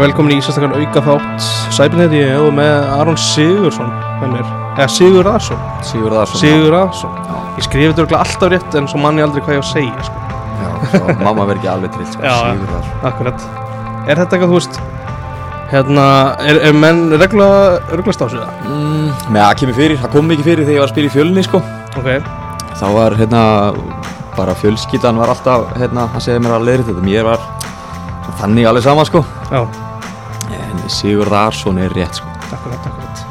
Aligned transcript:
Eru 0.00 0.06
velkomin 0.08 0.32
í 0.32 0.40
sérstaklega 0.40 0.80
auka 0.80 1.00
þátt 1.04 1.42
Sæbjörnheiti 1.76 2.20
ég 2.22 2.38
og 2.40 2.54
með 2.56 2.86
Aron 2.94 3.18
Sigursson 3.20 3.90
með 4.22 4.30
mér, 4.32 4.46
eða 4.78 4.86
Sigur 4.94 5.26
Aðarsson 5.28 5.58
Sigur 5.84 6.14
Aðarsson 6.16 6.40
Sigur 6.40 6.76
Aðarsson 6.78 7.18
Já, 7.26 7.34
Ég 7.58 7.66
skrifi 7.66 7.88
þetta 7.90 8.00
örugglega 8.06 8.22
alltaf 8.24 8.52
rétt 8.54 8.76
en 8.80 8.86
svo 8.88 9.00
mann 9.02 9.20
ég 9.20 9.26
aldrei 9.26 9.42
hvað 9.44 9.58
ég 9.58 9.60
á 9.60 9.64
að 9.66 9.68
segja 9.74 10.06
sko. 10.06 10.22
já, 10.62 10.70
svo 10.94 11.16
mamma 11.20 11.44
verður 11.50 11.58
ekki 11.60 11.70
alveg 11.74 11.92
trill 11.98 12.08
sko. 12.14 12.22
Sigur 12.22 12.72
Aðarsson 12.72 13.04
Akkurat. 13.10 13.44
Er 14.08 14.22
þetta 14.22 14.38
eitthvað, 14.38 14.54
þú 14.54 14.56
veist 14.56 14.80
Hérna, 15.74 16.06
er, 16.48 16.62
er 16.70 16.78
menn 16.80 17.02
regla, 17.20 17.50
reglast 17.92 18.24
á 18.24 18.26
sig 18.32 18.40
það? 18.40 18.64
mm, 18.72 19.28
Með 19.36 19.44
að 19.50 19.52
kemur 19.60 19.78
fyrir, 19.82 20.00
það 20.00 20.14
kom 20.16 20.32
mikið 20.32 20.48
fyrir 20.48 20.64
þegar 20.64 20.78
ég 20.78 20.80
var 20.80 20.88
að 20.88 20.94
spila 20.96 21.10
í 21.10 21.14
fjölunni 21.18 21.44
sko. 21.46 21.60
Ok, 22.00 22.08
Þá 22.80 22.86
var 22.96 23.14
hérna 23.20 23.42
bara 24.38 24.56
fjölskyldan 24.56 25.20
var 25.20 25.30
alltaf 25.34 25.68
hérna, 25.76 26.08
hann 26.10 26.24
segði 26.24 26.42
mér 26.46 26.56
að 26.56 26.66
leiðri 26.70 26.88
þetta. 26.88 27.04
Mér 27.06 27.28
var 27.28 27.46
þannig 28.40 28.66
alveg 28.70 28.82
sama 28.88 29.04
sko. 29.06 29.22
já, 29.52 29.60
Sigur 30.90 31.30
Aðarsson 31.30 31.78
er 31.82 31.92
rétt 31.96 32.18
sko. 32.20 32.28
akkurat, 32.50 32.86
akkurat 32.90 33.24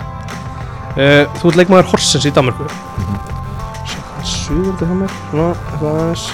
uh, 0.97 1.23
Þú 1.39 1.49
ert 1.51 1.59
leikmaður 1.59 1.89
Horsens 1.93 2.27
í 2.27 2.31
Danmarku. 2.35 2.67
Sjá, 3.89 3.99
það 3.99 4.19
er 4.19 4.29
suður 4.33 4.69
þetta 4.69 4.89
hjá 4.89 4.95
mér 5.01 5.15
Svona, 5.29 5.49
eitthvað 5.55 5.97
aðeins 6.03 6.27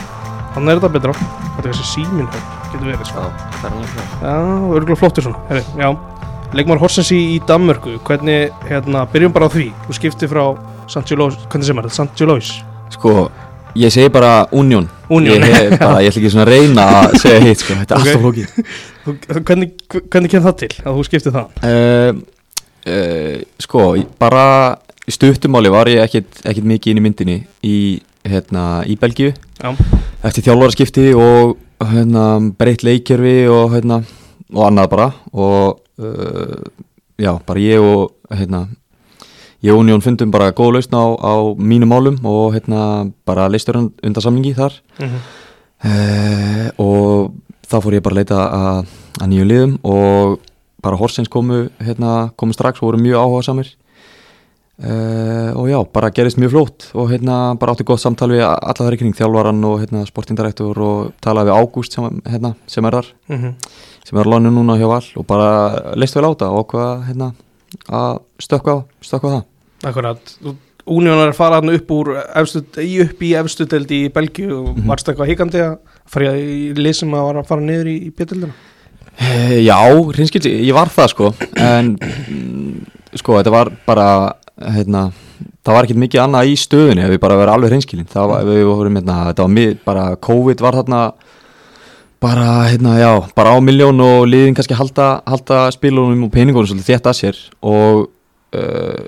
Þannig 0.56 0.72
er 0.72 0.80
þetta 0.82 0.92
betra 0.96 1.16
Þetta 1.20 1.64
er 1.66 1.72
þessi 1.72 1.88
síminn 1.92 2.30
hér, 2.32 2.46
getur 2.74 2.90
verið 2.92 3.10
sko. 3.10 3.26
það 3.56 3.66
er 3.66 3.78
alveg 3.80 3.96
Já, 4.26 4.36
örgulega 4.78 5.00
flottur 5.02 5.26
svona 5.28 5.42
Heri, 5.50 5.64
Já, 5.82 5.90
leikmaður 6.56 6.84
Horsens 6.86 7.12
í, 7.16 7.20
í 7.36 7.42
Danmörku 7.50 7.98
Hvernig, 8.08 8.54
hérna, 8.70 9.04
byrjum 9.12 9.36
bara 9.36 9.50
á 9.50 9.54
því 9.56 9.68
Þú 9.88 9.98
skipti 10.00 10.30
frá 10.32 10.44
St. 10.88 11.06
Julois 11.12 11.38
Hvernig 11.50 11.68
sem 11.72 11.82
er 11.82 11.88
þetta? 11.90 11.98
St. 12.06 12.22
Julois 12.24 12.52
Sko, 12.96 13.14
ég 13.76 13.92
segi 13.94 14.10
bara 14.14 14.48
Union 14.56 14.88
Union 15.10 15.44
Ég, 15.44 15.76
bara, 15.80 16.00
ég 16.02 16.10
ætla 16.12 16.22
ekki 16.22 16.32
svona 16.34 16.46
að 16.46 16.54
reyna 16.54 16.86
að 17.02 17.18
segja 17.22 17.42
hitt 17.46 17.62
sko. 17.62 17.76
Þetta 17.82 17.96
er 17.96 18.00
Ok. 18.00 18.08
alltaf 18.08 18.22
flókið 18.24 19.44
Hvernig, 19.46 19.74
hvernig 20.10 20.32
kemur 20.32 20.46
það 20.48 20.56
til 20.64 20.70
að 20.82 20.96
þú 20.98 21.04
skipti 21.10 21.34
það? 21.36 21.60
uh, 21.70 22.12
uh, 22.90 23.36
Sko, 23.62 23.84
bara 24.22 24.46
í 25.06 25.14
stuttumáli 25.14 25.70
var 25.74 25.92
ég 25.92 26.02
ekkit, 26.06 26.42
ekkit 26.50 26.66
mikið 26.72 26.92
inn 26.96 27.02
í 27.02 27.06
myndinni 27.06 27.38
í, 27.66 27.76
hérna, 28.26 28.82
í 28.90 28.96
Belgíu 28.98 29.34
Já, 29.62 29.70
eftir 30.26 30.48
þjálfaraskipti 30.48 31.12
og 31.14 31.56
hérna, 31.86 32.26
breytt 32.58 32.82
leikjörfi 32.88 33.36
og, 33.52 33.70
hérna, 33.76 34.00
og 34.56 34.64
annað 34.70 34.90
bara 34.96 35.10
og 35.36 35.78
uh, 36.02 36.66
já, 37.22 37.32
bara 37.46 37.62
ég 37.62 37.86
og 37.86 38.16
hérna, 38.34 38.66
ég 39.66 39.74
og 39.74 39.82
Union 39.82 40.04
fundum 40.06 40.32
bara 40.34 40.54
góð 40.54 40.78
lausn 40.78 40.94
á, 40.94 41.06
á 41.18 41.34
mínum 41.58 41.90
málum 41.90 42.22
og 42.24 42.54
hérna, 42.54 43.10
bara 43.26 43.50
leistur 43.50 43.82
undan 43.82 44.24
samlingi 44.24 44.54
þar. 44.58 44.78
Mm 45.02 45.18
uh, 45.84 46.68
og 46.82 47.32
þá 47.66 47.80
fór 47.84 47.98
ég 47.98 48.06
bara 48.06 48.18
að 48.18 48.22
leita 48.22 48.42
að, 48.44 48.92
að 49.22 49.32
nýju 49.32 49.48
liðum 49.50 49.80
og 49.88 50.38
bara 50.86 51.00
Horsens 51.00 51.32
komu, 51.32 51.66
hérna, 51.82 52.30
komu 52.38 52.54
strax 52.54 52.82
og 52.82 52.92
voru 52.92 53.02
mjög 53.02 53.24
áhuga 53.24 53.46
samir 53.48 53.72
uh, 54.86 55.52
og 55.58 55.72
já, 55.72 55.80
bara 55.98 56.12
gerist 56.14 56.40
mjög 56.42 56.54
flót 56.54 56.88
og 56.94 57.10
hérna, 57.14 57.40
bara 57.60 57.74
átti 57.74 57.88
gott 57.88 58.04
samtal 58.04 58.30
við 58.36 58.46
alla 58.46 58.78
þar 58.78 58.98
í 58.98 59.02
kring, 59.02 59.18
þjálfaran 59.18 59.66
og 59.72 59.80
hérna, 59.82 60.06
sportindirektor 60.10 60.84
og 60.86 61.16
talaði 61.26 61.52
við 61.52 61.64
Ágúst 61.64 61.98
sem, 61.98 62.22
hérna, 62.30 62.54
sem 62.70 62.86
er 62.86 63.00
þar, 63.00 63.12
sem 64.06 64.22
er 64.22 64.30
lánu 64.30 64.54
núna 64.54 64.78
hjá 64.78 64.88
Val 64.92 65.04
og 65.18 65.28
bara 65.30 65.50
leist 65.98 66.18
vel 66.18 66.30
á 66.30 66.32
það 66.38 66.62
og 66.62 66.70
hvað 66.76 67.10
hérna, 67.10 67.34
að 67.90 68.24
stökkva 68.46 68.78
á, 68.78 68.80
stökkva 69.02 69.34
á 69.34 69.36
það 69.40 69.44
Akkurat. 69.86 70.36
Union 70.86 71.18
er 71.18 71.32
að 71.32 71.38
fara 71.40 71.58
hann 71.62 71.72
upp 71.74 71.92
úr 71.96 72.12
efstu, 72.38 72.62
í 72.84 73.00
upp 73.06 73.22
í 73.26 73.32
efstu 73.40 73.66
deild 73.70 73.90
í 73.96 74.04
Belgíu 74.14 74.52
og 74.60 74.72
Mhm. 74.76 74.86
varst 74.90 75.08
eitthvað 75.10 75.32
hikandi 75.32 75.62
að 75.66 75.78
fara 76.06 76.34
í 76.38 76.74
lið 76.78 76.96
sem 77.00 77.10
að 77.18 77.26
var 77.26 77.40
að 77.42 77.48
fara 77.50 77.62
niður 77.62 77.88
í, 77.94 77.98
í 78.08 78.12
bjöldina 78.14 78.52
Eh, 79.18 79.62
Já, 79.64 79.78
hreinskildi, 80.12 80.52
ég 80.68 80.74
var 80.76 80.90
það 80.92 81.08
sko. 81.14 81.30
En 81.56 81.94
mm, 81.98 82.86
sko 83.16 83.38
þetta 83.40 83.52
var 83.54 83.70
bara 83.88 84.08
hérna, 84.60 85.06
það 85.64 85.74
var 85.74 85.84
ekkert 85.88 86.02
mikið 86.04 86.22
annað 86.26 86.50
í 86.52 86.56
stöðunni 86.60 87.06
ef 87.06 87.14
við 87.14 87.22
bara 87.24 87.38
verið 87.40 87.54
alveg 87.54 87.72
hreinskilin 87.72 88.10
það 88.12 88.28
var, 88.34 88.44
við 88.44 88.66
vorum 88.68 88.98
hérna, 89.00 89.16
þetta 89.32 89.46
var 89.46 89.54
mið, 89.56 89.78
bara 89.86 90.04
COVID 90.28 90.60
var 90.66 90.74
þarna 90.82 91.00
bara 92.26 92.48
hérna, 92.72 92.98
já, 93.00 93.12
bara 93.36 93.56
á 93.56 93.58
miljón 93.64 94.00
og 94.04 94.28
liðin 94.28 94.56
kannski 94.58 94.76
halda, 94.76 95.22
halda 95.28 95.72
spilunum 95.76 96.26
og 96.28 96.32
peningunum 96.34 96.68
svolítið 96.68 96.92
þétt 96.96 97.10
að 97.12 97.18
sér. 97.20 97.40
Og 97.64 98.08
uh, 98.56 99.04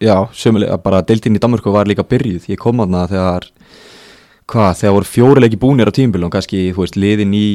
já, 0.00 0.16
sömulega 0.32 0.78
bara 0.82 1.02
deildin 1.06 1.36
í 1.36 1.42
Danmörku 1.42 1.72
var 1.74 1.88
líka 1.88 2.06
byrjuð, 2.08 2.48
ég 2.50 2.60
kom 2.60 2.80
þarna 2.80 3.06
þegar 3.10 3.48
hvað, 4.50 4.72
þegar 4.80 4.96
voru 4.96 5.10
fjórileiki 5.10 5.60
búnir 5.60 5.90
á 5.90 5.94
tímbil 5.94 6.24
og 6.26 6.32
kannski, 6.34 6.70
þú 6.74 6.84
veist, 6.84 6.98
liðin 6.98 7.36
í 7.36 7.46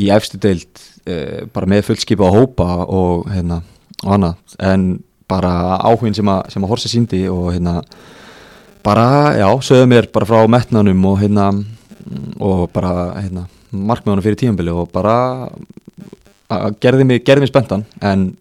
í 0.00 0.08
efstu 0.14 0.40
deild 0.40 0.82
uh, 1.04 1.44
bara 1.52 1.68
með 1.68 1.86
fullskipa 1.90 2.24
á 2.24 2.32
hópa 2.32 2.68
og 2.86 3.28
hérna 3.32 3.60
og 4.02 4.14
annað, 4.16 4.56
en 4.58 4.86
bara 5.30 5.78
áhugin 5.84 6.16
sem 6.16 6.28
að, 6.28 6.42
sem 6.52 6.64
að 6.64 6.72
Horse 6.72 6.90
síndi 6.90 7.22
og 7.30 7.52
hérna 7.52 7.80
bara, 8.84 9.36
já, 9.38 9.48
sögðu 9.62 9.90
mér 9.92 10.08
bara 10.12 10.28
frá 10.28 10.42
metnanum 10.50 11.04
og 11.12 11.20
hérna 11.20 11.50
og 12.42 12.66
bara, 12.74 13.12
hérna 13.20 13.46
markmiðunum 13.72 14.24
fyrir 14.24 14.40
tímabili 14.40 14.74
og 14.74 14.90
bara 14.92 15.14
gerði 16.82 17.06
mig, 17.08 17.22
gerði 17.24 17.46
mig 17.46 17.52
spenntan. 17.52 17.84
En 18.04 18.32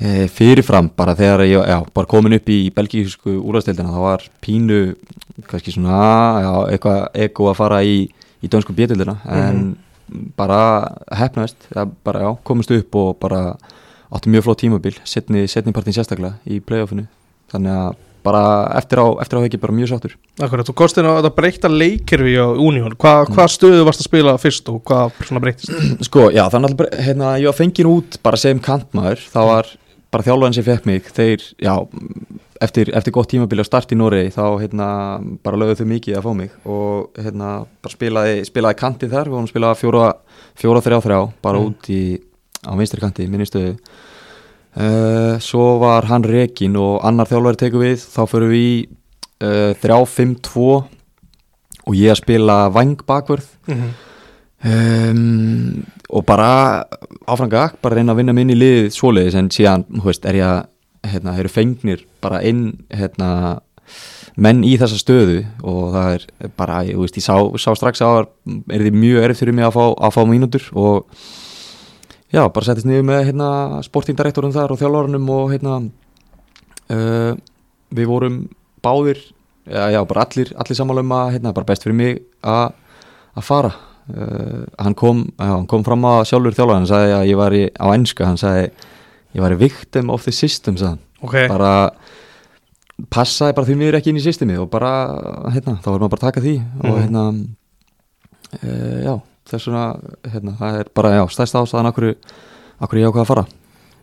fyrirfram 0.00 0.88
bara 0.96 1.14
þegar 1.18 1.44
ég, 1.46 1.66
já, 1.68 1.78
bara 1.94 2.10
komin 2.10 2.38
upp 2.38 2.48
í 2.50 2.58
belgísku 2.74 3.36
úrvastildina, 3.38 3.92
það 3.92 4.06
var 4.06 4.24
pínu 4.42 4.80
kannski 5.50 5.74
svona, 5.74 6.00
já, 6.42 6.52
eitthvað 6.72 7.20
ego 7.26 7.48
að 7.50 7.58
fara 7.60 7.82
í, 7.86 7.96
í 8.42 8.50
dönsku 8.50 8.74
bjöldildina 8.76 9.18
en 9.30 9.62
bara 10.36 10.62
hefnaðist, 11.14 11.68
bara 12.04 12.24
já, 12.24 12.30
komist 12.44 12.72
upp 12.74 12.98
og 12.98 13.14
bara 13.22 13.42
átti 14.12 14.32
mjög 14.32 14.48
flott 14.48 14.60
tímabil 14.60 14.96
setni, 15.08 15.46
setni 15.48 15.72
partin 15.72 15.94
sérstaklega 15.96 16.36
í 16.44 16.58
playoffinu. 16.64 17.06
Þannig 17.52 17.76
að 17.76 18.00
bara 18.22 18.42
eftir 18.78 19.00
á, 19.02 19.06
eftir 19.22 19.38
á 19.38 19.44
ekki 19.46 19.60
bara 19.62 19.74
mjög 19.76 19.90
sáttur. 19.92 20.16
Akkurat, 20.40 20.66
þú 20.68 20.74
kostin 20.78 21.08
á 21.08 21.18
þetta 21.18 21.32
breyta 21.36 21.68
leikirfi 21.72 22.34
á 22.38 22.46
Union. 22.54 22.94
Hva, 22.96 23.14
Hvað 23.28 23.52
stöðu 23.56 23.84
varst 23.88 24.02
að 24.04 24.08
spila 24.10 24.34
fyrst 24.38 24.68
og 24.72 24.80
hvað 24.86 25.16
svona 25.26 25.42
breytist? 25.42 25.72
sko, 26.08 26.28
já, 26.34 26.44
þannig 26.52 26.76
að 26.78 26.98
hérna, 27.06 27.32
ég 27.42 27.50
var 27.50 27.58
fengin 27.58 27.90
út 27.92 28.18
bara 28.22 28.40
sem 28.40 28.60
kantmaður, 28.62 29.24
það 29.32 29.50
var 29.52 29.72
bara 30.12 30.26
þjálfæðin 30.26 30.54
sem 30.58 30.64
fekk 30.66 30.86
mig, 30.90 31.06
þeir 31.16 31.44
já, 31.64 31.72
eftir, 32.62 32.90
eftir 32.94 33.14
gott 33.16 33.30
tímabil 33.32 33.62
á 33.62 33.66
start 33.66 33.94
í 33.94 33.96
Noregi 33.96 34.34
þá 34.34 34.42
hérna, 34.60 34.88
bara 35.42 35.56
lögðu 35.58 35.78
þau 35.80 35.88
mikið 35.94 36.18
að 36.18 36.26
fá 36.26 36.32
mig. 36.36 36.50
Og 36.68 37.16
hérna, 37.16 37.52
bara 37.82 37.94
spilaði, 37.96 38.42
spilaði 38.44 38.78
kantið 38.82 39.14
þar, 39.16 39.30
við 39.30 39.36
vorum 39.38 39.48
að 39.48 39.54
spila 39.54 39.70
fjóra, 39.80 40.10
fjóra 40.60 40.82
þrjá 40.84 40.98
þrjá, 41.06 41.20
bara 41.48 41.62
Mm. 41.62 41.72
út 41.72 41.88
í 41.96 42.02
á 42.62 42.72
vinstri 42.78 43.00
kanti, 43.02 43.24
minni 43.26 43.48
stöðu 43.48 43.72
uh, 44.76 45.38
svo 45.42 45.78
var 45.82 46.08
hann 46.10 46.24
rekin 46.24 46.76
og 46.80 47.02
annar 47.06 47.30
þjálfæri 47.30 47.60
tekur 47.60 47.84
við. 47.84 48.04
Þá 48.12 48.22
förum 48.30 48.52
við 48.52 48.62
í 48.62 48.74
uh, 49.42 49.72
3-5-2 49.82 50.66
og 51.82 51.98
ég 51.98 52.14
að 52.14 52.20
spila 52.22 52.58
vang 52.72 53.00
bakvörð. 53.06 53.48
Mm 53.66 53.80
-hmm. 53.80 53.92
um, 54.70 55.84
og 56.08 56.24
bara 56.26 56.84
áfranga, 57.26 57.72
bara 57.82 57.96
reyna 57.96 58.12
að 58.12 58.16
vinna 58.16 58.32
minni 58.32 58.54
í 58.54 58.60
liðið 58.60 58.90
svoleiðis. 58.92 59.34
En 59.34 59.50
síðan, 59.50 59.84
hú 59.98 60.06
veist, 60.06 60.24
er 60.24 60.34
ég 60.34 60.46
að 60.46 60.66
hérna, 61.12 61.38
eru 61.38 61.48
fengnir 61.48 62.06
bara 62.20 62.42
inn 62.42 62.84
hérna, 62.90 63.60
menn 64.36 64.64
í 64.64 64.76
þessa 64.78 64.98
stöðu. 64.98 65.44
Og 65.62 65.92
það 65.92 66.14
er 66.14 66.50
bara, 66.56 66.82
ég 66.84 66.98
veist, 66.98 67.16
ég 67.16 67.24
sá, 67.24 67.36
sá 67.58 67.74
strax 67.74 68.00
að 68.00 68.26
er 68.70 68.84
því 68.86 68.92
mjög 68.94 69.24
erfitt 69.24 69.42
fyrir 69.42 69.54
mig 69.54 69.64
að 69.64 69.76
fá, 69.78 69.84
að 69.98 70.14
fá 70.14 70.22
mínútur. 70.28 70.68
Og 70.72 71.06
já, 72.32 72.42
bara 72.48 72.64
settist 72.66 72.86
niður 72.88 73.04
með 73.10 73.24
hérna, 73.30 73.48
sportingdirektorum 73.86 74.52
þar 74.54 74.72
og 74.74 74.80
þjálfarunum 74.80 75.30
og 75.36 75.52
hérna 75.52 75.76
uh, 76.92 77.32
við 77.92 78.08
vorum 78.10 78.38
báðir 78.84 79.20
já, 79.68 79.84
já 79.94 80.00
bara 80.08 80.24
allir, 80.26 80.52
allir 80.58 80.78
sammála 80.78 81.04
um 81.04 81.12
að 81.18 81.32
hérna, 81.36 81.52
bara 81.56 81.68
best 81.68 81.84
fyrir 81.86 81.98
mig 81.98 82.22
að 82.42 82.72
að 83.32 83.44
fara. 83.46 83.70
Uh, 84.12 84.64
hann, 84.82 84.92
kom, 84.98 85.22
já, 85.38 85.46
hann 85.54 85.68
kom 85.70 85.84
fram 85.86 86.02
að 86.04 86.24
sjálfur 86.28 86.56
þjálfur 86.56 86.74
hann 86.76 86.88
sagði 86.90 87.12
að 87.16 87.28
ég 87.30 87.38
var 87.38 87.54
í, 87.56 87.62
á 87.70 87.86
enska 87.94 88.26
hann 88.26 88.40
sagði 88.40 88.66
ég 89.32 89.40
var 89.44 89.54
victim 89.60 90.10
of 90.12 90.24
the 90.26 90.32
system 90.34 90.76
sagði 90.76 90.96
hann. 90.96 91.04
Ok, 91.22 91.36
bara 91.48 91.70
passaði 93.14 93.54
bara 93.56 93.66
því 93.70 93.76
miður 93.78 93.96
ekki 94.00 94.10
inn 94.12 94.18
í 94.20 94.24
systemi 94.24 94.56
og 94.60 94.66
bara, 94.72 94.90
hérna, 95.54 95.78
þá 95.80 95.86
var 95.94 96.02
maður 96.02 96.12
bara 96.12 96.20
að 96.20 96.26
taka 96.26 96.42
því 96.44 96.56
og 96.60 96.90
Mhm. 96.90 96.98
hérna 97.06 97.22
uh, 98.62 98.98
já, 99.06 99.14
þess 99.50 99.68
vegna 99.68 99.84
hérna, 100.32 100.54
það 100.60 100.78
er 100.82 100.92
bara, 100.94 101.14
já, 101.18 101.22
stærsta 101.34 101.62
ástæðan 101.62 101.90
akkur 101.92 102.08
ég 102.12 103.08
ákvað 103.08 103.22
að 103.24 103.30
fara. 103.30 103.46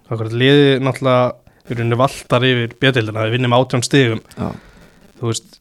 Akkurat 0.10 0.36
liðið 0.42 0.84
náttúrulega 0.84 1.70
í 1.70 1.78
rauninni 1.78 2.00
valtar 2.00 2.46
yfir 2.50 2.76
bjöldina 2.82 3.26
við 3.28 3.36
vinnum 3.38 3.56
átján 3.58 3.86
stigum. 3.86 4.22
Já, 4.36 4.50
þú 5.20 5.32
veist 5.32 5.60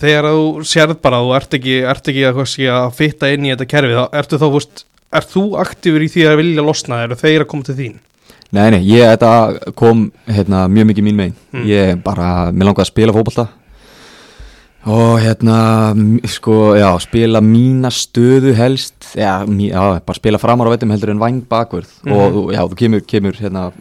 þegar 0.00 0.30
þú 0.30 0.64
sérð 0.68 0.98
bara 1.04 1.20
þú 1.22 1.36
ert 1.38 1.58
ekki, 1.58 1.76
ert 1.90 2.10
ekki 2.10 2.26
að, 2.28 2.40
að 2.74 2.96
fitta 2.98 3.30
inn 3.34 3.46
í 3.46 3.52
þetta 3.54 3.70
kerfi 3.70 3.98
þá 3.98 4.18
ertu 4.20 4.40
þá, 4.40 4.46
veist, 4.54 4.84
ert 5.14 5.34
þú 5.34 5.44
aktífur 5.62 6.04
í 6.04 6.10
því 6.10 6.26
að 6.30 6.40
vilja 6.42 6.66
losna, 6.66 7.02
eru 7.06 7.18
þeir 7.18 7.44
að 7.44 7.50
koma 7.52 7.68
til 7.68 7.78
þín? 7.78 8.00
Nei, 8.54 8.68
nei, 8.70 8.82
ég, 8.86 9.24
kom 9.74 10.08
hérna, 10.30 10.66
mjög 10.70 10.90
mikið 10.92 11.06
mín 11.06 11.16
megin. 11.18 11.36
Mm. 11.50 11.62
Ég 11.66 12.02
bara, 12.04 12.28
mér 12.54 12.68
langaði 12.68 12.84
að 12.84 12.90
spila 12.92 13.14
fótbolta 13.16 13.48
og 14.86 15.18
hérna, 15.22 15.56
sko, 16.28 16.74
já, 16.76 16.90
spila 17.00 17.40
mína 17.40 17.88
stöðu 17.94 18.52
helst 18.54 19.14
já, 19.16 19.44
mí, 19.48 19.70
já 19.70 20.00
bara 20.04 20.18
spila 20.18 20.38
framar 20.38 20.68
á 20.68 20.74
vettum 20.74 20.90
heldur 20.92 21.10
en 21.14 21.18
væng 21.22 21.42
bakvörð 21.48 21.88
og 22.04 22.32
Mhm. 22.34 22.52
já, 22.52 22.60
þú 22.68 22.74
kemur, 22.76 23.00
kemur 23.06 23.32
hérna 23.40 23.72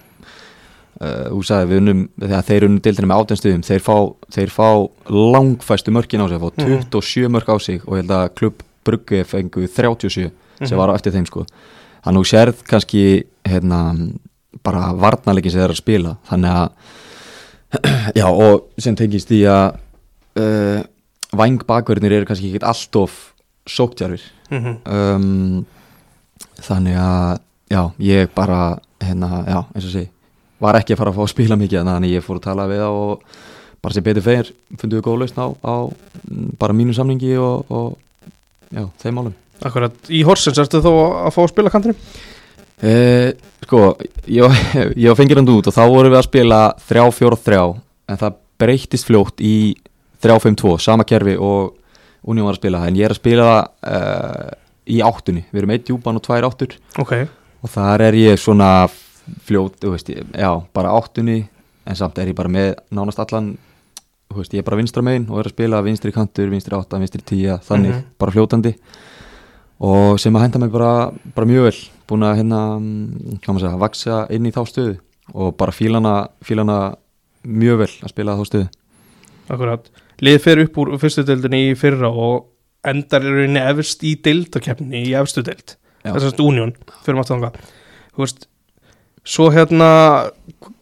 uh, 1.01 1.27
þú 1.31 1.41
sagði 1.43 1.67
við 1.71 1.77
unnum 1.81 2.09
þegar 2.19 2.43
þeir 2.47 2.63
unnum 2.67 2.81
dildina 2.81 3.07
með 3.11 3.19
átjánstuðum 3.25 3.63
þeir 3.67 3.81
fá, 3.83 3.97
þeir 4.31 4.49
fá 4.49 4.67
langfæstu 5.09 5.91
mörkin 5.91 6.21
á 6.23 6.27
sig 6.29 6.39
fá 6.39 6.51
Mhm. 6.57 6.89
27 6.89 7.27
mörk 7.29 7.49
á 7.51 7.57
sig 7.59 7.81
og 7.87 7.93
ég 7.97 8.01
held 8.03 8.11
að 8.11 8.29
klubb 8.35 8.63
Brugge 8.85 9.23
fengu 9.25 9.67
37 9.67 10.31
sem 10.63 10.77
Mhm. 10.77 10.77
var 10.77 10.89
á 10.89 10.95
eftir 10.95 11.11
þeim 11.13 11.25
sko 11.27 11.45
þannig 12.05 12.19
að 12.19 12.23
þú 12.23 12.25
sérð 12.31 12.63
kannski 12.63 13.23
hérna, 13.45 14.13
bara 14.63 14.93
varnarleikin 14.93 15.51
sem 15.51 15.59
þeir 15.59 15.65
eru 15.65 15.73
að 15.73 15.83
spila 15.83 16.17
þannig 16.29 16.51
að 16.51 16.69
já 18.15 18.25
og 18.29 18.63
sem 18.77 18.95
tengist 18.95 19.31
í 19.31 19.43
að 19.49 19.75
uh, 20.37 20.83
vangbakverðinir 21.39 22.17
eru 22.19 22.29
kannski 22.29 22.51
ekki 22.53 22.63
alltof 22.69 23.33
sóktjarfir 23.69 24.21
Mhm. 24.53 24.73
um, 24.85 25.65
þannig 26.61 26.97
að 26.99 27.39
já, 27.73 27.81
ég 27.99 28.29
bara 28.35 28.79
hérna, 29.01 29.29
já, 29.47 29.59
eins 29.73 29.85
og 29.87 29.93
sé 29.95 30.07
var 30.63 30.75
ekki 30.79 30.93
að 30.93 30.99
fara 31.01 31.11
að 31.11 31.15
fá 31.17 31.23
að 31.25 31.31
spila 31.33 31.55
mikið 31.59 31.79
þannig 31.83 32.09
að 32.09 32.13
ég 32.13 32.23
fór 32.23 32.37
að 32.39 32.43
tala 32.45 32.67
við 32.69 32.83
og 32.87 33.23
bara 33.83 33.93
sem 33.97 34.03
betur 34.05 34.23
feir 34.23 34.51
fundum 34.79 34.99
við 34.99 35.05
góð 35.07 35.17
lausn 35.23 35.41
á, 35.43 35.47
á 35.59 35.75
mm, 36.29 36.51
bara 36.59 36.73
mínu 36.77 36.93
samningi 36.95 37.33
og, 37.41 37.65
og 37.71 37.97
já, 38.71 38.85
þeim 39.03 39.17
málum 39.17 39.33
Akkurat, 39.63 39.95
í 40.11 40.23
Horsens 40.27 40.57
ertu 40.59 40.81
þó 40.83 40.91
að 41.23 41.31
fá 41.35 41.41
að 41.43 41.51
spila 41.53 41.71
kantinum? 41.71 41.95
e, 42.83 42.93
sko, 43.63 43.95
ég, 44.27 44.43
ég 45.03 45.07
var 45.09 45.15
fengir 45.19 45.39
hann 45.39 45.47
út 45.49 45.67
og 45.71 45.75
þá 45.75 45.83
vorum 45.87 46.11
við 46.13 46.19
að 46.19 46.27
spila 46.29 46.61
3-4-3 46.89 47.59
en 48.11 48.19
það 48.21 48.39
breyttist 48.59 49.07
fljótt 49.07 49.39
í 49.43 49.55
3-5-2, 50.23 50.75
sama 50.81 51.03
kerfi 51.07 51.35
og 51.37 51.75
Union 52.23 52.45
var 52.47 52.55
að 52.55 52.61
spila 52.61 52.83
en 52.87 52.95
ég 52.95 53.05
er 53.09 53.11
að 53.15 53.19
spila 53.19 53.47
það 53.49 53.63
uh, 53.91 54.51
í 54.87 55.01
áttunni, 55.03 55.43
við 55.51 55.59
erum 55.61 55.73
eitt 55.75 55.85
djúpan 55.89 56.19
og 56.19 56.23
tvær 56.23 56.47
áttur. 56.47 56.77
Ok, 56.99 57.13
og 57.63 57.69
þar 57.73 58.01
er 58.07 58.13
ég 58.19 58.39
svona 58.39 58.69
fljót, 59.47 59.75
þú 59.83 59.91
veist, 59.93 60.09
já, 60.11 60.49
bara 60.75 60.95
áttunni 60.95 61.41
en 61.87 61.95
samt 61.99 62.17
er 62.23 62.31
ég 62.31 62.35
bara 62.35 62.51
með 62.51 62.73
nánast 62.95 63.19
allan 63.19 63.53
veist, 64.33 64.53
ég 64.55 64.63
er 64.63 64.65
bara 64.67 64.79
vinstra 64.79 65.03
megin 65.05 65.27
og 65.29 65.39
er 65.43 65.49
að 65.49 65.53
spila 65.53 65.81
vinstri 65.85 66.11
kantur, 66.15 66.47
vinstri 66.49 66.73
átta, 66.75 66.97
vinstri 66.97 67.21
tíja 67.21 67.59
þannig, 67.67 67.91
Mhm. 67.93 68.03
bara 68.17 68.31
fljótandi. 68.33 68.71
Og 69.83 70.19
sem 70.21 70.33
að 70.33 70.41
henda 70.45 70.59
mig 70.63 70.71
bara, 70.71 71.11
bara 71.35 71.47
mjög 71.49 71.63
vel. 71.67 71.79
Búin 72.07 72.23
að 72.23 72.37
hérna, 72.39 72.59
mm, 72.79 73.39
hvað 73.43 73.49
maður 73.53 73.63
segja, 73.65 73.79
vaksa 73.81 74.17
inn 74.31 74.45
í 74.47 74.51
þá 74.55 74.61
stöðu. 74.69 74.95
Og 75.35 75.57
bara 75.57 75.71
fílana, 75.75 76.29
fílana 76.43 76.95
mjög 77.45 77.77
vel 77.83 77.89
að 78.03 78.09
spila 78.13 78.35
þá 78.39 78.43
stöðu. 78.47 78.69
Akkurat 79.49 79.89
Lið 80.21 80.39
fer 80.43 80.63
upp 80.65 80.79
úr 80.83 80.95
fyrstu 81.01 81.25
deildinni 81.27 81.69
í 81.71 81.77
fyrra 81.79 82.11
og 82.11 82.49
endar 82.85 83.25
í 83.25 83.31
rauninni 83.31 83.63
efst 83.71 84.03
í 84.05 84.15
deildakefni 84.23 85.05
í 85.07 85.13
efstu 85.17 85.43
deild. 85.45 85.77
Þessast 86.03 86.41
Union, 86.43 86.73
fyrir 87.05 87.15
maður 87.15 87.37
þanga 87.37 87.51
Þú 88.13 88.25
veist, 88.25 88.41
svo 89.23 89.47
hérna 89.53 89.87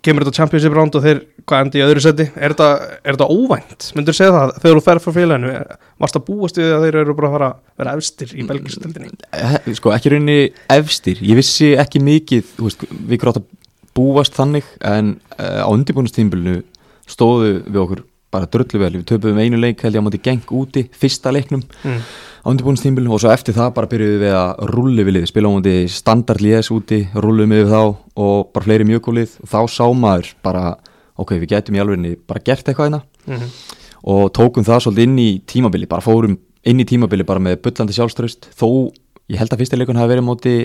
kemur 0.04 0.26
þetta 0.26 0.40
Championship 0.40 0.74
round 0.76 0.98
og 0.98 1.06
þeir 1.06 1.22
hvað 1.48 1.66
endi 1.66 1.80
í 1.80 1.84
öðru 1.86 2.04
seti, 2.04 2.26
er 2.36 2.56
þetta, 2.56 3.28
óvænt? 3.30 3.88
Myndur 3.98 4.18
segja 4.18 4.34
það, 4.36 4.54
þegar 4.64 4.78
þú 4.78 4.84
fer 4.86 5.02
frá 5.04 5.14
félaginu 5.16 5.54
varst 6.02 6.18
að 6.18 6.26
búast 6.28 6.60
við 6.60 6.74
að 6.76 6.86
þeir 6.86 6.98
eru 7.02 7.16
bara 7.18 7.30
að 7.30 7.36
fara 7.38 7.50
að 7.50 7.82
vera 7.82 7.96
efstir 7.98 8.36
í 8.36 8.46
belgisku 8.50 8.84
deildinni? 8.84 9.30
Eh, 9.38 9.58
sko 9.78 9.94
ekki 9.96 10.14
rauninni 10.14 10.38
efstir. 10.76 11.24
Ég 11.26 11.40
vissi 11.40 11.72
ekki 11.82 12.04
mikið 12.04 12.54
veist, 12.60 12.86
við 12.92 13.24
grátt 13.24 13.42
að 13.42 13.48
búast 13.98 14.38
þannig 14.38 14.68
en 14.88 15.16
uh, 15.38 15.64
á 15.66 15.70
undirbúinustímbilinu 15.72 16.62
stóðu 17.10 17.60
við 17.68 17.82
okkur 17.86 18.06
bara 18.32 18.50
dröllu 18.52 18.82
vel. 18.82 18.94
Við 19.00 19.08
töpuðum 19.12 19.42
einu 19.42 19.60
leik 19.62 19.84
held 19.86 19.98
ég 19.98 20.04
á 20.04 20.08
móti 20.08 20.22
geng 20.24 20.54
úti 20.58 20.86
fyrsta 20.96 21.34
leiknum 21.34 21.64
mm. 21.84 22.00
á 22.44 22.48
undirbúinustímbilinu 22.52 23.16
og 23.16 23.24
svo 23.24 23.34
eftir 23.34 23.58
það 23.58 23.74
bara 23.76 23.92
byrjuðum 23.92 24.24
við 24.24 24.38
að 24.40 24.64
rulli 24.72 25.06
við 25.08 25.18
lið 25.18 25.28
spila 25.32 25.52
á 25.52 25.56
móti 25.58 25.76
standard 25.92 26.44
liðs 26.44 26.72
úti 26.74 27.04
rullum 27.14 27.54
við 27.54 27.70
þá 27.74 27.82
og 27.84 28.50
bara 28.56 28.68
fleiri 28.68 28.88
mjög 28.88 29.06
góð 29.10 29.20
lið. 29.20 29.38
Og 29.44 29.52
þá 29.52 29.60
sá 29.76 29.86
maður 29.92 30.34
bara 30.46 30.66
ok 31.22 31.38
við 31.38 31.54
getum 31.54 31.78
í 31.78 31.84
alvegni 31.84 32.16
bara 32.26 32.44
gert 32.44 32.66
eitthvað 32.66 32.90
hérna. 32.90 33.06
Mm 33.28 33.78
og 34.08 34.32
tókum 34.34 34.66
það 34.66 34.86
svolítið 34.86 35.08
inn 35.08 35.20
í 35.22 35.30
tímabili 35.48 35.90
bara 35.90 36.04
fórum 36.04 36.38
inn 36.68 36.82
í 36.82 36.88
tímabili 36.88 37.26
bara 37.28 37.42
með 37.44 37.60
bullandi 37.66 37.96
sjálfströst 37.96 38.50
þó 38.58 38.90
ég 39.32 39.42
held 39.42 39.54
að 39.54 39.62
fyrsta 39.62 39.80
leikun 39.80 40.00
hafi 40.00 40.14
verið 40.16 40.28
móti 40.28 40.56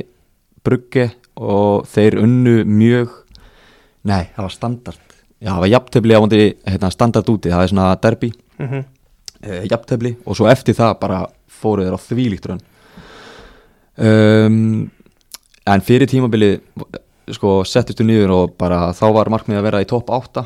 brugge 0.67 1.11
og 1.37 1.87
þeir 1.93 2.19
unnu 2.23 2.63
mjög 2.65 3.13
nei, 4.09 4.33
það 4.33 4.43
var 4.43 4.55
standard 4.55 5.06
já, 5.41 5.51
það 5.53 5.63
var 5.63 5.73
jafntefli 5.73 6.17
á 6.17 6.21
móti 6.23 6.43
hérna, 6.67 6.91
standard 6.93 7.33
úti, 7.33 7.53
það 7.53 7.63
er 7.63 7.73
svona 7.73 7.89
derby. 8.03 8.33
-hmm. 8.59 8.85
eh, 9.43 9.65
jafntefli 9.71 10.17
og 10.25 10.37
svo 10.37 10.49
eftir 10.49 10.75
það 10.75 10.99
bara 11.01 11.27
fóru 11.49 11.85
þeir 11.85 11.97
á 11.97 12.01
þvílíkt 12.01 12.47
raun 12.49 12.63
um, 13.97 14.91
en 15.67 15.81
fyrir 15.81 16.09
tímabili 16.09 16.61
sko 17.35 17.65
settustu 17.65 18.05
niður 18.07 18.31
og 18.31 18.57
bara 18.59 18.93
þá 18.95 19.07
var 19.13 19.31
markmið 19.33 19.59
að 19.59 19.67
vera 19.67 19.83
í 19.83 19.89
topp 19.89 20.11
8 20.15 20.45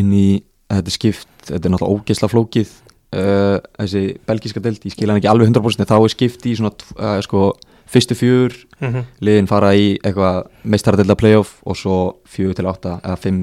inn 0.00 0.12
í 0.12 0.42
þetta 0.72 0.90
skipt, 0.90 1.28
þetta 1.48 1.68
er 1.68 1.74
náttúrulega 1.74 2.00
ógeðsla 2.00 2.28
flókið 2.32 2.70
uh, 3.16 3.58
þessi 3.80 4.04
belgíska 4.28 4.62
delt, 4.64 4.84
ég 4.84 4.94
skil 4.94 5.10
hann 5.10 5.20
ekki 5.20 5.30
alveg 5.32 5.52
100% 5.52 5.84
en 5.84 5.90
þá 5.90 5.96
er 5.98 6.14
skipt 6.14 6.46
í 6.48 6.54
svona 6.58 6.72
uh, 6.96 7.20
sko 7.24 7.52
fyrstu 7.92 8.16
fjör, 8.16 8.54
Mm 8.80 9.04
liðin 9.22 9.46
fara 9.46 9.74
í 9.78 9.98
eitthvað 10.02 10.46
meistaradelda 10.64 11.14
playoff 11.14 11.60
og 11.68 11.76
svo 11.76 11.96
fjögur 12.26 12.56
til 12.58 12.66
8 12.66 12.94
eða 13.04 13.18
5 13.20 13.42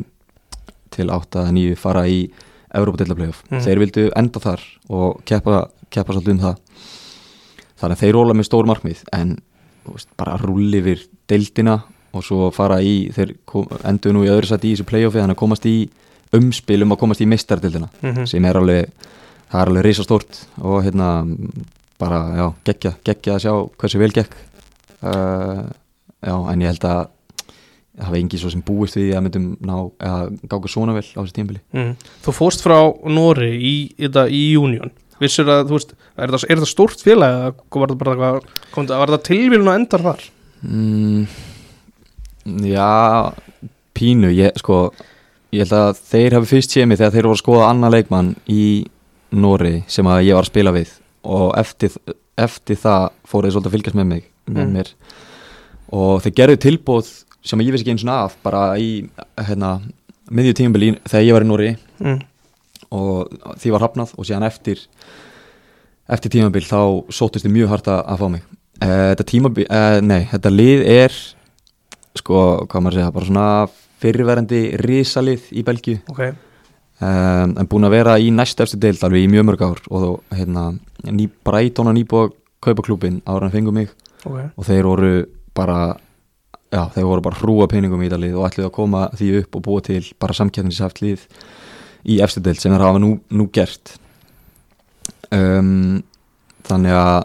til 0.92 1.10
8 1.10 1.44
eða 1.44 1.52
9 1.56 1.76
fara 1.78 2.06
í 2.08 2.30
Európa-delda 2.76 3.16
playoff, 3.16 3.44
Mhm. 3.50 3.62
þeir 3.66 3.80
vildu 3.80 4.12
enda 4.16 4.40
þar 4.40 4.62
og 4.90 5.22
keppa, 5.26 5.70
keppa 5.90 6.14
svolítið 6.14 6.32
um 6.36 6.40
það 6.40 6.58
þannig 7.80 7.96
að 7.96 8.02
þeir 8.04 8.14
róla 8.14 8.34
með 8.34 8.46
stór 8.50 8.68
markmið 8.70 9.04
en 9.14 9.38
veist, 9.88 10.08
bara 10.18 10.38
rulli 10.38 10.78
yfir 10.82 11.08
deildina 11.28 11.82
og 12.14 12.24
svo 12.24 12.52
fara 12.54 12.80
í 12.82 13.12
þeir 13.14 13.36
kom, 13.46 13.66
endur 13.84 14.14
nú 14.14 14.24
í 14.26 14.30
öðru 14.30 14.46
sæti 14.52 14.72
í 14.72 14.76
þessu 14.76 14.86
playoffi 14.86 15.20
þannig 15.22 15.36
að 15.38 15.44
komast 15.44 15.66
í 15.66 15.90
umspil 16.34 16.84
um 16.84 16.92
að 16.94 17.00
komast 17.00 17.22
í 17.22 17.26
meistaradeldina 17.30 17.90
-hmm. 18.02 18.26
sem 18.28 18.46
er 18.46 18.58
alveg 18.58 18.92
það 19.52 19.62
er 19.62 19.68
alveg 19.68 19.84
risastórt 19.86 20.46
og 20.62 20.84
hérna 20.84 21.26
bara, 22.00 22.20
já, 22.38 22.54
geggja, 22.66 22.94
geggja 23.04 23.36
að 23.36 23.42
sjá 23.44 23.54
hversu 23.78 23.98
vel 24.00 24.12
gekk 24.12 24.36
uh, 25.04 25.64
já, 26.22 26.36
en 26.52 26.62
ég 26.62 26.68
held 26.68 26.86
að 26.86 27.08
það 28.00 28.08
hafa 28.08 28.20
engi 28.22 28.40
svo 28.42 28.50
sem 28.54 28.64
búist 28.66 28.96
við 28.98 29.12
að 29.18 29.26
myndum 29.28 29.46
ná, 29.68 29.76
eða 30.00 30.22
gáka 30.54 30.72
svona 30.72 30.96
vel 30.96 31.04
á 31.06 31.20
þessu 31.22 31.36
tímbili 31.36 31.62
Mm. 31.76 31.94
Þú 32.26 32.34
fórst 32.40 32.64
frá 32.66 32.78
Nóri 33.12 33.52
í, 33.60 33.74
í, 34.00 34.08
í 34.08 34.44
Union 34.58 34.92
Vissur 35.20 35.50
að, 35.52 35.66
þú 35.68 35.76
veist, 35.76 35.90
er 36.16 36.32
það, 36.32 36.44
er 36.48 36.60
það 36.62 36.70
stórt 36.72 37.02
félag 37.04 37.34
eða 37.36 37.80
var 37.82 37.92
það 37.92 37.98
bara 38.00 38.14
eitthvað, 38.16 38.94
var 39.02 39.12
það 39.12 39.24
tilvílun 39.28 39.68
og 39.68 39.76
endar 39.76 40.06
þar? 40.06 40.22
mm, 40.64 41.26
Já, 42.66 43.34
pínu 44.00 44.32
ég, 44.34 44.56
sko, 44.64 44.78
ég 45.54 45.66
held 45.68 45.76
að 45.76 46.00
þeir 46.14 46.38
hafi 46.38 46.50
fyrst 46.54 46.74
séð 46.74 46.88
mig 46.90 47.00
þegar 47.02 47.14
þeir 47.18 47.28
voru 47.28 47.36
að 47.38 47.44
skoða 47.44 47.68
annan 47.74 47.94
leikmann 47.94 48.32
í 48.50 48.64
Nóri 49.36 49.84
sem 49.92 50.08
að 50.10 50.24
ég 50.26 50.34
var 50.40 50.48
að 50.48 50.52
spila 50.54 50.74
við 50.74 50.96
og 51.30 51.52
eftir, 51.60 51.94
eftir 52.40 52.80
það 52.80 53.10
fóru 53.30 53.46
þeir 53.50 53.54
svolítið 53.58 53.70
að 53.70 53.76
fylgjast 53.78 54.00
með 54.00 54.08
mig 54.16 54.24
með 54.50 54.64
Mm. 54.64 54.72
mér 54.74 54.88
og 55.94 56.24
þeir 56.24 56.34
gerðu 56.40 56.58
tilbúð 56.64 57.10
sem 57.46 57.62
ég 57.64 57.72
vissi 57.72 57.86
ekki 57.86 57.96
eins 57.96 58.04
og 58.06 58.12
af 58.16 58.36
bara 58.44 58.64
í 58.78 59.08
hérna, 59.38 59.80
miðju 60.30 60.54
tímabili 60.60 60.94
þegar 61.08 61.26
ég 61.28 61.34
var 61.38 61.46
í 61.46 61.50
Nóri 61.50 61.72
Mm. 62.00 62.20
og 62.96 63.34
því 63.60 63.72
var 63.74 63.84
hafnað 63.84 64.14
og 64.18 64.26
síðan 64.26 64.46
eftir 64.48 64.80
eftir 66.10 66.32
tímabil 66.32 66.64
þá 66.66 66.80
sóttist 67.14 67.46
þið 67.46 67.54
mjög 67.54 67.70
hart 67.74 67.90
að, 67.92 68.18
fá 68.18 68.28
mig. 68.32 68.44
Uh, 68.80 69.12
þetta 69.12 69.26
tímabil, 69.28 69.66
uh, 69.70 70.00
nei, 70.02 70.22
þetta 70.32 70.50
lið 70.54 70.86
er 70.88 71.18
sko, 72.18 72.40
hvað 72.66 72.82
maður 72.86 72.98
segja 72.98 73.12
bara 73.14 73.28
svona 73.28 73.48
fyrirverandi 74.00 74.62
risalið 74.80 75.50
í 75.52 75.64
Belgíu. 75.68 76.00
Ok, 76.10 76.22
um, 77.04 77.54
en 77.60 77.70
búin 77.70 77.86
að 77.86 77.96
vera 77.98 78.16
í 78.18 78.32
næst 78.34 78.64
eftir 78.64 78.80
deild 78.88 79.04
alveg 79.06 79.28
í 79.28 79.32
mjög 79.32 79.46
mörg 79.52 79.66
ár 79.68 79.82
og 79.92 80.24
hérna, 80.34 80.70
ný, 81.06 81.28
Brighton 81.46 81.92
og 81.92 81.98
nýbúið 82.00 82.30
að 82.30 82.38
kaupa 82.64 82.88
klúbin 82.88 83.22
ára 83.28 83.50
en 83.50 83.54
fengu 83.54 83.76
mig. 83.76 83.92
Ok. 84.24 84.40
Og 84.56 84.66
þeir 84.68 84.88
voru 84.88 85.12
bara 85.56 85.80
já, 86.70 86.84
þeir 86.96 87.08
voru 87.10 87.26
bara 87.26 87.40
hrúa 87.40 87.68
peningum 87.72 88.04
í 88.04 88.10
þetta 88.10 88.22
lið 88.22 88.38
og 88.38 88.46
ætluðu 88.50 88.70
að 88.70 88.76
koma 88.76 89.08
því 89.18 89.32
upp 89.42 89.58
og 89.58 89.66
búa 89.66 89.86
til 89.86 90.04
bara 90.22 90.38
samkjæfnishaft 90.38 91.02
lið 91.04 91.26
í 92.10 92.20
efstu 92.24 92.44
deild 92.46 92.62
sem 92.62 92.74
þeir 92.74 92.86
hafa 92.86 93.02
nú, 93.02 93.16
nú 93.36 93.50
gert. 93.54 93.96
Um, 95.36 96.00
þannig 96.70 96.96
að 96.96 97.18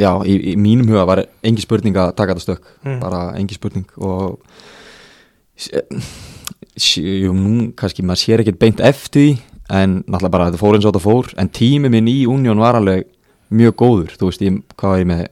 já, 0.00 0.10
í, 0.26 0.34
í 0.52 0.56
mínum 0.60 0.90
huga 0.90 1.06
var 1.08 1.24
engi 1.46 1.64
spurning 1.64 1.96
að 1.98 2.12
taka 2.18 2.34
þetta 2.34 2.46
stökk. 2.46 2.74
Mm. 2.86 2.98
bara 3.02 3.22
engi 3.38 3.56
spurning 3.56 3.86
og 4.00 4.40
jú, 5.60 7.32
nú 7.36 7.70
kannski 7.78 8.04
maður 8.06 8.22
sér 8.24 8.44
ekkert 8.44 8.60
beint 8.60 8.80
eftir 8.84 9.40
en 9.70 10.00
náttúrulega 10.06 10.34
bara 10.34 10.50
þetta 10.50 10.62
fór 10.62 10.76
eins 10.76 10.86
og 10.86 10.94
þetta 10.94 11.04
fór 11.04 11.34
en 11.40 11.52
tími 11.54 11.90
minn 11.92 12.08
í 12.10 12.22
Union 12.30 12.62
var 12.62 12.78
alveg 12.78 13.06
mjög 13.50 13.76
góður, 13.82 14.14
þú 14.18 14.30
veist, 14.30 14.42
ég, 14.46 14.58
hvað 14.78 14.94
var 14.94 15.02
ég 15.02 15.10
með 15.10 15.22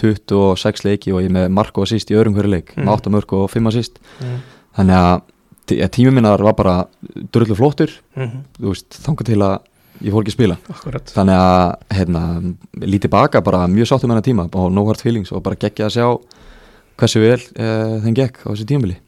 26 0.00 0.84
leiki 0.86 1.12
og 1.14 1.22
ég 1.24 1.30
með 1.34 1.48
mark 1.54 1.76
og 1.78 1.86
assist 1.86 2.10
í 2.10 2.16
öðrum 2.18 2.34
hverju 2.36 2.50
leik, 2.50 2.74
Mm. 2.76 2.84
með 2.88 2.96
8 2.98 3.12
mörg 3.14 3.32
og 3.38 3.50
5 3.50 3.68
assist 3.70 4.00
mm. 4.20 4.38
þannig 4.78 4.96
að 4.98 5.22
tí- 5.66 5.80
að 5.84 5.92
tími 5.96 6.12
minnar 6.14 6.42
var 6.42 6.54
bara 6.54 6.76
drullu 7.32 7.54
flottur 7.56 7.90
Mm 8.16 8.42
þú 8.58 8.72
veist, 8.72 8.90
þanga 9.04 9.24
til 9.24 9.38
að 9.40 9.58
ég 10.02 10.10
fór 10.12 10.24
ekki 10.24 10.32
að 10.32 10.38
spila 10.38 10.56
akkurat 10.72 11.12
þannig 11.14 11.38
að 11.38 11.76
hérna, 11.94 12.22
lítið 12.82 13.10
baka 13.10 13.40
bara 13.40 13.66
mjög 13.70 13.86
sáttum 13.92 14.10
hennar 14.10 14.26
tíma 14.26 14.48
og 14.52 14.72
no 14.72 14.84
hard 14.86 15.00
feelings 15.00 15.32
og 15.32 15.42
bara 15.42 15.56
geggja 15.56 15.86
að 15.86 15.94
sjá 15.94 16.06
hversu 16.98 17.20
vel 17.22 17.38
uh, 17.38 18.00
þeim 18.02 18.14
gekk 18.14 18.42
á 18.42 18.48
þessu 18.50 18.66
tímabili 18.66 18.98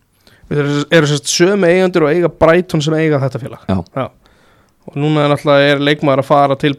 Við 0.47 0.61
eru, 0.63 0.85
eru 0.95 1.07
sérst 1.11 1.27
sömu 1.27 1.67
eigendur 1.67 2.05
og 2.07 2.13
eiga 2.15 2.29
Brighton 2.31 2.81
sem 2.81 2.95
eiga 2.95 3.19
þetta 3.19 3.41
félag 3.43 3.65
Já. 3.67 4.07
Og 4.87 4.95
núna 4.95 5.25
er 5.27 5.35
er 5.75 5.81
leikmaður 5.83 6.23
að 6.23 6.29
fara 6.29 6.55
til 6.55 6.75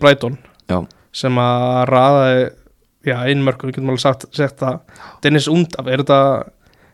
Já. 0.69 0.85
sem 1.11 1.35
að 1.35 1.85
raða 1.91 2.49
já, 3.05 3.17
innmörkum, 3.29 3.69
við 3.69 3.77
getum 3.77 3.91
alveg 3.93 4.03
sagt, 4.03 4.29
sagt 4.35 4.61
það. 4.61 4.79
Dennis 5.23 5.49
Undaf, 5.51 5.87
er 5.87 6.03
þetta 6.03 6.21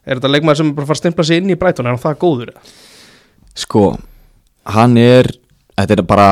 er 0.04 0.20
þetta 0.20 0.32
leikmaður 0.34 0.60
sem 0.60 0.74
bara 0.76 0.88
fara 0.90 0.98
að 0.98 1.02
stimpla 1.04 1.26
sig 1.28 1.40
inn 1.40 1.54
í 1.54 1.60
Brighton 1.60 1.88
er 1.88 1.96
hann 1.96 2.04
það 2.04 2.20
góður? 2.24 2.52
sko, 3.54 3.94
hann 4.66 4.98
er 4.98 5.30
þetta 5.78 5.98
er 5.98 6.06
bara 6.08 6.30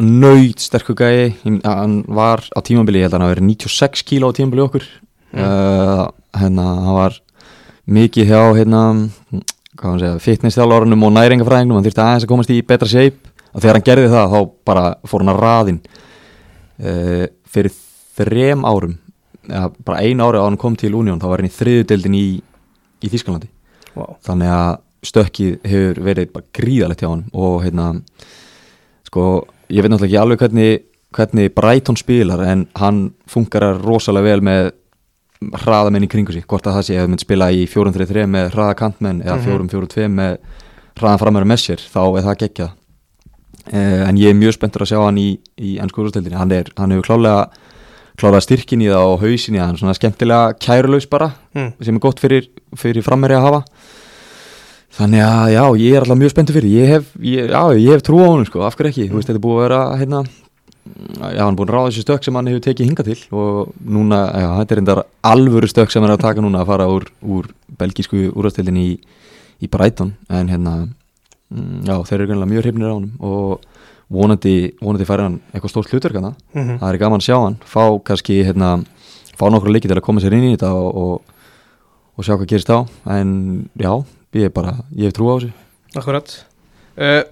nöyt 0.00 0.62
sterkur 0.64 0.96
gæi, 0.96 1.34
hann 1.44 2.00
var 2.08 2.46
á 2.56 2.58
tímabili, 2.64 3.02
ég 3.02 3.08
held 3.08 3.16
að 3.18 3.20
hann 3.20 3.32
verið 3.34 3.48
96 3.50 4.04
kíló 4.08 4.30
á 4.32 4.36
tímabili 4.36 4.64
okkur. 4.64 4.86
Mm. 5.30 5.42
uh, 5.44 6.06
hérna, 6.40 6.64
hann 6.86 6.96
var 6.96 7.18
mikið 7.90 8.30
hjá 8.32 8.40
hérna, 8.56 8.80
hvað 9.76 9.90
hann 9.90 10.00
segja, 10.00 10.22
fitness 10.24 10.56
þjálfárunum 10.56 11.04
og 11.04 11.12
næringafræðingum, 11.18 11.76
hann 11.76 11.86
þurfti 11.86 12.04
aðeins 12.06 12.26
að 12.26 12.32
komast 12.32 12.54
í 12.54 12.62
betra 12.64 12.88
shape. 12.88 13.34
Og 13.50 13.60
þegar 13.60 13.76
hann 13.76 13.86
gerði 13.90 14.10
það 14.12 14.32
þá 14.32 14.40
bara 14.70 14.82
fór 15.10 15.24
hann 15.24 15.32
að 15.34 15.40
raðinn. 15.44 15.78
Uh, 16.80 17.24
fyrir 17.50 17.74
þrem 18.20 18.64
árum 18.68 18.98
eða 19.50 19.70
bara 19.84 20.02
einu 20.04 20.26
ári 20.28 20.38
á 20.40 20.44
hann 20.46 20.56
kom 20.60 20.76
til 20.76 20.92
Unión 20.94 21.20
þá 21.20 21.26
var 21.32 21.40
hann 21.42 21.50
í 21.50 21.56
þriðudeldin 21.56 22.14
í, 22.18 22.26
í 23.04 23.08
Þískalandi 23.12 23.48
Wow. 23.96 24.12
þannig 24.22 24.46
að 24.54 24.76
stökkið 25.02 25.54
hefur 25.66 25.98
verið 26.06 26.28
bara 26.34 26.44
gríðalegt 26.54 27.00
hjá 27.02 27.08
hann 27.10 27.24
og 27.34 27.56
hérna 27.64 27.86
sko, 29.08 29.24
ég 29.72 29.82
veit 29.82 29.90
náttúrulega 29.90 30.06
ekki 30.10 30.20
alveg 30.20 30.42
hvernig, 30.44 30.82
hvernig 31.16 31.54
Brighton 31.56 31.98
spilar 31.98 32.42
en 32.46 32.66
hann 32.78 33.00
funkar 33.30 33.64
rosalega 33.82 34.28
vel 34.30 34.44
með 34.46 34.70
hraðamenn 35.64 36.04
í 36.06 36.10
kringu 36.12 36.34
sig 36.36 36.44
hvort 36.46 36.68
að 36.68 36.76
það 36.78 36.86
sé 36.90 36.98
að 37.00 37.08
mynd 37.10 37.24
spila 37.24 37.48
í 37.56 37.64
4-3-3 37.72 38.26
með 38.30 38.50
hraða 38.54 38.76
kantmenn 38.78 39.22
eða 39.24 39.38
Mhm. 39.40 39.48
4-4-2 39.72 40.06
með 40.12 40.36
hraðan 41.00 41.22
framöru 41.24 41.48
með 41.48 41.60
sér 41.64 41.80
þá 41.90 42.00
er 42.20 42.26
það 42.28 42.38
geggjað 42.44 42.70
eh, 43.72 44.02
en 44.08 44.16
ég 44.20 44.30
er 44.30 44.38
mjög 44.38 44.54
spenntur 44.58 44.84
að 44.84 44.90
sjá 44.92 45.00
hann 45.02 45.18
í, 45.18 45.28
í 45.58 45.78
ennsku 45.80 46.04
úrstöldinni, 46.04 46.36
hann, 46.38 46.52
er, 46.52 46.70
hann 46.76 46.92
hefur 46.94 47.08
klálega 47.10 47.48
klálega 48.20 48.44
styrkin 48.44 48.84
í 48.84 48.90
það 48.92 49.06
og 49.14 49.22
hausin 49.24 49.56
í 49.56 49.62
það. 49.62 49.78
Svona 49.80 49.96
skemmtilega 49.98 50.58
kærulaus 50.62 51.08
bara 51.10 51.32
Mm. 51.56 51.72
sem 51.82 51.96
er 51.96 52.00
gott 52.04 52.20
fyrir, 52.22 52.44
fyrir 52.78 53.02
frammeri 53.02 53.34
að 53.34 53.42
hafa. 53.48 53.62
Þannig 54.94 55.22
að 55.22 55.48
já, 55.54 55.62
ég 55.80 55.94
er 55.96 56.04
alltaf 56.04 56.18
mjög 56.18 56.30
spenntur 56.34 56.56
fyrir. 56.58 56.70
Ég 56.74 56.88
hef, 56.94 57.08
ég, 57.22 57.50
já, 57.50 57.62
ég 57.78 57.90
hef 57.94 58.02
trú 58.06 58.20
á 58.22 58.26
honum 58.26 58.46
sko, 58.46 58.62
af 58.66 58.76
hverju 58.78 58.90
ekki, 58.90 59.08
þú 59.10 59.18
veist, 59.18 59.28
þetta 59.30 59.38
er 59.38 59.44
búið 59.44 59.56
að 59.58 59.64
vera 59.64 59.80
hérna, 60.00 60.20
já, 61.30 61.40
hann 61.44 61.52
er 61.54 61.58
búin 61.60 61.70
að 61.70 61.74
ráða 61.76 61.90
þessi 61.92 62.04
stök 62.04 62.24
sem 62.26 62.34
hann 62.38 62.50
hefur 62.50 62.64
tekið 62.66 62.88
hinga 62.90 63.06
til. 63.06 63.18
Og 63.30 63.72
núna, 63.86 64.18
já, 64.34 64.48
þetta 64.60 64.76
er 64.76 64.82
endar 64.82 65.02
alvöru 65.30 65.70
stök 65.70 65.90
sem 65.94 66.02
hann 66.02 66.10
er 66.10 66.16
að 66.18 66.24
taka 66.26 66.42
núna 66.44 66.62
að 66.64 66.70
fara 66.72 66.88
úr, 66.90 67.06
úr 67.22 67.50
belgísku 67.78 68.24
úrastildin 68.34 68.80
í, 68.82 68.88
í 69.62 69.70
Brighton, 69.70 70.14
en 70.28 70.50
hérna 70.50 70.74
mm, 71.54 71.86
já, 71.86 71.96
þeir 72.10 72.26
eru 72.26 72.40
mjög 72.50 72.66
hrifnir 72.66 72.90
á 72.90 72.94
honum. 72.98 73.14
Og 73.22 73.60
vonandi, 74.10 74.54
vonandi 74.82 75.06
færi 75.08 75.26
hann 75.26 75.38
eitthvað 75.52 75.72
stórt 75.74 75.92
hlutverk 75.92 76.18
hana 76.18 76.32
Mm 76.56 76.78
það 76.80 76.88
er 76.92 76.98
gaman 77.04 77.20
að 77.22 77.26
sjá 77.28 77.36
hann 77.38 77.58
fá 77.64 77.82
kannski 78.10 78.40
hérna, 78.46 78.70
fá 79.38 79.44
nokkru 79.52 79.72
leiki 79.72 79.88
til 79.88 79.96
að 79.98 80.04
koma 80.06 80.20
sér 80.22 80.34
inn 80.36 80.48
í 80.50 80.54
þetta 80.56 80.72
og, 80.74 80.90
og, 80.96 81.34
og 82.18 82.26
sjá 82.26 82.34
hvað 82.36 82.50
gerist 82.50 82.70
á. 82.74 82.78
En 83.16 83.68
já, 83.78 83.92
ég 84.36 84.50
er 84.50 84.54
bara, 84.54 84.76
ég 84.96 85.08
hef 85.08 85.16
trú 85.16 85.30
á 85.30 85.34
þessu. 85.38 85.52
Akkurat. 85.96 86.36
Uh, 86.98 87.22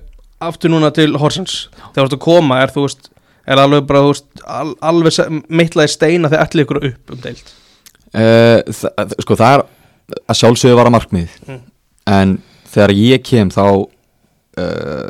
Aftur 0.40 0.70
núna 0.70 0.92
til 0.94 1.16
Horsens. 1.18 1.66
Þegar 1.92 1.98
þú 1.98 2.04
ert 2.06 2.16
að 2.18 2.26
koma, 2.28 2.60
er 2.62 2.70
þú 2.74 2.84
veist 2.86 3.10
Er 3.48 3.56
alveg 3.62 3.86
bara, 3.88 4.02
þú 4.04 4.10
veist, 4.12 4.26
al, 4.44 4.74
alveg 4.84 5.42
mittlaði 5.48 5.88
steina 5.88 6.28
þegar 6.28 6.42
allir 6.44 6.66
ykkur 6.66 6.80
upp 6.90 7.12
um 7.14 7.20
deild? 7.24 7.52
Uh, 8.12 8.60
það, 8.76 9.14
sko 9.24 9.36
það 9.40 9.54
er 9.54 9.62
að 10.28 10.38
sjálfsögðu 10.42 10.76
var 10.76 10.88
að 10.90 10.94
markmið 10.98 11.36
Mm. 11.48 11.62
en 12.12 12.34
þegar 12.68 12.92
ég 12.96 13.22
kem 13.24 13.48
þá 13.52 13.62
uh, 13.88 15.06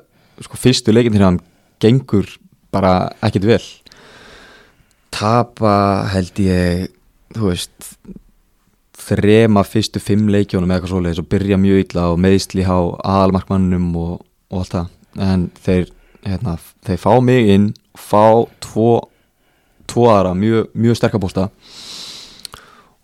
sko 0.46 0.58
fyrstu 0.58 0.94
leikin 0.94 1.14
til 1.16 1.24
hann 1.24 1.40
gengur 1.82 2.30
bara 2.74 3.10
ekkit 3.24 3.48
vel. 3.48 3.64
Tapa 5.14 5.74
held 6.12 6.40
ég 6.42 6.88
þú 7.34 7.50
veist 7.50 7.90
þrema 9.08 9.62
fyrstu 9.64 10.00
fimm 10.02 10.28
leikjónum 10.32 10.68
eða 10.68 10.78
eitthvað 10.78 10.92
svoleiðis 10.92 11.22
og 11.22 11.28
byrja 11.32 11.58
mjög 11.60 11.84
illa 11.84 12.08
og 12.12 12.20
meðsli 12.20 12.66
á 12.66 12.78
aðalmarkmannum 12.78 13.88
og, 13.96 14.18
og 14.52 14.62
allt 14.62 14.74
það. 14.74 14.90
En 15.28 15.46
þeir, 15.64 15.88
hérna, 16.26 16.58
þeir 16.86 17.00
fá 17.02 17.12
mig 17.24 17.52
inn 17.54 17.70
fá 17.98 18.44
tvo 18.62 18.90
tvo 19.88 20.10
aðra 20.12 20.34
mjög, 20.36 20.68
mjög 20.76 20.98
sterkabósta 20.98 21.48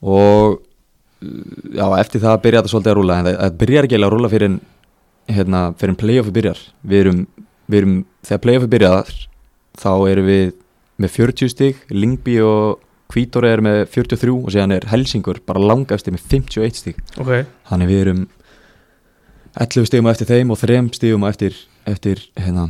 og 0.05 0.61
já, 1.73 1.87
eftir 1.97 2.21
það 2.21 2.43
byrja 2.45 2.61
þetta 2.61 2.73
svolítið 2.75 2.93
að 2.93 2.99
rúla 2.99 3.19
en 3.19 3.29
það, 3.31 3.59
byrjar 3.63 3.89
ekki 3.89 4.01
að 4.01 4.13
rúla 4.13 4.31
fyrir 4.33 4.59
hérna, 5.33 5.63
fyrir 5.81 5.95
en 5.95 6.01
playoffi 6.01 6.35
byrjar. 6.37 6.61
Við 6.85 7.05
erum, 7.05 7.23
við 7.71 7.81
erum 7.81 7.97
þegar 8.25 8.43
playoffi 8.45 8.71
byrjar 8.75 9.15
þá 9.81 9.93
erum 10.11 10.29
við 10.29 10.45
með 11.01 11.15
40 11.17 11.51
stig, 11.51 11.79
Lingby 11.91 12.39
og 12.45 12.83
Kvítor 13.11 13.47
er 13.47 13.61
með 13.63 13.85
43 13.93 14.33
og 14.35 14.53
síðan 14.55 14.75
er 14.75 14.87
Helsingur 14.91 15.41
bara 15.47 15.63
langast 15.63 16.09
með 16.11 16.25
51 16.33 16.79
stig. 16.81 17.01
Ok, 17.21 17.45
þannig 17.69 17.91
við 17.91 18.03
erum 18.05 18.23
11 19.61 19.89
stigum 19.91 20.09
á 20.11 20.15
eftir 20.15 20.31
þeim 20.31 20.51
og 20.55 20.61
3 20.61 20.79
stigum 20.97 21.27
á 21.27 21.29
eftir, 21.31 21.59
eftir 21.87 22.23
hérna, 22.39 22.69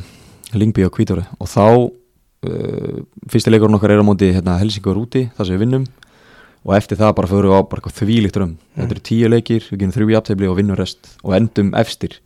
Lingby 0.52 0.84
og 0.84 0.92
Kvítor 0.96 1.22
og 1.24 1.48
þá 1.48 1.66
uh, 1.68 2.98
fyrsti 3.30 3.52
leikurinn 3.52 3.78
okkar 3.78 3.94
er 3.94 4.04
á 4.04 4.06
móti 4.06 4.32
hérna, 4.34 4.58
Helsingur 4.60 5.00
úti, 5.00 5.26
það 5.36 5.48
sem 5.48 5.56
við 5.56 5.66
vinnum. 5.66 5.86
Og 6.64 6.72
eftir 6.76 6.96
það 6.96 7.16
bara 7.18 7.28
förum 7.28 7.52
við 7.52 7.60
á 7.60 7.68
bara 7.68 7.80
eitthvað 7.80 7.98
þvílíkt 8.00 8.38
rum 8.40 8.54
þetta 8.76 8.94
eru 8.94 9.02
tíu 9.04 9.28
leikir, 9.28 9.66
við 9.68 9.82
genum 9.82 9.96
þrjú 9.96 10.12
í 10.12 10.14
aftöfli 10.16 10.48
og 10.48 10.56
vinnum 10.56 10.78
rest 10.80 11.10
og 11.20 11.34
endum 11.36 11.74
efstir. 11.76 12.18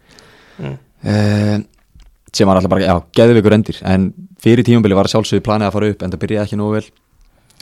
Mm. 0.59 0.79
uh, 1.07 1.59
sem 2.35 2.49
var 2.49 2.59
alltaf 2.59 2.73
bara, 2.73 2.87
já, 2.87 2.95
geðveikur 3.17 3.57
endir. 3.57 3.81
En 3.89 4.09
fyrir 4.43 4.67
tímabili 4.67 4.97
var 4.97 5.09
sjálfsögðu 5.11 5.45
planið 5.47 5.69
að 5.69 5.77
fara 5.77 5.93
upp 5.93 6.03
en 6.03 6.15
það 6.15 6.23
byrjaði 6.25 6.47
ekki 6.47 6.59
nógu 6.61 6.79
vel. 6.79 6.89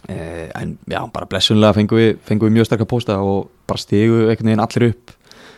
Uh, 0.06 0.46
en 0.61 0.76
já, 0.87 1.00
bara 1.14 1.28
blessunlega 1.30 1.75
fengum 1.75 1.99
við, 1.99 2.11
fengum 2.28 2.50
við 2.50 2.58
mjög 2.58 2.68
sterkar 2.68 2.90
pósta 2.90 3.18
og 3.25 3.49
bara 3.66 3.82
stigu 3.82 4.26
einhvern 4.26 4.52
veginn 4.52 4.62
allir 4.62 4.88
upp 4.92 5.14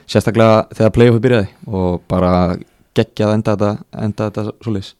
sérstaklega 0.08 0.62
þegar 0.72 0.94
playoffi 0.96 1.22
byrjaði 1.26 1.50
og 1.68 1.98
bara 2.08 2.32
geggjað 2.96 3.34
enda 3.34 3.54
þetta, 3.54 3.98
enda 4.06 4.30
þetta 4.30 4.54
svoleiðis. 4.64 4.94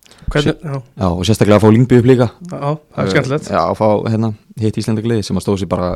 Og 1.07 1.25
sérstaklega 1.25 1.57
að 1.57 1.65
fá 1.65 1.73
Lingby 1.73 2.03
upp 2.03 2.11
líka. 2.11 2.29
Já, 2.45 2.61
það 2.61 3.01
er 3.05 3.11
skemmtilegt. 3.15 3.49
já, 3.55 3.63
að 3.63 3.79
fá 3.81 3.89
hérna, 4.13 4.31
hitt 4.61 4.79
Íslandagliði 4.83 5.25
sem 5.27 5.41
að 5.41 5.47
stóð 5.47 5.63
sér 5.63 5.73
bara 5.73 5.89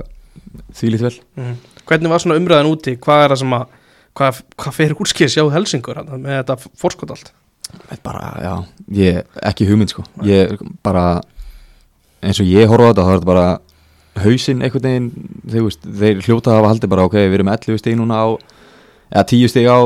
þvílít 0.79 1.05
vel. 1.05 1.15
Mm. 1.37 1.55
Hvernig 1.91 2.15
var 2.15 2.25
svona 2.25 2.41
umræðan 2.41 2.73
úti, 2.73 2.97
hvað 3.03 3.27
er 3.27 3.35
það 3.35 3.43
sem 3.43 3.55
að 3.59 3.69
hvað, 4.19 4.43
hvað 4.61 4.77
fyrir 4.77 5.01
úrskýrs 5.03 5.37
hjá 5.39 5.45
Helsingur 5.53 6.01
með 6.13 6.41
þetta 6.41 6.59
fórskot 6.81 7.15
allt 7.15 7.33
bara, 8.05 8.31
já, 8.43 8.55
ég, 8.99 9.21
ekki 9.51 9.69
hugmynd 9.69 9.93
sko. 9.93 10.05
Ég 10.27 10.57
bara 10.85 11.07
eins 12.23 12.41
og 12.43 12.49
ég 12.49 12.71
horfa 12.71 12.89
á 12.89 12.91
þetta, 12.93 13.07
þá 13.07 13.13
er 13.13 13.19
þetta 13.19 13.33
bara 13.33 13.47
hausinn 14.23 14.63
einhvern 14.63 14.89
veginn. 14.89 15.11
Þeir, 15.49 15.67
veist, 15.67 15.91
þeir 16.03 16.23
hljóta 16.27 16.53
að 16.53 16.61
hafa 16.61 16.73
haldið 16.73 16.95
bara, 16.95 17.09
ok, 17.09 17.19
við 17.19 17.39
erum 17.41 17.53
11 17.53 17.83
stig 17.83 17.99
núna 17.99 18.23
á, 18.23 18.27
eða 19.13 19.27
10 19.33 19.53
stig 19.53 19.69
á 19.69 19.81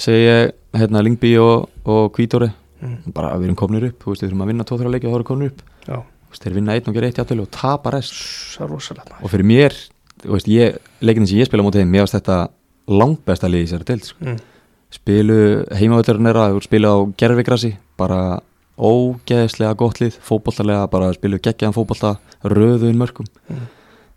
segi 0.00 0.24
ég, 0.26 0.54
hérna 0.74 1.02
Lingby 1.04 1.34
og, 1.38 1.68
og 1.86 2.08
Kvítóri 2.14 2.48
mm. 2.82 3.12
bara 3.14 3.34
við 3.38 3.48
erum 3.48 3.58
komnir 3.58 3.88
upp, 3.90 4.00
þú 4.02 4.12
veist, 4.12 4.24
við 4.24 4.30
þurfum 4.30 4.44
að 4.44 4.50
vinna 4.52 4.66
2-3 4.70 4.94
leiki 4.94 5.08
og 5.08 5.12
þá 5.12 5.18
erum 5.18 5.28
komnir 5.28 5.52
upp, 5.52 5.62
Já, 5.84 5.98
þeir 6.40 6.56
vinna 6.58 6.74
einn 6.74 6.90
og 6.90 6.96
gera 6.96 7.10
eitt 7.10 7.20
játtölu 7.20 7.44
og 7.44 7.52
tapa 7.54 7.92
rest. 7.94 8.16
Og 9.20 9.30
fyrir 9.30 9.46
mér, 9.46 9.76
þú 10.24 10.34
veist, 10.34 10.50
ég 10.50 10.80
leikinni 11.04 11.30
sem 11.30 11.42
ég 11.42 11.50
spila 11.50 11.66
þeim, 11.76 11.92
mér 11.92 12.06
varst 12.06 12.18
þetta 12.18 12.40
langbesta 12.90 13.50
liði 13.50 13.68
í 13.68 13.68
þessari 13.68 13.88
deild, 13.92 14.08
sko. 14.08 14.24
Mm. 14.24 14.42
Spilu 14.94 15.38
heimavöldurinn 15.74 16.30
er 16.30 16.38
að 16.40 16.60
spilu 16.64 16.90
á 16.90 16.96
gerfigrassi 17.20 17.72
bara 18.00 18.40
ógeðslega 18.78 19.74
gott 19.78 20.00
lið 20.02 20.16
fótbollalega, 20.26 20.88
bara 20.90 21.12
spilu 21.14 21.38
geggjaðan 21.38 21.76
fótbolla 21.76 22.16
röðun 22.44 22.98
mörgum 22.98 23.26
Mm. 23.50 23.66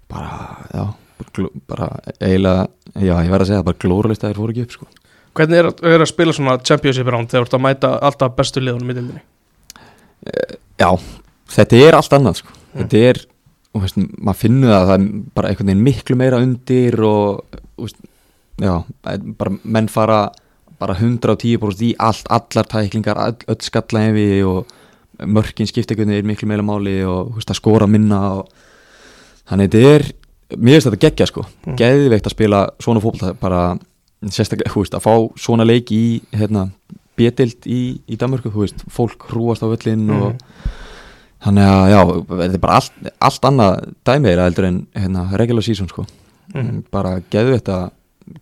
bara, 0.09 0.67
já 0.73 0.85
bara 1.67 1.87
eiginlega, 2.21 2.67
já 2.95 3.13
ég 3.25 3.29
verð 3.29 3.41
að 3.43 3.49
segja 3.51 3.63
bara 3.67 3.77
glóralist 3.81 4.23
að 4.23 4.31
þeir 4.31 4.39
fóru 4.41 4.53
ekki 4.55 4.63
upp 4.67 4.71
sko 4.77 4.87
Hvernig 5.37 5.57
er, 5.59 5.65
að- 5.69 5.83
er 5.85 6.01
að 6.01 6.07
spila 6.09 6.33
svona 6.33 6.57
championship 6.65 7.07
round 7.13 7.29
þegar 7.29 7.43
þú 7.43 7.47
ert 7.47 7.57
að 7.57 7.65
mæta 7.65 7.89
alltaf 8.01 8.35
bestu 8.37 8.61
liðunum 8.63 8.89
í 8.89 8.95
dildinni 8.97 9.21
já, 10.79 10.89
þetta 11.53 11.81
er 11.87 11.97
allt 11.99 12.13
annað 12.17 12.39
sko 12.41 12.53
Mm. 12.77 12.81
þetta 12.83 12.97
er, 13.09 13.19
og 13.73 13.81
veist, 13.81 13.97
maður 13.97 14.37
finnur 14.41 14.69
það 14.69 14.81
að 14.81 14.87
það 14.87 14.97
er 14.97 15.21
bara 15.35 15.49
einhvern 15.49 15.67
veginn 15.71 15.83
miklu 15.85 16.15
meira 16.19 16.37
undir 16.43 16.97
og, 17.07 17.45
og 17.77 17.85
veist, 17.85 18.01
já 18.61 18.73
bara 19.37 19.53
menn 19.63 19.87
fara 19.89 20.19
bara 20.79 20.93
110% 20.95 21.81
í 21.87 21.93
allt, 21.99 22.27
allar 22.29 22.67
tæklingar 22.69 23.17
öll, 23.17 23.37
öll 23.47 23.61
skallahefi 23.65 24.43
og 24.45 24.67
mörkin 25.25 25.65
einhvern 25.65 26.09
veginn 26.13 26.27
miklu 26.29 26.47
meira 26.47 26.61
máli 26.65 26.99
og 27.07 27.35
veist, 27.35 27.49
að 27.49 27.57
skora 27.61 27.87
minna 27.89 28.19
og 28.37 28.49
þannig 29.49 29.71
þetta 29.73 29.93
er, 29.95 30.05
mér 30.57 30.77
finnst 30.77 30.87
þetta 30.91 31.03
geggja 31.07 31.27
sko 31.27 31.45
Mm. 31.67 31.75
geðveikt 31.77 32.27
að 32.27 32.35
spila 32.35 32.59
svona 32.79 33.01
fótbolta 33.01 33.33
bara 33.39 33.77
sérstaklega, 34.23 34.71
þú 34.71 34.83
veist, 34.83 34.93
að 34.95 35.03
fá 35.03 35.13
svona 35.37 35.65
leik 35.65 35.91
í 35.91 36.21
hérna, 36.31 36.69
betild 37.17 37.65
í, 37.65 37.99
í 38.07 38.15
Danmörku, 38.15 38.51
þú 38.53 38.61
veist, 38.63 38.83
fólk 38.93 39.27
hrúast 39.31 39.63
á 39.65 39.67
völlin 39.67 40.05
Mhm. 40.07 40.21
og 40.21 40.37
þannig 41.43 41.67
að 41.67 41.89
já, 41.91 41.99
þetta 42.29 42.53
er 42.53 42.59
bara 42.59 42.75
allt, 42.75 42.91
allt 43.21 43.41
annað 43.41 43.93
dæmeira 44.05 44.45
heldur 44.47 44.65
en 44.65 44.87
hérna, 44.95 45.37
regular 45.37 45.63
season 45.63 45.87
sko 45.87 46.05
Mhm. 46.53 46.83
bara 46.91 47.19
geðu 47.31 47.59
þetta 47.59 47.91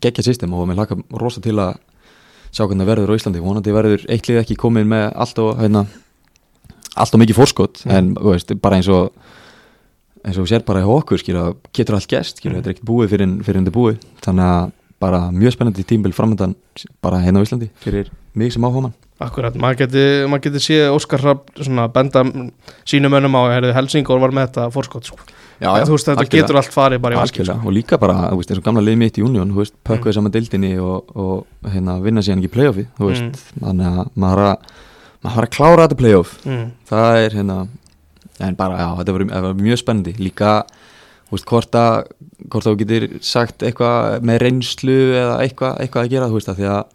geggja 0.01 0.23
system 0.23 0.53
og 0.53 0.67
mér 0.67 0.75
laka 0.77 0.95
rosa 1.13 1.41
til 1.41 1.53
að 1.55 1.77
sjá 2.55 2.63
hvernig 2.65 2.85
það 2.85 2.91
verður 2.93 3.11
á 3.11 3.17
Íslandi 3.19 3.41
vonandi 3.43 3.73
verður 3.75 4.05
eitt 4.09 4.29
lið 4.29 4.41
ekki 4.41 4.55
komið 4.61 4.87
með 4.93 5.05
allt 5.25 5.41
og 5.43 5.57
hérna, 5.59 5.85
allt 6.95 7.15
og 7.17 7.21
mikið 7.21 7.39
fórskot 7.41 7.81
Mhm. 7.85 7.95
en 7.97 8.13
veist, 8.15 8.53
bara 8.61 8.77
eins 8.79 8.87
og 8.89 9.11
eins 10.25 10.37
og 10.39 10.47
sér 10.47 10.63
bara 10.65 10.81
hjá 10.81 10.89
okkur 10.89 11.19
skilja, 11.19 11.53
getur 11.73 11.95
allt 11.95 12.07
skilja, 12.07 12.55
Mhm. 12.57 12.63
þetta 12.63 12.69
er 12.69 12.73
ekkert 12.73 12.89
búið 12.89 13.09
fyrir, 13.09 13.43
fyrir 13.43 13.67
er 13.67 13.71
búið, 13.71 13.97
þannig 14.21 14.45
að 14.45 14.71
bara 14.99 15.19
mjög 15.31 15.51
spennandi 15.53 15.83
tímbil 15.83 16.13
framöndan 16.13 16.55
bara 17.01 17.17
hérna 17.19 17.41
á 17.41 17.45
Íslandi 17.45 17.69
fyrir 17.83 18.09
mig 18.33 18.53
sem 18.53 18.61
áhugamann 18.63 18.93
Akkurat, 19.23 19.55
maður 19.55 19.85
geti, 19.85 20.01
maður 20.27 20.49
geti 20.49 20.61
séð 20.65 20.89
Óskar 20.91 21.21
Rapp 21.23 21.51
svona 21.55 21.85
benda 21.87 22.25
sínum 22.83 23.13
önum 23.15 23.37
á 23.39 23.41
að 23.47 23.69
Helsingor 23.77 24.19
var 24.19 24.33
með 24.35 24.49
þetta 24.49 24.65
fórskot 24.75 25.07
sko. 25.07 25.19
þú 25.61 25.93
veist 25.93 26.09
þetta 26.09 26.19
algjörlega. 26.19 26.41
getur 26.41 26.57
allt 26.59 26.73
farið 26.73 26.99
bara 27.05 27.15
í 27.15 27.19
vaskil 27.21 27.45
Algjörlega, 27.45 27.63
og 27.63 27.75
líka 27.77 27.99
bara, 28.01 28.15
þú 28.33 28.39
veist, 28.41 28.51
eins 28.51 28.59
og 28.59 28.65
gamla 28.65 28.83
liði 28.83 28.99
mitt 28.99 29.19
í 29.19 29.23
Union, 29.23 29.53
þú 29.55 29.61
veist, 29.61 29.75
pökkuði 29.87 30.17
saman 30.17 30.33
deildinni 30.35 30.73
og, 30.83 31.13
og 31.15 31.69
hérna, 31.71 31.95
vinna 32.03 32.23
síðan 32.27 32.43
ekki 32.43 32.51
playoffi, 32.57 32.85
þú 32.97 33.11
veist, 33.13 33.39
þannig 33.61 34.01
að 34.01 34.11
maður 34.25 34.43
har 35.31 35.47
að, 35.47 35.53
klára 35.55 35.85
þetta 35.85 35.99
playoff, 36.01 36.35
mm. 36.43 36.65
það 36.91 37.19
er 37.21 37.37
hérna, 37.39 37.57
en 38.49 38.59
bara, 38.59 38.81
já, 38.83 38.89
þetta 38.99 39.15
var, 39.47 39.55
mjög 39.61 39.79
spennandi, 39.79 40.17
líka, 40.19 40.57
þú 41.29 41.37
veist, 41.37 41.47
hvort 41.53 41.79
að, 41.79 42.11
hvort 42.49 42.67
þú 42.67 42.75
getur 42.83 43.07
sagt 43.23 43.63
eitthvað 43.63 44.27
með 44.27 44.43
reynslu 44.43 44.99
eða 45.21 45.39
eitthvað, 45.45 45.79
eitthvað 45.85 46.03
að 46.03 46.17
gera, 46.17 46.29
þú 46.33 46.41
veist, 46.41 46.51
að 46.51 46.59
því 46.59 46.69
að, 46.73 46.94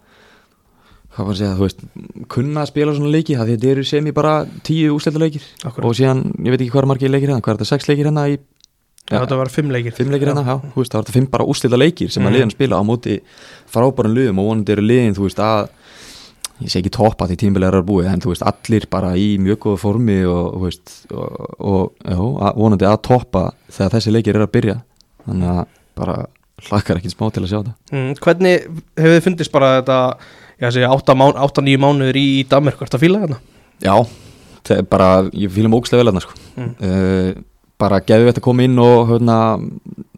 hvað 1.10 1.26
var 1.26 1.34
að 1.34 1.40
segja, 1.40 1.56
þú 1.58 1.66
veist, 1.66 1.80
kunna 2.30 2.62
að 2.64 2.70
spila 2.70 2.94
svona 2.94 3.10
leiki, 3.14 3.34
það 3.36 3.48
því 3.48 3.54
að 3.54 3.58
þetta 3.58 3.72
eru 3.74 3.84
sem 3.90 4.06
í 4.06 4.14
bara 4.14 4.34
tíu 4.66 4.94
úsleita 4.94 5.22
leikir 5.22 5.44
Akkurat, 5.66 5.88
og 5.90 5.96
síðan, 5.98 6.22
ég 6.38 6.54
veit 6.54 6.60
ekki 6.60 6.70
hvað 6.74 6.84
er 6.84 6.90
margir 6.92 7.10
leikir 7.12 7.32
hérna, 7.32 7.42
hvað 7.44 7.54
er 7.54 7.58
þetta, 7.60 7.70
sex 7.72 7.88
leikir 7.90 8.06
hérna 8.10 8.26
í 8.30 8.36
ja. 8.36 9.18
þetta 9.18 9.38
var 9.40 9.50
fimm 9.50 9.72
leikir 9.74 9.96
fimm 9.96 10.14
leikir 10.14 10.30
hérna, 10.30 10.44
já, 10.46 10.54
þú 10.70 10.84
veist, 10.84 10.92
það 10.94 11.00
var 11.00 11.08
þetta 11.08 11.16
fimm 11.18 11.28
bara 11.34 11.48
úslita 11.50 11.80
leikir 11.80 12.12
sem 12.14 12.22
Mhm. 12.22 12.30
að 12.30 12.36
liðan 12.38 12.54
spila 12.54 12.78
á 12.78 12.82
móti 12.86 13.18
frábæran 13.74 14.14
liðum 14.14 14.38
og 14.38 14.50
vonandi 14.52 14.72
eru 14.76 14.86
liðin, 14.86 15.16
þú 15.18 15.26
veist, 15.26 15.42
að 15.42 15.68
ég 16.60 16.68
sé 16.70 16.78
ekki 16.82 16.92
toppa 16.92 17.26
því 17.26 17.36
tímbilegar 17.40 17.78
er 17.80 17.86
búið, 17.88 18.10
en 18.12 18.20
þú 18.20 18.34
veist, 18.34 18.42
allir 18.46 18.86
bara 18.92 19.14
í 19.16 19.38
mjög 19.40 19.58
góða 19.64 19.78
formi 19.80 20.18
og, 20.28 20.50
þú 20.54 20.66
veist, 20.66 20.92
og, 21.10 21.56
og 21.58 21.94
já, 22.04 22.18
að, 22.20 22.52
vonandi 22.60 22.86
að 22.86 23.00
toppa 23.08 23.46
þegar 23.72 23.94
þessi 23.96 24.12
leikir 24.14 24.36
eru 24.36 24.46
að 24.46 24.52
byrja 24.58 24.76
þannig 25.26 25.48
að 25.54 25.64
bara 26.00 26.18
hlakkar 26.68 27.00
ekki 27.00 27.10
smá 27.14 27.30
til 27.32 27.42
að 27.42 27.48
sjá 27.50 27.58
þetta 27.62 27.74
mm. 27.96 28.12
Hvernig 28.20 28.66
hefur 29.00 29.14
þið 29.16 29.24
fundist 29.24 29.52
bara 29.54 29.70
þetta 29.80 29.98
Já, 30.60 30.66
þessi 30.68 30.86
8-9 30.90 31.78
mánuður 31.80 32.16
í, 32.20 32.24
í 32.40 32.48
Danmark, 32.48 32.76
hvert 32.80 32.94
að 32.98 33.00
fíla 33.04 33.20
þarna? 33.22 33.38
Já, 33.80 33.94
það 34.68 34.76
er 34.82 34.88
bara, 34.92 35.08
ég 35.32 35.52
fýlum 35.54 35.76
ógslega 35.78 36.02
vel 36.04 36.10
hérna, 36.12 36.20
sko 36.26 36.36
Mm. 36.60 36.74
uh, 36.84 37.42
bara 37.80 38.00
geðu 38.04 38.26
þetta 38.28 38.40
að 38.42 38.44
koma 38.44 38.64
inn 38.66 38.78
og 38.82 39.08
hérna, 39.08 39.36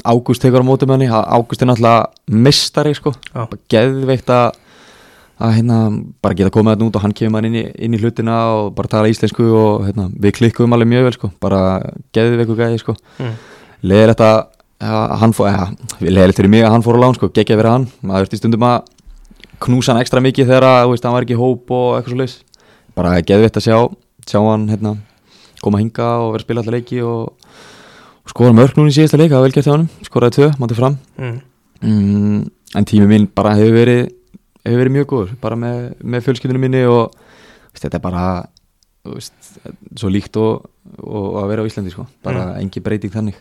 Ágúst 0.02 0.42
tekur 0.42 0.64
á 0.64 0.66
móti 0.66 0.86
með 0.88 0.96
henni 0.98 1.10
Ágúst 1.12 1.62
er 1.62 1.68
náttúrulega 1.70 2.08
mistari 2.26 2.94
sko, 2.98 3.12
Já. 3.30 3.44
bara 3.46 3.60
geðveikt 3.70 4.32
að 4.34 4.58
að 5.42 5.52
hérna, 5.58 5.76
bara 6.22 6.34
geta 6.38 6.50
komið 6.54 6.74
þetta 6.76 6.86
út 6.88 6.96
og 6.98 7.02
hann 7.02 7.14
kemur 7.18 7.32
maður 7.36 7.46
inn, 7.48 7.54
í- 7.58 7.70
inn 7.86 7.94
í 7.94 7.98
hlutina 8.02 8.34
og 8.56 8.74
bara 8.74 8.88
tala 8.88 9.08
íslensku 9.10 9.46
og 9.58 9.86
hérna, 9.86 10.08
við 10.18 10.34
klikkuðum 10.38 10.74
alveg 10.76 10.90
mjög 10.90 11.06
vel 11.06 11.12
sko, 11.16 11.30
bara 11.40 11.60
geðveiku 12.14 12.56
gæði 12.58 12.78
sko, 12.82 12.96
Mm. 13.18 13.32
leðir 13.84 14.12
þetta 14.14 14.28
ja, 14.82 15.16
hann 15.22 15.32
fór, 15.32 15.50
ja, 15.50 15.66
leðir 16.00 16.34
fyrir 16.34 16.50
mig 16.50 16.62
að 16.64 16.70
hann 16.76 16.82
fór 16.82 16.98
á 16.98 17.02
lán 17.02 17.14
sko, 17.14 17.28
geggja 17.30 17.56
verið 17.58 17.70
hann, 17.76 17.86
maður 18.02 18.34
stundum 18.38 18.66
að 18.66 18.82
knúsa 19.66 19.92
hann 19.92 20.02
ekstra 20.02 20.22
mikið 20.24 20.50
þegar 20.50 20.68
að, 20.68 20.88
veist, 20.92 21.04
hann 21.06 21.16
var 21.16 21.26
ekki 21.26 21.38
hóp 21.38 21.72
og 21.74 21.96
eitthvað 21.96 22.14
svo 22.14 22.20
leis 22.22 22.38
bara 22.96 23.18
geðveikt 23.24 23.58
að 23.58 23.66
sjá, 23.66 23.76
sjá 24.28 24.40
hann 24.44 24.66
hérna, 24.70 24.96
koma 25.62 25.78
að 25.78 25.86
hinga 25.86 26.08
og 26.22 26.32
vera 26.34 26.42
að 26.42 26.46
spila 26.46 26.62
alltaf 26.62 26.76
leiki 26.76 27.02
og, 27.06 27.52
og 28.22 28.32
skora 28.32 28.56
mörg 28.56 28.76
núna 28.76 28.92
í 28.92 28.96
síðasta 28.96 29.20
leika, 29.20 29.34
það 29.34 29.40
var 29.40 29.48
vel 29.48 29.56
gert 29.56 29.68
hjá 29.68 29.74
hann 29.74 29.86
skoraði 30.08 30.36
tvö, 30.38 30.48
mátti 30.60 30.78
fram. 30.78 30.98
Mm. 31.20 31.38
mm, 31.82 32.42
en 32.80 32.88
tími 32.88 33.08
minn 33.10 33.28
bara 33.32 33.54
hefur 33.58 33.78
verið 33.78 34.02
hefur 34.62 34.82
verið 34.82 34.96
mjög 34.96 35.08
góður, 35.10 35.30
bara 35.42 35.58
með, 35.58 35.78
með 36.02 36.26
fjölskyldunum 36.26 36.66
minni 36.66 36.82
og 36.86 37.14
veist, 37.14 37.82
þetta 37.82 37.98
er 37.98 38.04
bara 38.04 38.26
veist, 39.08 39.34
svo 39.98 40.12
líkt 40.12 40.38
og, 40.40 40.68
og 41.02 41.40
að 41.42 41.48
vera 41.52 41.64
á 41.64 41.68
Íslandi 41.70 41.94
sko, 41.94 42.06
bara 42.22 42.52
engi 42.60 42.82
breyting 42.84 43.14
þannig. 43.14 43.40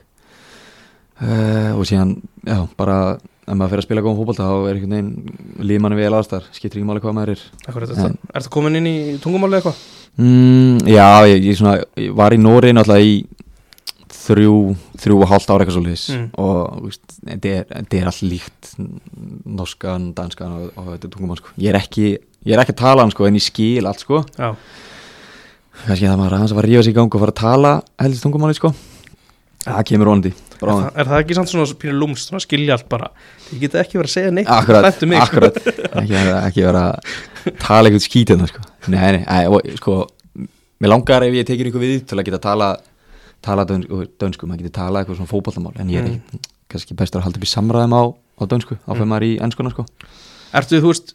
Uh, 1.22 1.78
og 1.78 1.86
síðan 1.86 2.16
já, 2.48 2.64
bara 2.80 2.96
ef 3.52 3.58
maður 3.60 3.74
fyrir 3.74 3.84
að 3.84 3.88
spila 3.90 4.04
góðan 4.06 4.20
fótbolta 4.22 4.46
þá 4.48 4.54
er 4.72 4.78
einhvern 4.78 4.96
veginn 4.96 5.68
límanni 5.72 5.98
vel 6.00 6.14
aðstar, 6.16 6.46
skiptir 6.56 6.80
ekki 6.80 6.88
máli 6.88 7.04
hvað 7.04 7.18
maður 7.18 7.34
er 7.36 7.42
Akkurat, 7.68 7.92
En- 7.98 8.18
er 8.32 8.46
það 8.46 8.50
komin 8.56 8.80
inn 8.80 8.88
í 8.88 8.96
tungumáli 9.24 9.60
eitthvað? 9.60 9.82
Mm, 10.22 10.82
já, 10.92 11.08
ég, 11.32 11.46
ég, 11.50 11.58
svona, 11.60 11.78
ég 12.00 12.16
var 12.16 12.32
í 12.36 12.40
Nóri 12.42 12.72
náttúrulega 12.76 13.08
í 13.12 13.14
þrjú, 14.22 14.56
þrjú 15.02 15.16
og 15.24 15.30
hálft 15.32 15.50
ára 15.52 15.64
eitthvað 15.66 15.78
svo 15.78 15.84
liðis 15.86 16.04
Mm. 16.12 16.28
og 16.38 16.92
þetta 17.26 17.54
er, 17.58 17.64
þetta 17.72 17.98
er 18.02 18.10
allt 18.12 18.22
líkt 18.28 18.72
norskan, 19.46 20.10
danskan 20.18 20.52
og, 20.58 20.68
og 20.78 20.92
þetta 20.96 21.10
tungumál 21.16 21.40
sko. 21.40 21.50
ég 21.58 21.72
er 21.74 21.80
ekki 21.80 22.06
ég 22.46 22.54
er 22.56 22.62
ekki 22.64 22.76
að 22.76 22.82
tala 22.84 23.02
hann 23.06 23.12
sko 23.14 23.26
en 23.28 23.36
ég 23.40 23.44
skil 23.46 23.88
allt 23.90 24.04
sko 24.04 24.22
kannski 25.88 26.06
það 26.08 26.20
maður 26.20 26.36
aðeins 26.38 26.52
að 26.54 26.58
fara 26.60 26.68
að 26.68 26.72
rífa 26.72 26.84
sig 26.86 26.94
í 26.94 26.98
gang 27.00 27.16
og 27.16 27.22
fara 27.24 27.34
að 27.34 27.42
tala 27.42 27.72
helst 28.04 28.24
tungumáli 28.26 28.58
sko 28.58 28.72
það 29.66 29.84
kemur 29.92 30.10
vonandi 30.12 30.32
er, 30.62 30.70
er 31.02 31.08
það 31.10 31.20
ekki 31.24 31.36
samt 31.38 31.50
svona 31.52 31.78
pínu 31.82 31.94
lúmst, 31.98 32.30
svona 32.30 32.42
skilja 32.44 32.76
allt 32.78 32.88
bara 32.90 33.10
Ég 33.52 33.60
geta 33.66 33.82
ekki 33.82 33.98
verið 34.00 34.10
að 34.10 34.14
segja 34.16 34.32
neitt 34.36 34.50
Akkurat, 34.50 34.88
sko. 34.96 35.10
akkurat 35.22 35.58
ekki, 36.02 36.22
ekki 36.48 36.64
vera 36.66 36.84
að 36.94 37.58
tala 37.62 37.90
eitthvað 37.90 38.06
skítið 38.06 38.36
hérna 38.38 38.48
sko. 38.52 38.62
Nei, 38.94 39.00
nei, 39.18 39.24
nei 39.26 39.76
sko 39.82 39.98
Mér 40.82 40.90
langar 40.96 41.26
ef 41.28 41.36
ég 41.38 41.46
tekir 41.50 41.68
ykkur 41.70 41.84
við 41.84 42.06
til 42.10 42.18
að 42.18 42.26
geta 42.30 42.40
tala 42.42 42.70
tala 43.42 43.66
dön, 43.66 43.84
dönsku, 44.22 44.46
maður 44.50 44.64
getur 44.68 44.76
tala 44.78 45.02
eitthvað 45.02 45.18
svona 45.20 45.30
fótbollamál 45.32 45.74
en 45.82 45.90
ég 45.90 46.02
er 46.02 46.08
Mm. 46.10 46.20
ekki, 46.22 46.40
kannski 46.70 46.96
bestur 46.98 47.20
að 47.22 47.26
halda 47.26 47.38
upp 47.42 47.46
í 47.46 47.50
samræðum 47.50 47.94
á, 47.98 48.04
á 48.38 48.44
dönsku, 48.50 48.78
á 48.86 48.92
fyrir 48.94 49.06
Mm. 49.06 49.10
maður 49.14 49.26
í 49.28 49.32
ennskuna 49.42 49.72
sko. 49.74 49.86
Ertu, 50.54 50.78
þú 50.82 50.92
veist, 50.94 51.14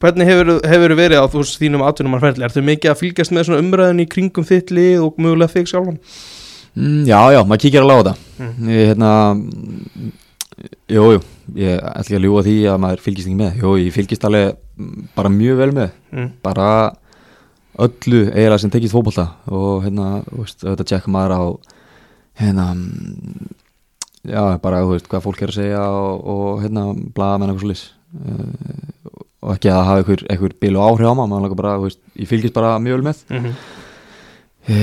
hvernig 0.00 0.28
hefur, 0.28 0.50
hefur 0.68 0.94
verið 1.00 1.16
á 1.16 1.24
þú 1.32 1.40
veist, 1.40 1.56
þínum 1.60 1.84
atvinnumarferðli? 1.88 2.44
Ertu 2.44 2.60
mikið 2.62 2.92
að 2.92 3.00
fylgjast 3.00 3.32
með 3.32 3.44
svona 3.48 3.62
umræðin 3.64 4.04
í 4.04 4.06
kringum 4.06 4.44
þitt 4.44 4.70
lið 4.76 5.00
og 5.06 5.16
mögulega 5.16 5.52
þig 5.56 5.66
sjálfan? 5.72 5.98
Mm, 6.76 7.00
Já, 7.08 7.18
já, 7.34 7.40
maður 7.42 7.62
kíkir 7.64 7.82
alveg 7.84 7.96
á 7.96 8.02
þetta. 8.02 8.14
Mm. 8.38 8.70
ég, 8.70 8.92
hérna 8.92 9.10
mm, 9.34 10.14
Jú, 10.88 11.06
ég 11.58 11.82
ætla 11.82 12.00
ekki 12.00 12.16
að 12.16 12.24
ljúga 12.24 12.44
því 12.46 12.54
að 12.72 12.78
maður 12.84 13.02
fylgist 13.04 13.28
ekki 13.28 13.40
með. 13.40 13.58
Jú, 13.60 13.72
ég 13.82 13.96
fylgist 13.96 14.24
alveg 14.28 14.54
mm, 14.54 15.08
bara 15.18 15.32
mjög 15.34 15.60
vel 15.60 15.72
með. 15.76 15.98
Mm. 16.14 16.30
bara 16.46 16.68
öllu 17.76 18.22
eiginlega 18.30 18.62
sem 18.62 18.72
tekist 18.72 18.94
fótbolta 18.96 19.26
og 19.52 19.84
hérna, 19.84 20.22
veist, 20.32 20.62
auðvitað 20.64 20.88
tjekka 20.94 21.12
maður 21.12 21.34
á 21.36 21.42
hérna 22.40 22.70
mm, 22.72 23.50
já, 24.32 24.40
bara, 24.62 24.80
þú 24.86 24.94
veist, 24.94 25.10
hvað 25.12 25.26
fólk 25.26 25.42
er 25.44 25.52
að 25.52 25.58
segja 25.58 25.82
og, 25.92 26.24
og 26.32 26.62
hérna, 26.64 26.86
blaða 27.16 27.42
með 27.42 27.52
eitthvað 27.52 27.64
svo 27.66 27.72
lis 27.74 27.84
og 29.46 29.52
ekki 29.54 29.70
að 29.70 29.82
hafa 29.86 30.02
einhver, 30.02 30.22
einhver 30.32 30.54
bíl 30.62 30.76
og 30.78 30.86
áhrif 30.86 31.10
á 31.10 31.14
maður, 31.14 31.32
maður 31.34 31.58
bara, 31.60 31.74
veist, 31.84 32.00
ég 32.16 32.30
fylgist 32.30 32.56
bara 32.56 32.76
mjög 32.82 32.98
vel 32.98 33.08
með. 33.10 33.20
Mm 33.30 33.50
e, 34.66 34.76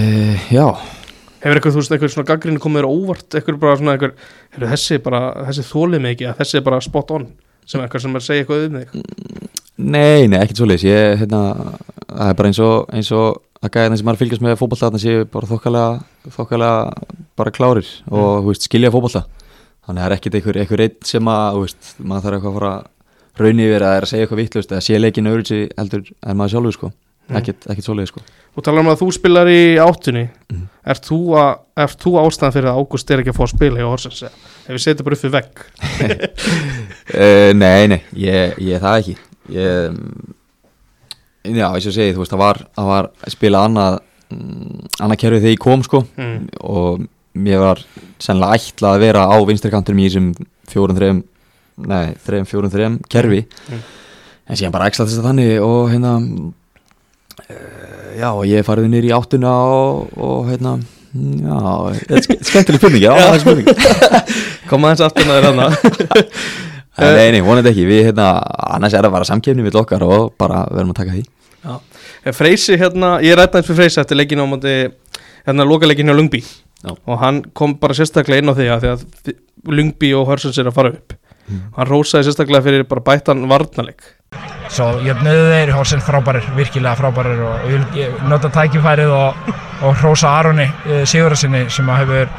Já, 0.54 0.68
Hefur 1.44 1.60
eitthvað, 1.60 1.74
þú 1.76 1.82
veist, 1.82 1.94
eitthvað 1.94 2.14
svona 2.14 2.30
gaggrinni 2.30 2.62
komið 2.64 2.86
á 2.88 2.92
óvart? 2.92 3.26
Eitthvað 3.36 3.58
bara 3.60 3.80
svona 3.80 3.96
eitthvað, 3.98 4.28
hefur 4.54 4.70
þessi 4.72 5.00
bara 5.04 5.24
þessi 5.50 5.66
þólið 5.68 6.04
mig 6.04 6.16
ekki, 6.16 6.28
að 6.30 6.38
þessi 6.40 6.60
er 6.60 6.66
bara 6.70 6.84
spot 6.84 7.12
on 7.18 7.26
sem 7.68 7.84
eitthvað 7.84 8.04
sem 8.04 8.14
er 8.16 8.22
að 8.22 8.28
segja 8.28 8.44
eitthvað 8.44 8.64
um 8.68 8.78
þig? 8.80 8.94
Nei, 9.84 10.30
nei, 10.30 10.38
ekkert 10.40 10.62
svo 10.62 10.68
lis 10.70 10.86
ég, 10.86 11.18
hérna, 11.20 11.42
það 12.06 12.30
er 12.30 12.38
bara 12.40 12.52
eins 12.52 12.62
og 12.64 12.94
eins 12.94 13.12
og 13.18 13.42
að 13.64 13.76
gæða 13.76 14.00
sem 14.00 14.08
maður 14.08 14.22
fylgjast 14.22 14.44
með 14.44 14.58
fótbolta 14.60 14.88
þarna 14.88 15.02
séu 15.04 15.28
bara 15.34 15.50
þokkalega 15.50 16.34
þokkalega 16.38 17.14
bara 17.40 17.54
klárir 17.56 17.92
og, 18.12 18.44
þú 18.44 18.50
veist, 18.52 18.68
skilja 18.68 18.92
fótbolta. 18.94 19.26
Þannig 19.84 20.00
að 20.00 20.04
það 20.04 20.10
er 20.10 20.18
ekkert 20.18 20.36
einhver, 20.40 20.60
einhver 20.64 20.84
einn 20.86 20.98
sem 21.08 21.32
að, 21.32 21.46
þú 21.56 21.64
veist, 21.66 21.94
maður 22.00 22.26
þarf 22.28 22.38
eitthvað 22.38 22.52
að 22.54 22.60
fara 22.60 22.74
raunni 23.44 23.66
yfir 23.68 23.84
að 23.84 23.96
er 23.98 24.06
að 24.06 24.12
segja 24.12 24.28
eitthvað 24.28 24.42
vittlust 24.44 24.74
eða 24.74 24.86
sé 24.86 25.00
leikin 25.00 25.32
öðru 25.32 25.62
heldur 25.78 26.04
en 26.22 26.38
maður 26.40 26.54
sjálfur 26.54 26.78
sko. 26.78 26.92
Mm. 26.92 27.13
Ekkert, 27.40 27.68
ekkert 27.72 27.88
svoleið 27.88 28.10
sko. 28.12 28.24
Þú 28.54 28.64
talar 28.66 28.84
um 28.84 28.92
að 28.92 29.02
þú 29.02 29.08
spilar 29.16 29.50
í 29.50 29.62
áttunni. 29.82 30.28
Mhm. 30.52 30.70
Ert 30.94 31.08
þú, 31.08 31.20
að, 31.40 31.52
ert 31.86 32.02
þú 32.04 32.14
ástæðan 32.20 32.56
fyrir 32.58 32.70
að 32.70 32.80
Ágúst 32.82 33.12
er 33.14 33.22
ekki 33.24 33.32
að 33.32 33.38
fá 33.38 33.44
að 33.46 33.54
spila 33.54 33.80
í 33.80 33.88
Horsens 33.88 34.24
Ef 34.24 34.72
við 34.72 34.82
setjum 34.84 35.08
bara 35.08 35.16
upp 35.18 35.24
við 35.24 35.34
vegg. 35.34 35.62
Uh, 37.14 37.52
Nei, 37.64 37.88
nei, 37.92 38.02
ég, 38.16 38.58
ég 38.64 38.78
er 38.78 38.84
það 38.84 39.00
ekki. 39.02 39.16
Ég, 39.52 39.96
mm, 39.96 40.34
Já, 41.44 41.66
eins 41.74 41.84
og 41.84 41.92
ég 41.92 41.96
segi, 41.98 42.14
þú 42.16 42.22
veist, 42.22 42.32
það 42.32 42.40
var, 42.40 42.60
það 42.78 42.86
var 42.88 43.10
spilað 43.34 43.66
annað 43.68 43.98
mm, 44.32 44.86
annað 45.04 45.20
kerfið 45.20 45.42
þegar 45.44 45.56
ég 45.56 45.64
kom 45.66 45.84
sko. 45.84 46.04
Mm. 46.16 46.38
og 46.64 47.04
mér 47.34 47.60
var 47.64 47.82
sennilega 48.22 48.60
ætlað 48.62 48.96
að 48.96 49.04
vera 49.04 49.26
á 49.28 49.36
vinstrikanturum 49.50 50.00
í 50.00 50.08
þessum 50.08 50.30
fjórum 50.70 51.00
þreim 51.00 51.20
nei, 51.90 52.14
þreim, 52.24 52.48
fjórum 52.48 52.72
þreim 52.72 52.98
kerfi. 53.12 53.42
Mm. 53.68 53.82
en 54.48 54.60
síðan 54.60 54.76
bara 54.76 54.88
ætla 54.92 55.08
þess 55.10 55.20
að 55.20 55.28
þannig 55.32 55.54
og 55.66 55.92
hérna 55.92 56.14
já, 58.20 58.30
og 58.30 58.44
ég 58.50 58.66
farið 58.68 58.92
nýr 58.92 59.08
í 59.10 59.14
áttuna 59.16 59.54
og, 59.70 60.12
og 60.18 60.50
hérna 60.52 60.76
já, 61.14 61.58
skemmtileg 62.50 62.82
spurning 62.82 63.04
já, 63.04 63.14
það 63.18 63.34
er 63.34 63.44
spurning. 63.44 63.68
Koma 64.70 64.92
aðeins 64.92 65.06
aftur 65.08 65.30
að 65.30 65.40
þér 65.40 65.50
hana 65.52 65.70
Nei, 66.94 67.32
nei, 67.34 67.42
vonandi 67.42 67.72
ekki, 67.72 67.88
við 67.90 68.04
hérna, 68.12 68.28
annars 68.76 68.94
er 68.94 69.02
það 69.02 69.16
bara 69.16 69.26
samkefni 69.26 69.64
við 69.66 69.80
okkar 69.82 70.04
og 70.06 70.36
bara 70.38 70.60
verðum 70.70 70.92
að 70.94 71.00
taka 71.00 71.16
því. 71.16 71.24
Eh, 72.22 72.36
Freysi 72.38 72.78
hérna, 72.78 73.16
ég 73.26 73.40
hans 73.40 73.66
fyrir 73.66 73.80
Freysi 73.80 73.98
eftir 74.04 74.20
leikinu 74.20 74.46
á 74.46 74.52
móti 74.52 74.76
hérna 75.48 75.66
lokaleikin 75.66 76.12
hjá 76.12 76.14
Lungby. 76.14 76.44
Já. 76.84 76.92
og 77.08 77.20
hann 77.22 77.42
kom 77.56 77.78
bara 77.80 77.96
sérstaklega 77.96 78.44
inn 78.44 78.52
á 78.52 78.56
því 78.58 78.66
að 78.74 78.82
því 78.84 78.90
að 78.92 79.36
Lungby 79.72 80.10
og 80.20 80.28
Hörsons 80.28 80.58
er 80.60 80.68
að 80.68 80.76
fara 80.76 80.92
upp. 80.92 81.14
Hann 81.78 81.88
rósaði 81.88 82.28
sérstaklega 82.28 82.64
fyrir 82.66 82.84
bara 82.88 83.04
bættan 83.04 83.46
varnarleik 83.48 84.04
Svo 84.74 84.88
jöfnuðu 85.04 85.50
þeir 85.52 85.72
Horsen 85.76 86.02
frábærir, 86.02 86.46
virkilega 86.58 86.96
frábærir 86.98 87.42
og 87.46 87.66
ég 87.70 87.84
vil 88.00 88.30
nota 88.32 88.50
tækifærið 88.54 89.12
og, 89.14 89.50
og 89.86 89.98
hrósa 90.00 90.32
Aroni 90.40 90.66
uh, 90.66 91.04
Sigurðarsinni 91.06 91.68
sem 91.74 91.90
að 91.94 92.00
hefur 92.02 92.32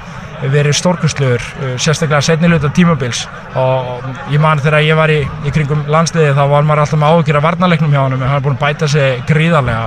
verið 0.54 0.74
stórkustluður, 0.74 1.44
uh, 1.60 1.74
sérstaklega 1.78 2.24
setni 2.24 2.50
hluta 2.50 2.72
tímabils. 2.74 3.24
Og 3.60 4.08
ég 4.32 4.42
man 4.42 4.62
þegar 4.64 4.82
ég 4.82 4.98
var 4.98 5.12
í, 5.14 5.20
í 5.22 5.52
kringum 5.54 5.84
landsliði 5.92 6.32
þá 6.34 6.42
var 6.50 6.66
maður 6.66 6.86
alltaf 6.86 7.02
með 7.02 7.14
áhugir 7.14 7.38
af 7.38 7.46
varnarleiknum 7.46 7.94
hjá 7.94 8.00
honum 8.02 8.24
en 8.24 8.32
hann 8.32 8.40
er 8.40 8.46
búin 8.48 8.58
að 8.58 8.64
bæta 8.64 8.88
sig 8.90 9.22
gríðarlega. 9.28 9.86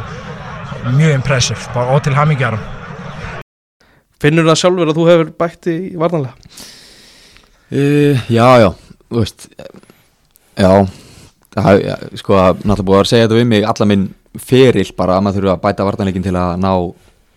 Mjög 0.87 1.17
impressiv 1.17 1.65
bara 1.73 1.97
og 1.97 2.05
til 2.05 2.15
hamingjarum. 2.15 2.61
finnur 4.21 4.47
það 4.47 4.61
sjálfur 4.61 4.91
að 4.91 4.97
þú 4.97 5.09
hefur 5.09 5.33
bætt 5.41 5.67
í 5.73 5.75
varnarlega? 5.99 6.53
Uh, 7.67 8.23
já, 8.31 8.47
já, 8.63 8.71
þú 9.11 9.19
veist 9.19 9.49
Já 10.57 10.87
það, 11.65 11.81
ja, 11.85 11.97
Sko, 12.21 12.37
náttúrulega 12.37 12.87
búið 12.89 13.01
að 13.01 13.09
segja 13.11 13.27
þetta 13.27 13.39
við 13.39 13.49
mig 13.51 13.67
Alla 13.67 13.89
minn 13.89 14.07
feril 14.37 14.87
bara 14.97 15.17
að 15.17 15.25
maður 15.25 15.39
þurfa 15.41 15.55
að 15.55 15.63
bæta 15.65 15.87
vartanleikin 15.87 16.25
til 16.25 16.35
að 16.37 16.57
ná 16.61 16.71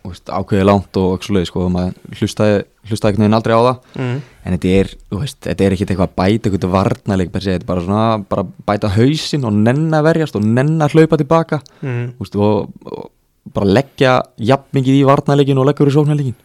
veist, 0.07 0.31
ákveði 0.33 0.67
langt 0.67 0.99
og 1.01 1.15
ekki 1.17 1.29
svoleið 1.29 1.47
sko, 1.51 1.67
maður 1.73 2.19
hlustaði, 2.19 2.59
hlustaði 2.89 3.11
einhvern 3.11 3.27
veginn 3.27 3.39
aldrei 3.39 3.55
á 3.57 3.61
það 3.61 4.01
mm. 4.01 4.19
en 4.45 4.57
þetta 4.57 4.75
er, 4.81 4.93
veist, 5.17 5.41
þetta 5.47 5.67
er 5.67 5.77
ekkert 5.77 5.95
eitthvað 5.95 6.11
að 6.11 6.19
bæta 6.21 6.51
eitthvað 6.51 6.75
varnarleik, 6.75 7.33
per 7.35 7.45
se, 7.45 7.57
þetta 7.57 7.67
er 7.67 7.71
bara 7.71 7.85
svona 7.87 8.05
bara 8.33 8.47
bæta 8.71 8.93
hausinn 8.97 9.49
og 9.49 9.57
nenn 9.57 9.97
að 9.97 10.07
verjast 10.09 10.39
og 10.39 10.47
nenn 10.47 10.77
að 10.81 10.97
hlaupa 10.97 11.21
tilbaka 11.21 11.61
Mm. 11.81 12.15
veist, 12.21 12.37
og, 12.37 12.71
og 12.85 13.11
bara 13.55 13.69
leggja 13.79 14.15
jafn 14.37 14.77
mikið 14.77 15.01
í 15.01 15.05
varnarleikin 15.09 15.61
og 15.61 15.69
leggur 15.69 15.89
í 15.89 15.95
sóknarleikin 15.95 16.37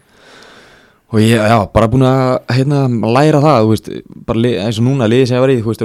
og 1.13 1.21
ég, 1.21 1.39
já, 1.39 1.59
bara 1.71 1.89
búin 1.91 2.05
að 2.07 2.37
hérna, 2.55 2.85
læra 3.15 3.39
það, 3.43 3.73
bara 4.27 4.53
eins 4.65 4.79
og 4.81 4.87
núna 4.87 5.07
liðið 5.07 5.29
sem 5.29 5.37
ég 5.37 5.43
var 5.43 5.53
í, 5.53 5.59
þú 5.61 5.71
veist, 5.71 5.83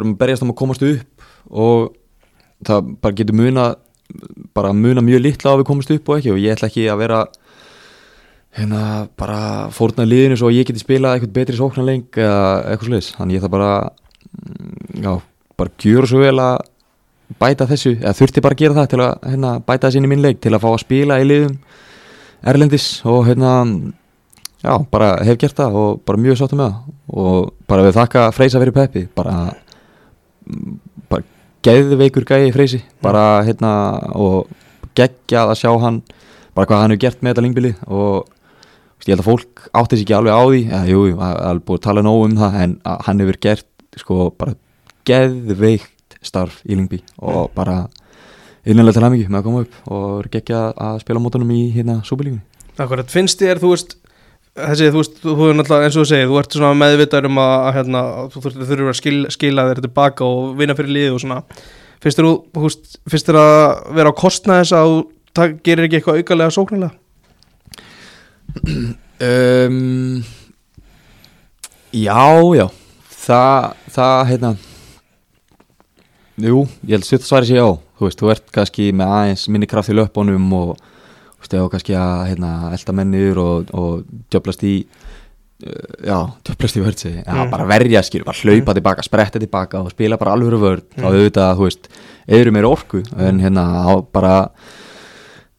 og 1.48 1.94
það 2.66 2.92
bara 3.00 3.16
getur 3.16 3.38
muna 3.38 3.68
bara 4.56 4.72
muna 4.74 5.02
mjög 5.04 5.22
litla 5.22 5.54
að 5.54 5.62
við 5.62 5.68
komast 5.70 5.92
upp 5.94 6.08
og 6.10 6.18
ekki. 6.18 6.34
Og 6.34 6.42
ég 6.42 6.56
ætla 6.56 6.70
ekki 6.70 6.88
að 6.90 7.02
vera 7.04 7.20
hérna, 8.56 8.82
bara 9.18 9.70
fórna 9.74 10.06
liðinu 10.08 10.38
svo 10.38 10.50
að 10.50 10.58
ég 10.58 10.68
geti 10.70 10.82
spilað 10.82 11.16
eitthvað 11.16 11.36
betri 11.36 11.58
sóknarleik 11.58 12.18
eða 12.18 12.42
eitthvað 12.72 12.88
sliðis, 12.88 13.12
þannig 13.18 13.38
ég 13.38 13.44
það 13.44 13.54
bara 13.54 13.70
mm, 13.86 15.04
já, 15.04 15.12
bara 15.60 15.74
gjöra 15.84 16.10
svo 16.10 16.22
vel 16.24 16.34
að 16.42 16.56
bæta 17.40 17.68
þessu, 17.70 17.94
eða 18.00 18.16
þurfti 18.18 18.42
bara 18.42 18.56
að 18.56 18.64
gera 18.64 18.78
það 18.80 18.90
til 18.90 19.00
að 19.04 19.30
hérna, 19.30 19.54
bæta 19.62 19.86
þessu 19.86 20.00
inn 20.00 20.08
í 20.08 20.10
minn 20.10 20.24
leik 20.24 20.42
til 20.42 20.54
að 20.56 20.64
fá 20.64 20.68
að 20.72 20.82
spila 20.82 21.20
í 21.22 21.28
liðum 21.28 21.56
erlendis 22.50 22.88
og 23.06 23.22
hérna 23.28 23.54
já, 24.64 24.74
bara 24.90 25.12
hef 25.28 25.38
gert 25.38 25.58
það 25.60 25.78
og 25.78 26.04
bara 26.08 26.22
mjög 26.26 26.40
sáttum 26.40 26.62
með 26.62 26.72
það. 26.72 26.94
Og 27.10 27.50
bara 27.70 27.86
við 27.86 27.96
þakka 27.96 28.28
Freysa 28.34 28.62
fyrir 28.62 28.74
peppi 28.74 29.06
bara, 29.14 29.36
mm, 30.50 30.74
geðveikur 31.66 32.26
gæi 32.28 32.50
Freysi. 32.54 32.82
Bara 33.04 33.42
hérna 33.46 33.72
og 34.16 34.50
geggjað 34.98 35.54
að 35.54 35.60
sjá 35.60 35.70
hann 35.82 36.02
bara 36.56 36.66
hvað 36.66 36.82
hann 36.82 36.94
hefur 36.94 37.04
gert 37.06 37.22
með 37.22 37.32
þetta 37.32 37.44
lingbili 37.46 37.72
og 37.86 38.28
ég 39.06 39.14
held 39.14 39.22
að 39.22 39.28
fólk 39.30 39.64
átti 39.80 39.98
sig 39.98 40.06
ekki 40.06 40.16
alveg 40.18 40.34
á 40.36 40.42
því. 40.44 40.62
Eða, 40.68 40.82
jú, 40.90 41.04
það 41.20 41.38
er 41.50 41.62
búið 41.68 41.80
að 41.80 41.86
tala 41.86 42.04
nóg 42.06 42.24
um 42.26 42.36
það 42.40 42.58
en 42.64 42.76
hann 43.06 43.24
hefur 43.24 43.40
gert 43.46 43.68
sko 44.00 44.18
bara 44.38 44.56
geðveikt 45.08 46.18
starf 46.20 46.60
í 46.68 46.76
lingbi 46.76 47.00
og 47.24 47.50
bara 47.56 47.84
innanlega 48.68 48.98
til 48.98 49.06
hæmingi 49.06 49.28
með 49.30 49.40
að 49.40 49.46
koma 49.48 49.64
upp 49.64 49.90
og 49.96 50.30
geggjað 50.32 50.80
að 50.86 51.00
spila 51.04 51.22
mótunum 51.24 51.52
í 51.54 51.62
hérna 51.74 52.00
súbelíkunni 52.06 52.44
Akkurat, 52.80 53.10
finnst 53.12 53.40
þér, 53.40 53.58
þú 53.60 53.72
veist 53.74 53.96
þessi, 54.58 54.88
þú 54.90 55.00
veist, 55.02 55.20
þú 55.22 55.34
hefur 55.36 55.58
náttúrulega 55.58 55.86
eins 55.88 55.96
og 55.98 56.04
þú 56.04 56.08
segir 56.10 56.30
þú 56.30 56.38
ert 56.40 56.56
svona 56.56 56.78
meðvitaður 56.80 57.28
um 57.30 57.38
að, 57.42 57.52
að 57.68 57.76
hérna, 57.78 58.02
þú 58.32 58.42
þurfur 58.46 58.88
að 58.90 58.98
skila, 58.98 59.30
skila 59.36 59.66
þér 59.70 59.82
tilbaka 59.86 60.26
og 60.26 60.56
vinna 60.58 60.76
fyrir 60.78 60.94
liðið 60.96 61.16
og 61.16 61.22
svona. 61.24 61.38
Finnst 62.00 62.18
þér, 62.20 62.28
þú, 62.30 62.64
veist, 62.64 62.98
finnst 63.12 63.28
þér 63.30 63.38
að 63.40 63.60
vera 64.00 64.12
á 64.12 64.20
kostna 64.20 64.58
þess 64.62 64.76
að 64.80 64.96
tak- 65.36 65.60
gerir 65.66 65.86
ekki 65.86 66.00
eitthvað 66.00 66.22
aukalega 66.22 66.56
sóknilega 66.56 66.96
um, 69.20 70.22
Já, 71.92 72.22
já. 72.56 72.66
Það, 73.20 73.72
það, 73.94 74.20
hérna. 74.30 74.50
Jú, 76.40 76.62
ég 76.88 76.96
held 76.96 77.04
að 77.04 77.26
sværi 77.26 77.48
sig 77.50 77.58
já. 77.58 77.66
Þú 77.98 78.06
veist, 78.06 78.20
þú 78.22 78.30
ert 78.32 78.46
kannski 78.54 78.86
með 78.96 79.12
aðeins 79.18 79.42
minni 79.52 79.68
kraft 79.68 79.90
í 79.92 79.96
löpunum 79.98 80.46
og 80.56 80.70
eða 81.48 81.70
kannski 81.72 81.96
að 81.96 82.26
hérna, 82.30 82.50
elda 82.76 82.92
mennir 82.92 83.40
og, 83.40 83.70
og 83.72 84.02
djöflast 84.30 84.64
í 84.68 84.74
uh, 84.84 85.94
já, 86.04 86.18
djöflast 86.44 86.76
í 86.76 86.84
vörð 86.84 87.04
já, 87.08 87.22
Mm. 87.30 87.50
bara 87.50 87.66
verja, 87.66 88.02
skilur, 88.02 88.24
bara 88.28 88.42
hlaupa 88.44 88.74
tilbaka 88.74 89.02
spretta 89.06 89.38
tilbaka 89.40 89.80
og 89.80 89.90
spila 89.90 90.18
bara 90.20 90.36
alvöru 90.36 90.60
vörð 90.60 90.84
þá 90.96 91.06
auðvitað, 91.08 91.56
þú 91.56 91.68
veist, 91.68 91.88
eðru 92.28 92.52
meira 92.52 92.68
orku 92.68 93.02
en 93.16 93.40
hérna, 93.40 93.64
á 93.88 93.92
bara 94.12 94.34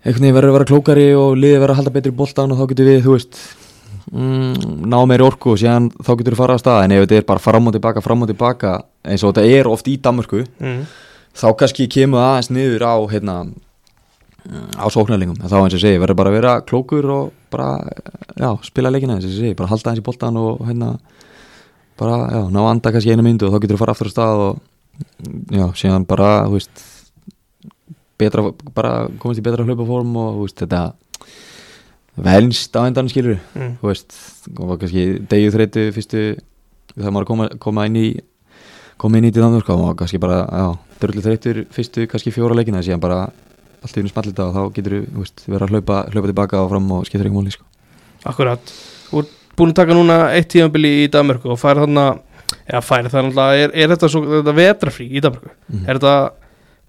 einhvern 0.06 0.24
veginn 0.26 0.36
verður 0.38 0.50
að 0.50 0.58
vera 0.60 0.70
klókari 0.70 1.10
og 1.17 1.36
liðið 1.38 1.60
verður 1.62 1.74
að 1.76 1.82
halda 1.82 1.96
betri 1.98 2.12
boltan 2.12 2.52
og 2.54 2.62
þá 2.62 2.70
getur 2.72 2.89
við, 2.89 3.04
þú 3.06 3.17
veist 3.17 3.41
mm, 4.12 4.86
ná 4.89 4.98
meiri 5.06 5.26
orku 5.26 5.54
og 5.54 5.60
síðan 5.62 5.91
þá 6.02 6.12
getur 6.17 6.34
við 6.34 6.39
fara 6.41 6.56
að 6.58 6.63
stað. 6.63 6.84
En 6.86 6.96
ef 6.96 7.04
þetta 7.06 7.20
er 7.20 7.28
bara 7.30 7.44
fram 7.44 7.67
og 7.70 7.76
tilbaka, 7.76 8.02
fram 8.02 8.24
og 8.26 8.32
tilbaka 8.32 8.72
eins 9.06 9.24
og 9.24 9.36
þetta 9.36 9.60
er 9.60 9.70
oft 9.70 9.89
í 9.91 9.98
Danmörku 10.02 10.41
mm. 10.48 10.80
þá 11.38 11.48
kannski 11.60 11.88
kemur 11.91 12.24
aðeins 12.24 12.50
niður 12.54 12.88
á 12.88 12.96
hérna 13.13 13.36
á 14.49 14.86
sóknarlingum, 14.89 15.38
þá 15.38 15.58
eins 15.62 15.75
og 15.77 15.82
segi, 15.84 15.99
verður 16.01 16.17
bara 16.17 16.32
að 16.32 16.38
vera 16.39 16.54
klókur 16.65 17.06
og 17.13 17.34
bara, 17.54 17.67
já, 18.41 18.49
spila 18.65 18.89
leikina 18.93 19.17
eins 19.19 19.27
og 19.27 19.36
segi, 19.36 19.54
bara 19.58 19.69
halda 19.69 19.91
eins 19.91 20.01
í 20.01 20.06
boltan 20.06 20.39
og 20.41 20.63
hérna, 20.65 20.95
bara, 22.01 22.15
já, 22.34 22.41
ná 22.49 22.60
að 22.63 22.69
anda 22.71 22.93
kannski 22.95 23.13
einu 23.13 23.25
myndu 23.27 23.47
og 23.47 23.54
þá 23.54 23.62
getur 23.62 23.77
þú 23.77 23.82
fara 23.84 23.95
aftur 23.95 24.10
á 24.10 24.13
stað 24.15 24.41
og 24.47 24.62
já, 25.54 25.65
síðan 25.77 26.08
bara, 26.10 26.32
þú 26.47 26.58
veist 26.58 26.84
betra, 28.21 28.47
bara 28.73 28.93
komast 29.21 29.41
í 29.41 29.45
betra 29.45 29.65
hlaupaform 29.67 30.17
og, 30.17 30.34
þú 30.39 30.47
veist, 30.47 30.63
þetta 30.65 30.82
venst 32.21 32.75
á 32.75 32.82
endan 32.89 33.10
skilur 33.10 33.38
Mm. 33.56 33.77
þú 33.82 33.88
veist, 33.91 34.17
og 34.58 34.73
kannski 34.82 35.06
degju 35.30 35.54
þreytu 35.54 35.86
fyrstu, 35.95 36.23
þegar 36.95 37.13
maður 37.13 37.23
að 37.23 37.32
koma, 37.32 37.49
koma 37.60 37.86
inn 37.88 37.95
í 38.01 38.08
koma 38.97 39.17
inn 39.17 39.30
í 39.30 39.32
til 39.34 39.41
þannig 39.41 39.69
og 39.69 39.95
kannski 39.97 40.19
bara, 40.21 40.43
já, 40.49 40.65
drullu 40.99 41.21
þreytur 41.21 41.63
fyrstu 41.71 42.08
kannski 42.08 42.34
fjóra 42.34 42.58
leikina, 42.58 42.84
síðan 42.84 43.01
bara 43.01 43.30
allt 43.82 43.98
í 43.98 44.02
unni 44.04 44.12
smallit 44.13 44.39
og 44.44 44.54
þá 44.56 44.62
getur 44.78 44.96
þú 45.10 45.26
vera 45.56 45.65
að 45.67 45.72
hlaupa, 45.76 46.00
hlaupa 46.13 46.30
tilbaka 46.32 46.60
og 46.62 46.70
fram 46.74 46.91
og 46.98 47.06
skiptir 47.08 47.28
ekki 47.30 47.38
máli 47.38 47.54
sko. 47.56 47.65
Akkurat, 48.30 48.74
þú 49.10 49.24
ert 49.24 49.32
búin 49.58 49.72
að 49.74 49.80
taka 49.82 49.98
núna 49.98 50.17
eitt 50.36 50.52
tíðanbili 50.54 50.91
í 51.04 51.08
Danmörku 51.12 51.50
og 51.54 51.60
færi 51.60 51.82
þarna 51.84 52.06
eða 52.67 52.82
færi 52.86 53.10
það 53.12 53.26
náttúrulega, 53.30 53.63
er, 53.65 53.74
er 53.74 53.91
þetta 53.96 54.10
þetta 54.36 54.56
vetrafrí 54.62 55.08
í 55.10 55.24
Danmörku, 55.24 55.50
Mhm. 55.72 55.84
er 55.89 56.00
þetta 56.00 56.15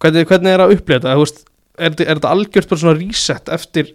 hvernig, 0.03 0.27
hvernig 0.29 0.53
er 0.53 0.61
að 0.67 0.75
upplifa 0.77 1.01
þetta, 1.01 1.17
veist 1.23 1.45
er, 1.79 1.91
er 2.07 2.15
þetta 2.21 2.33
algjört 2.37 2.69
bara 2.69 2.81
svona 2.83 2.99
reset 2.99 3.49
eftir 3.49 3.93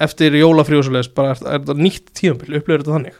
eftir 0.00 0.32
jólafrí 0.38 0.78
og 0.78 0.84
svo 0.86 0.92
leiðis 0.94 1.12
bara 1.14 1.34
er, 1.34 1.40
er 1.44 1.58
þetta 1.60 1.74
nýtt 1.76 2.12
tíðanbili, 2.16 2.60
upplifir 2.62 2.84
þetta 2.84 2.96
þannig 2.96 3.16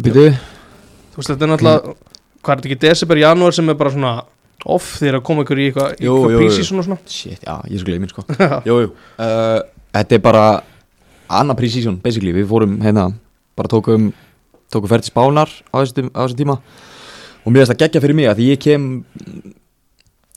Býtu? 0.00 0.26
þú 1.12 1.18
veist, 1.20 1.30
þetta 1.32 1.44
er 1.44 1.50
náttúrulega 1.50 1.94
hvað 2.40 2.52
er 2.54 2.60
þetta 2.60 2.68
ekki, 2.70 2.78
desember, 2.86 3.20
janúar 3.20 3.52
sem 3.56 3.68
er 3.72 3.76
bara 3.80 3.90
svona 3.92 4.12
off 4.66 4.98
þegar 5.00 5.20
að 5.20 5.24
koma 5.24 5.42
ykkur 5.44 5.58
í 5.62 5.68
eitthvað 5.70 5.94
prísísson 6.40 6.78
og 6.82 6.84
svona? 6.88 6.98
Shit, 7.08 7.40
já, 7.46 7.54
ég 7.70 7.80
svo 7.80 7.86
gleimin 7.88 8.10
sko. 8.12 8.24
Jú, 8.68 8.76
jú. 8.86 8.90
Uh, 9.18 9.60
Þetta 9.94 10.14
er 10.14 10.20
bara 10.22 10.42
annar 11.30 11.56
pre-season, 11.58 11.96
basically. 12.02 12.32
Við 12.36 12.46
fórum 12.50 12.76
hérna, 12.84 13.08
bara 13.58 13.68
tókum 13.72 14.12
tókum 14.70 14.86
ferð 14.90 15.02
til 15.08 15.10
Spánar 15.14 15.50
á 15.74 15.76
þessum 15.82 16.10
á 16.14 16.20
þessum 16.26 16.38
tíma. 16.38 16.58
Og 17.42 17.50
mér 17.50 17.64
finnst 17.64 17.72
það 17.72 17.80
geggja 17.84 18.02
fyrir 18.04 18.14
mig 18.20 18.28
að 18.30 18.42
ég 18.44 18.60
kem 18.62 18.84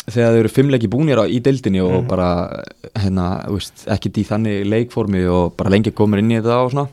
þegar 0.10 0.34
þau 0.34 0.40
eru 0.42 0.52
fimmleiki 0.52 0.90
búnir 0.92 1.20
á, 1.22 1.26
í 1.30 1.38
deildinni 1.44 1.80
og 1.84 1.94
Mhm. 2.04 2.08
bara 2.08 2.64
hérna, 2.96 3.28
veist, 3.48 3.86
ekkert 3.88 4.18
í 4.20 4.26
þannig 4.28 4.66
leikformi 4.68 5.22
og 5.30 5.56
bara 5.58 5.70
lengi 5.70 5.92
komur 5.94 6.18
inn 6.20 6.32
í 6.32 6.40
þetta 6.42 6.58
og 6.66 6.72
svona. 6.72 6.88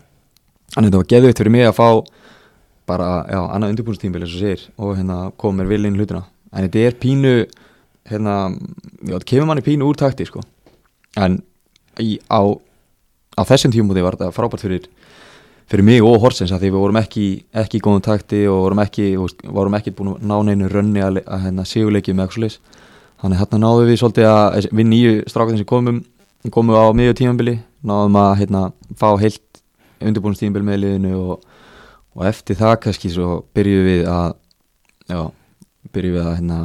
Þannig 0.75 0.91
þetta 0.91 1.01
var 1.01 1.11
geðvitt 1.15 1.39
fyrir 1.41 1.51
mig 1.51 1.67
að 1.67 1.75
fá 1.81 1.89
bara, 2.87 3.09
já, 3.31 3.41
annað 3.55 3.71
undirbúinstímbil 3.75 4.23
eins 4.23 4.35
og 4.35 4.41
segir 4.41 4.69
og 4.79 4.97
hérna 4.97 5.33
koma 5.39 5.63
mér 5.63 5.69
vel 5.69 5.85
inn 5.87 5.97
hlutina 5.97 6.25
en 6.53 6.67
þetta 6.67 6.87
er 6.87 6.99
pínu 7.01 7.35
hérna, 8.11 8.37
já, 9.05 9.15
þetta 9.15 9.31
kemur 9.33 9.51
manni 9.51 9.67
pínu 9.67 9.87
úr 9.89 9.99
takti 9.99 10.27
sko. 10.29 10.43
En 11.21 11.41
í, 12.03 12.19
á, 12.31 12.41
á 13.39 13.43
þessum 13.47 13.75
tímúti 13.75 14.05
var 14.05 14.19
þetta 14.19 14.35
frábært 14.35 14.65
fyrir 14.67 14.89
fyrir 15.71 15.87
mig 15.87 16.03
og 16.03 16.19
Horsens 16.23 16.51
að 16.51 16.65
því 16.65 16.71
við 16.73 16.83
vorum 16.83 16.99
ekki 16.99 17.25
ekki 17.63 17.79
í 17.79 17.83
góðum 17.85 18.03
takti 18.03 18.41
og 18.51 18.65
vorum 18.65 18.81
ekki 18.83 19.11
vorum 19.47 19.77
ekki 19.79 19.93
búin 19.95 20.17
að 20.17 20.25
ná 20.27 20.37
neinu 20.49 20.71
rönni 20.71 21.03
að, 21.05 21.21
að 21.23 21.45
hérna, 21.47 21.67
sigurleiki 21.69 22.15
með 22.19 22.35
slis 22.35 22.57
þannig 23.23 23.39
hérna 23.39 23.61
náðum 23.63 23.87
við 23.87 24.01
svolítið 24.01 24.31
að 24.31 24.67
við 24.73 24.89
nýju 24.91 25.13
strákar 25.31 25.61
sem 25.61 25.69
komum 25.71 26.01
komum 26.51 26.75
á 26.75 26.91
miðju 26.97 27.19
tímabili 27.21 27.57
náðum 27.87 28.19
að 28.19 28.33
hérna, 28.43 28.63
fá 28.99 29.13
heilt 29.21 29.63
undirbúinstímabil 30.01 30.65
með 30.67 30.83
liðinu 30.85 31.15
og, 31.21 31.45
og 32.17 32.27
eftir 32.27 32.59
það 32.59 32.79
kannski 32.87 33.13
svo 33.15 33.43
byrjuðum 33.55 33.91
við 33.91 34.09
að 34.11 34.35
já, 35.07 35.21
byrjuðum 35.95 36.19
við 36.19 36.29
að 36.29 36.37
hérna, 36.39 36.61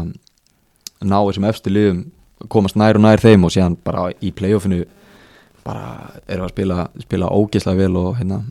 ná 1.05 1.17
þessum 1.17 1.49
efstu 1.49 1.73
liðum 1.73 2.03
komast 2.51 2.77
nær 2.79 2.99
og 2.99 3.05
nær 3.05 3.23
þeim 3.23 3.47
og 3.47 3.53
síðan 3.55 3.77
bara 3.85 4.09
í 4.19 4.31
playoffinu 4.35 4.83
bara 5.65 5.85
erum 6.27 6.45
við 6.45 6.47
að 6.49 6.53
spila, 6.53 6.87
spila 7.01 7.33
ógeðslega 7.33 7.85
vel 7.85 7.99
og 8.01 8.15
hérna 8.19 8.41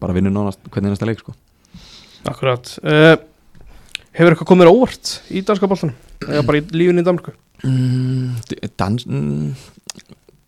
bara 0.00 0.16
vinnur 0.16 0.34
nánast 0.34 0.62
hvernig 0.72 0.94
næsta 0.94 1.06
leik 1.06 1.20
sko. 1.20 1.36
Akkurat 2.26 2.72
uh, 2.82 3.14
Hefur 4.16 4.32
eitthvað 4.32 4.48
komið 4.48 4.70
óvart 4.72 5.10
í 5.28 5.42
danska 5.44 5.68
boltanum? 5.68 5.96
Eða 6.24 6.46
bara 6.48 6.62
í 6.62 6.64
lífinu 6.72 7.02
í 7.02 7.06
Danmarku? 7.06 7.36
mm, 7.64 8.36
dans 8.76 9.06
mm, 9.06 9.54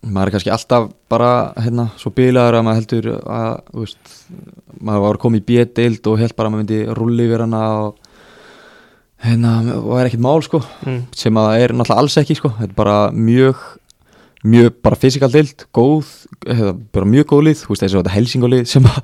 maður 0.08 0.30
er 0.30 0.34
kannski 0.36 0.52
alltaf 0.52 0.90
bara 1.10 1.30
hérna 1.58 1.88
svo 2.00 2.12
bilaður 2.14 2.58
að 2.58 2.66
maður 2.66 2.80
heldur 2.80 3.08
að 3.18 3.48
veist, 3.82 4.12
maður 4.80 5.04
var 5.06 5.20
komið 5.24 5.42
í 5.42 5.46
B-deild 5.50 6.10
og 6.10 6.20
held 6.22 6.36
bara 6.36 6.50
að 6.50 6.54
maður 6.54 6.64
myndi 6.64 6.98
rulli 6.98 7.28
yfir 7.28 7.44
hana 7.44 7.62
og 7.84 8.07
hérna 9.24 9.52
og 9.80 9.96
er 9.98 10.08
ekkert 10.08 10.22
mál 10.24 10.42
sko 10.46 10.60
Mm. 10.86 11.02
sem 11.16 11.34
að 11.34 11.48
það 11.48 11.60
er 11.64 11.72
náttúrulega 11.74 12.02
alls 12.04 12.16
ekki 12.20 12.36
sko. 12.38 12.52
Þetta 12.58 12.70
er 12.70 12.78
bara 12.78 12.98
mjög 13.12 13.56
mjög 14.46 14.74
bara 14.86 14.96
fysikal 14.96 15.30
deild, 15.32 15.64
góð 15.74 16.06
hefða, 16.46 16.72
bara 16.94 17.04
mjög 17.10 17.26
góð 17.32 17.42
lið, 17.48 17.62
þessi 17.66 17.96
þetta 17.96 18.12
helsingolið 18.14 18.66
sem 18.70 18.84
að 18.86 19.00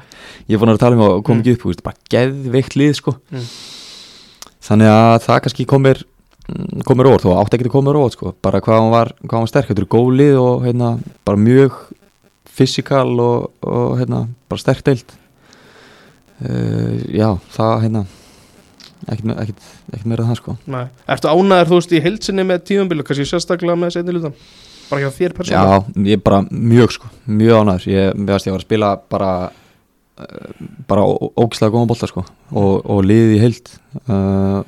ég 0.46 0.55
er 0.55 0.61
búin 0.62 0.70
að 0.70 0.79
tala 0.79 0.94
um 0.94 1.03
og 1.09 1.24
kom 1.27 1.40
ekki 1.42 1.57
upp 1.57 1.64
þú 1.64 1.72
veist, 1.72 1.83
bara 1.83 1.96
geðveikt 2.14 2.77
lið 2.79 2.92
sko. 3.00 3.16
Mm. 3.35 3.48
þannig 4.68 4.92
að 4.94 5.16
það 5.27 5.40
kannski 5.44 5.66
komir 5.66 6.05
mm, 6.48 6.85
komir 6.87 7.11
óvart, 7.11 7.27
þú 7.27 7.35
átti 7.40 7.59
ekki 7.59 7.66
að 7.66 7.74
komir 7.74 7.98
óvart 7.98 8.14
sko, 8.14 8.35
bara 8.40 8.62
hvað 8.62 8.79
hann 8.79 8.94
var, 8.94 9.12
hvað 9.24 9.37
hann 9.37 9.44
var 9.48 9.53
sterk. 9.53 9.68
Þetta 9.72 9.83
er 9.83 9.90
góð 9.96 10.14
lið 10.22 10.38
og 10.38 10.64
hérna, 10.68 10.92
bara 11.27 11.42
mjög 11.42 11.81
fysikal 12.55 13.11
og, 13.18 13.50
og 13.66 13.98
hérna, 13.98 14.29
bara 14.48 14.62
sterk 14.62 14.85
deild. 14.87 15.16
Uh, 16.44 17.03
já, 17.11 17.29
það 17.55 17.74
hérna 17.88 18.07
ekkert, 19.09 19.25
me- 19.31 19.37
ekkert, 19.43 19.64
ekkert 19.93 20.07
meira 20.12 20.27
það 20.29 20.38
sko 20.40 20.57
Nei. 20.75 20.85
Ertu 21.14 21.31
ánæður 21.33 21.71
þú 21.73 21.79
veist 21.81 21.93
í 21.99 22.03
heilsinni 22.05 22.45
með 22.49 22.62
tíðanbílu 22.71 23.05
kannski 23.07 23.27
sérstaklega 23.29 23.77
með 23.81 23.99
einni 24.01 24.14
lutan? 24.19 24.37
Bara 24.90 25.01
hjá 25.07 25.11
þér 25.17 25.35
persónulega? 25.38 25.81
Já, 25.81 26.07
ég 26.11 26.19
er 26.19 26.23
bara 26.25 26.40
mjög 26.51 26.93
sko, 26.99 27.11
mjög 27.40 27.61
ánæður 27.62 27.87
ég, 27.95 28.25
veist 28.29 28.49
ég 28.49 28.55
var 28.55 28.61
að 28.62 28.67
spila 28.69 28.90
bara 29.14 29.31
uh, 29.49 30.64
bara 30.88 31.05
ó- 31.09 31.31
ógeðslega 31.40 31.73
góðan 31.75 31.90
bolta 31.93 32.09
sko 32.11 32.25
og, 32.53 32.73
og 32.85 33.05
liðið 33.09 33.37
í 33.37 33.43
heild 33.45 33.73
uh, 34.09 34.61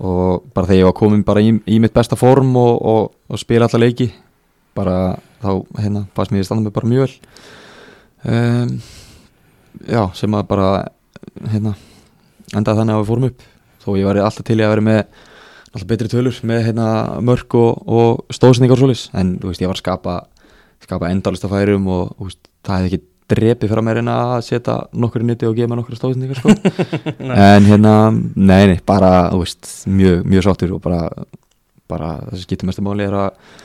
og 0.00 0.44
bara 0.56 0.66
þegar 0.68 0.78
ég 0.80 0.88
var 0.90 0.96
komin 1.00 1.24
bara 1.26 1.42
í, 1.44 1.54
í 1.68 1.80
mitt 1.82 1.92
besta 1.96 2.16
form 2.20 2.54
og, 2.56 2.76
og, 2.80 3.10
og 3.28 3.40
spila 3.42 3.68
alla 3.68 3.82
leiki 3.84 4.10
bara 4.76 4.96
þá 5.42 5.50
hérna 5.80 6.04
fannst 6.16 6.32
mér 6.32 6.40
ég 6.44 6.48
standa 6.48 6.64
mig 6.68 6.72
bara 6.76 6.88
mjög 6.88 7.06
vel 7.08 7.16
um, 8.30 8.74
já, 9.88 10.02
sem 10.16 10.36
að 10.36 10.46
bara 10.52 10.68
hérna 11.50 11.74
endaði 12.56 12.80
þannig 12.80 12.94
að 12.96 13.02
við 13.02 13.10
fórum 13.10 13.26
upp 13.30 13.44
þó 13.84 13.90
ég 13.98 14.08
var 14.08 14.20
alltaf 14.24 14.46
til 14.46 14.58
í 14.60 14.64
að 14.64 14.74
vera 14.74 14.86
með 14.86 15.00
alltaf 15.70 15.86
betri 15.92 16.10
tölur 16.10 16.40
með 16.50 16.64
hérna, 16.66 16.88
mörk 17.22 17.54
og, 17.58 17.84
og 17.86 18.34
stóðsendingar 18.34 18.78
og 18.78 18.82
svolis 18.82 19.06
en 19.16 19.36
veist, 19.42 19.62
ég 19.62 19.70
var 19.70 19.78
að 19.78 19.84
skapa, 19.84 20.16
skapa 20.82 21.10
endalista 21.12 21.50
færum 21.50 21.86
og 21.92 22.14
veist, 22.24 22.40
það 22.66 22.80
hefði 22.80 22.90
ekki 22.90 23.06
drepið 23.30 23.70
fyrir 23.70 23.86
mér 23.86 24.00
en 24.00 24.10
að 24.10 24.32
setja 24.48 24.76
nokkur 24.90 25.22
í 25.22 25.28
nýtti 25.28 25.46
og 25.46 25.54
gefa 25.54 25.70
mér 25.70 25.78
nokkur 25.78 25.98
stóðsendingar 26.00 26.40
sko. 26.40 26.54
en 27.54 27.68
hérna, 27.68 27.94
nei, 28.34 28.64
nei, 28.72 28.78
bara 28.86 29.12
veist, 29.36 29.70
mjög, 29.86 30.24
mjög 30.26 30.48
sáttur 30.48 30.74
og 30.74 30.82
bara, 30.82 31.04
bara 31.90 32.16
það 32.26 32.34
sem 32.40 32.48
skiptir 32.48 32.70
mestu 32.70 32.82
máli 32.86 33.06
er 33.06 33.14
að 33.20 33.58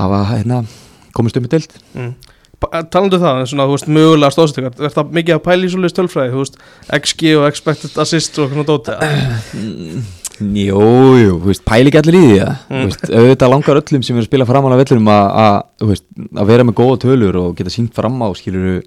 hafa 0.00 0.24
hérna, 0.32 0.64
komist 1.14 1.38
um 1.38 1.46
í 1.46 1.52
deild 1.54 1.78
Mm. 1.94 2.16
Pa- 2.64 2.82
Talandu 2.90 3.18
það, 3.22 3.40
svona, 3.52 3.68
þú 3.68 3.76
veist, 3.76 3.88
mögulega 3.96 4.34
stóðstökar 4.34 4.84
Er 4.88 4.92
það 4.96 5.14
mikið 5.20 5.36
að 5.36 5.42
pæla 5.46 5.68
í 5.68 5.72
svolítið 5.72 5.96
tölfræði, 6.00 6.32
þú 6.34 6.42
veist, 6.42 6.58
XG 6.98 7.32
og 7.38 7.46
expected 7.48 7.98
assist 8.04 8.38
og 8.42 8.52
svona 8.52 8.66
dóti? 8.68 8.98
Mm, 9.54 10.04
Jú, 10.58 10.80
jú, 11.20 11.34
þú 11.38 11.46
veist, 11.52 11.62
pæli 11.68 11.90
ekki 11.92 12.00
allir 12.02 12.16
í 12.18 12.22
því 12.24 12.38
það 12.40 12.54
Mm. 12.64 12.80
Þú 12.80 12.88
veist, 12.88 13.04
auðvitað 13.14 13.52
langar 13.52 13.80
öllum 13.80 14.02
sem 14.04 14.16
eru 14.16 14.24
að 14.24 14.28
spila 14.30 14.46
framála 14.48 14.78
vellurum 14.80 15.10
að, 15.14 15.26
að, 15.44 15.58
þú 15.82 15.88
veist, 15.92 16.04
að 16.42 16.48
vera 16.50 16.64
með 16.66 16.74
góða 16.80 16.96
tölur 17.04 17.36
og 17.42 17.52
geta 17.58 17.70
sínt 17.70 17.94
fram 17.94 18.16
á, 18.18 18.28
skilur 18.34 18.82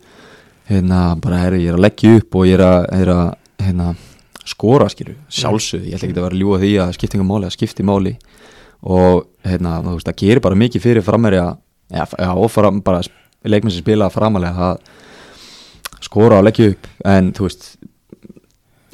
hérna, 0.67 1.01
bara, 1.23 1.37
herri, 1.45 1.61
ég 1.63 1.71
er 1.71 1.77
að 1.77 1.85
leggja 1.85 2.17
upp 2.19 2.35
og 2.35 2.47
ég 2.49 2.57
er 2.57 2.63
að, 2.67 2.87
er 2.99 3.11
að 3.13 3.29
hérna, 3.63 3.93
skora, 4.47 4.89
skilur, 4.91 5.15
sjálfsög 5.31 5.85
ég 5.87 5.95
ætla 5.95 6.09
ekki 6.09 6.17
að 6.17 6.25
vera 6.27 6.35
að 6.35 6.41
ljúga 6.41 6.59
því 6.63 6.73
að 6.83 6.91
skiptinga 6.97 7.27
máli, 7.27 7.47
að 7.47 7.55
skipti 7.55 7.83
máli. 7.87 8.13
Og, 8.87 9.23
hérna, 9.47 9.77
þú 9.85 9.95
veist, 9.95 10.07
það 10.11 10.19
gerir 10.21 10.43
bara 10.43 10.59
mikið 10.59 10.83
fyrir 10.83 11.03
framherja 11.07 11.45
ja, 11.95 12.03
ja, 12.19 12.33
og 12.35 12.51
fram, 12.51 12.81
bara 12.85 13.01
leikmenn 13.45 13.71
sem 13.71 13.81
spila 13.83 14.09
framalega 14.09 14.71
að 14.73 14.77
skora 16.07 16.39
og 16.39 16.45
leggja 16.47 16.71
upp 16.73 16.87
en, 17.05 17.31
þú 17.33 17.47
veist 17.49 17.75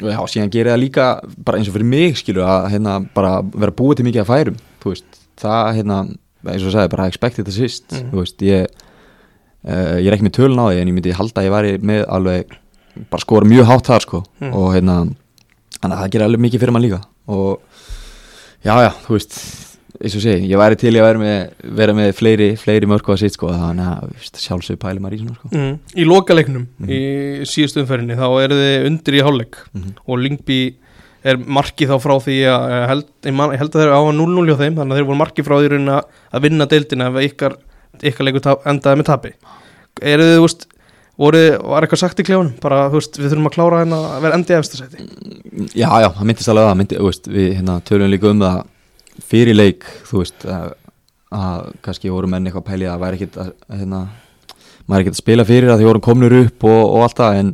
Já, 0.03 0.17
síðan 0.27 0.49
gerir 0.51 0.71
það 0.73 0.81
líka 0.81 1.03
bara 1.45 1.57
eins 1.59 1.67
og 1.69 1.75
fyrir 1.77 1.85
mig 1.87 2.17
skilur 2.17 2.43
að 2.49 2.65
hérna 2.73 2.95
bara 3.15 3.37
vera 3.53 3.71
búið 3.71 3.99
til 4.01 4.05
mikið 4.07 4.23
að 4.23 4.31
færum 4.31 4.57
þú 4.83 4.89
veist, 4.91 5.19
það 5.39 5.69
hérna 5.77 5.97
eins 6.49 6.65
og 6.67 6.73
sagði, 6.73 6.89
bara 6.91 7.05
expected 7.07 7.47
assist 7.47 7.85
Mhm. 7.93 8.09
þú 8.11 8.19
veist, 8.23 8.41
ég 8.41 8.65
uh, 9.63 9.95
ég 10.01 10.07
er 10.09 10.13
ekki 10.17 10.25
með 10.27 10.35
tölun 10.39 10.59
á 10.59 10.65
því 10.73 10.81
en 10.81 10.87
ég 10.91 10.93
myndi 10.97 11.13
halda 11.15 11.41
að 11.41 11.45
ég 11.47 11.53
væri 11.55 11.77
með 11.79 12.01
alveg 12.09 12.57
bara 13.09 13.21
skora 13.23 13.45
mjög 13.47 13.65
hátt 13.69 13.85
þar 13.87 14.01
sko 14.01 14.23
Mhm. 14.41 14.53
og 14.53 14.73
hérna 14.75 14.97
þannig 15.79 15.95
að 15.95 16.01
það 16.03 16.11
gerir 16.11 16.25
alveg 16.27 16.41
mikið 16.47 16.59
fyrir 16.59 16.71
mann 16.73 16.83
líka 16.83 17.01
og 17.27 17.59
já, 18.65 18.73
já, 18.83 18.91
þú 19.05 19.13
veist 19.15 19.72
eins 20.01 20.15
og 20.17 20.23
sé, 20.23 20.33
ég 20.41 20.57
væri 20.57 20.77
til 20.81 20.91
að 20.97 21.05
vera 21.05 21.19
með, 21.21 21.67
vera 21.77 21.93
með 21.97 22.13
fleiri, 22.17 22.47
fleiri 22.57 22.87
mörku 22.89 23.13
að 23.13 23.19
sitt 23.23 23.35
sko 23.37 23.51
þannig 23.53 23.85
að 23.91 24.07
þú 24.07 24.15
veist, 24.17 24.39
sjálfsög 24.41 24.79
pæli 24.81 25.03
maður 25.03 25.17
í 25.17 25.19
svona 25.21 25.35
sko 25.37 25.51
mm. 25.53 25.75
Í 26.01 26.05
lokaleiknum, 26.09 26.63
Mhm. 26.81 26.89
í 26.89 27.01
síðustu 27.45 27.83
umferðinni 27.83 28.17
þá 28.17 28.25
eru 28.43 28.57
þið 28.57 28.87
undir 28.89 29.13
í 29.19 29.21
hálfleik 29.27 29.55
Mhm. 29.73 29.93
og 30.07 30.17
Lingby 30.23 30.59
er 31.23 31.37
markið 31.37 31.87
þá 31.93 31.97
frá 32.03 32.15
því 32.19 32.37
að 32.51 32.65
ég 32.73 32.87
held, 32.89 33.05
ég, 33.23 33.33
man, 33.33 33.51
ég 33.53 33.59
held 33.61 33.71
að 33.71 33.81
þeir 33.83 33.93
á 33.95 34.01
0-0 34.11 34.47
hjá 34.49 34.57
þeim 34.59 34.75
þannig 34.75 34.91
að 34.91 34.97
þeir 34.99 35.07
voru 35.07 35.21
markið 35.21 35.45
frá 35.47 35.55
því 35.61 35.69
að, 35.93 36.03
að 36.33 36.41
vinna 36.41 36.65
deildina 36.73 37.07
ef 37.13 37.31
ykkar, 37.31 37.55
ykkar 38.03 38.25
leikur 38.27 38.57
endaði 38.65 38.97
með 38.99 39.05
tapi 39.13 39.31
eru 40.01 40.23
þið, 40.23 40.35
þú 40.35 40.43
veist 40.47 40.67
voru, 41.21 41.43
var 41.69 41.85
eitthvað 41.85 42.01
sagt 42.01 42.19
í 42.19 42.25
kljónum 42.25 42.53
bara, 42.59 42.89
þú 42.89 42.97
veist, 42.99 43.17
við 43.21 43.29
þurfum 43.31 43.47
að 43.47 43.55
klára 43.55 43.79
henn 43.85 43.93
að 43.93 44.21
vera 44.25 44.35
endi 44.39 44.55
eftir 44.57 44.81
sæti 44.81 44.97
Já, 45.77 45.87
já, 46.01 46.09
það 46.09 46.25
myndist 46.25 46.49
alveg 46.49 46.67
að 46.73 46.77
myndi, 46.81 46.97
veist, 47.05 47.27
við 47.29 47.49
hérna, 47.59 47.75
tölum 47.85 48.09
líka 48.09 48.31
um 48.33 48.39
það 48.41 48.63
fyrir 49.21 49.55
leik, 49.55 49.83
þú 50.09 50.21
veist 50.23 50.45
að, 50.49 50.73
að 51.33 51.71
kannski 51.85 52.11
voru 52.13 52.27
menn 52.31 52.47
eitthvað 52.49 52.67
pæli 52.71 52.87
að 52.89 52.99
væri 53.03 53.19
ekkit 53.19 53.37
að, 53.43 53.51
hérna, 53.69 54.01
maður 54.87 55.01
ekkit 55.05 55.15
að 55.17 55.21
spila 55.23 55.45
fyrir 55.47 55.69
að 55.73 55.81
því 55.83 55.89
vorum 55.89 56.05
komnur 56.09 56.35
upp 56.43 56.63
og, 56.69 56.81
og 56.97 57.03
allt 57.07 57.17
það 57.21 57.39
en 57.41 57.51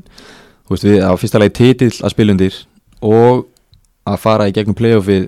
þú 0.67 0.76
veist, 0.76 0.88
við 0.89 1.04
á 1.06 1.12
fyrsta 1.19 1.41
leik 1.43 1.54
titill 1.58 1.91
að 2.04 2.13
spila 2.15 2.36
undir 2.36 2.60
og 3.02 3.45
að 4.10 4.17
fara 4.24 4.48
í 4.50 4.54
gegnum 4.56 4.78
playoffið 4.80 5.28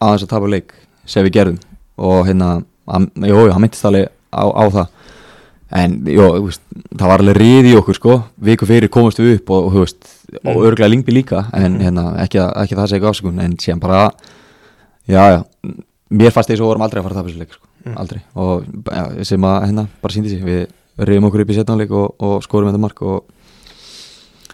aðeins 0.00 0.24
að 0.26 0.32
tapa 0.32 0.48
leik 0.50 0.72
sem 1.06 1.24
við 1.26 1.34
gerðum. 1.36 1.60
Og 2.00 2.24
hérna, 2.28 2.62
að, 2.88 3.06
jú, 3.28 3.34
jú, 3.36 3.50
það 3.52 3.60
myndist 3.64 3.84
alveg 3.88 4.08
á, 4.32 4.44
á 4.48 4.64
það. 4.72 4.86
En 5.80 5.92
jó, 6.10 6.24
þú 6.34 6.46
veist, 6.48 6.62
það 6.98 7.10
var 7.12 7.22
alveg 7.22 7.36
riði 7.38 7.70
í 7.70 7.76
okkur 7.78 7.98
sko, 7.98 8.14
viku 8.48 8.66
fyrir 8.66 8.90
komumst 8.90 9.20
við 9.22 9.36
upp 9.38 9.52
og, 9.54 9.68
og 9.70 9.84
og 9.84 9.96
Mm. 10.30 10.62
örglega 10.62 10.86
lingbi 10.88 11.10
líka 11.12 11.40
en 11.58 11.80
hérna, 11.82 12.04
ekki, 12.22 12.38
að- 12.38 12.52
ekki 12.62 12.76
það 12.78 12.86
segja 12.92 13.08
afsökun 13.10 13.40
en 13.42 13.56
síðan 13.58 13.80
bara, 13.82 14.10
já, 15.08 15.22
já. 15.30 15.40
Mér 16.10 16.32
fannst 16.34 16.50
þess 16.50 16.60
að 16.60 16.66
vorum 16.66 16.82
aldrei 16.82 17.00
að 17.00 17.06
fara 17.06 17.14
að 17.14 17.20
tapa 17.20 17.30
þessu 17.30 17.42
leik 17.44 17.52
sko, 17.54 17.66
Mm. 17.80 17.94
aldrei, 17.96 18.20
og 18.36 18.64
já, 18.92 19.24
sem 19.24 19.40
að 19.40 19.62
hérna, 19.64 19.86
bara 20.02 20.12
síndi 20.12 20.28
sig, 20.28 20.42
við 20.44 20.66
reyðum 21.00 21.30
okkur 21.30 21.40
upp 21.40 21.50
í 21.50 21.54
setnáleik 21.56 21.92
og, 21.96 22.10
og 22.20 22.42
skorum 22.44 22.68
þetta 22.68 22.80
mark 22.82 22.98
og 23.00 23.24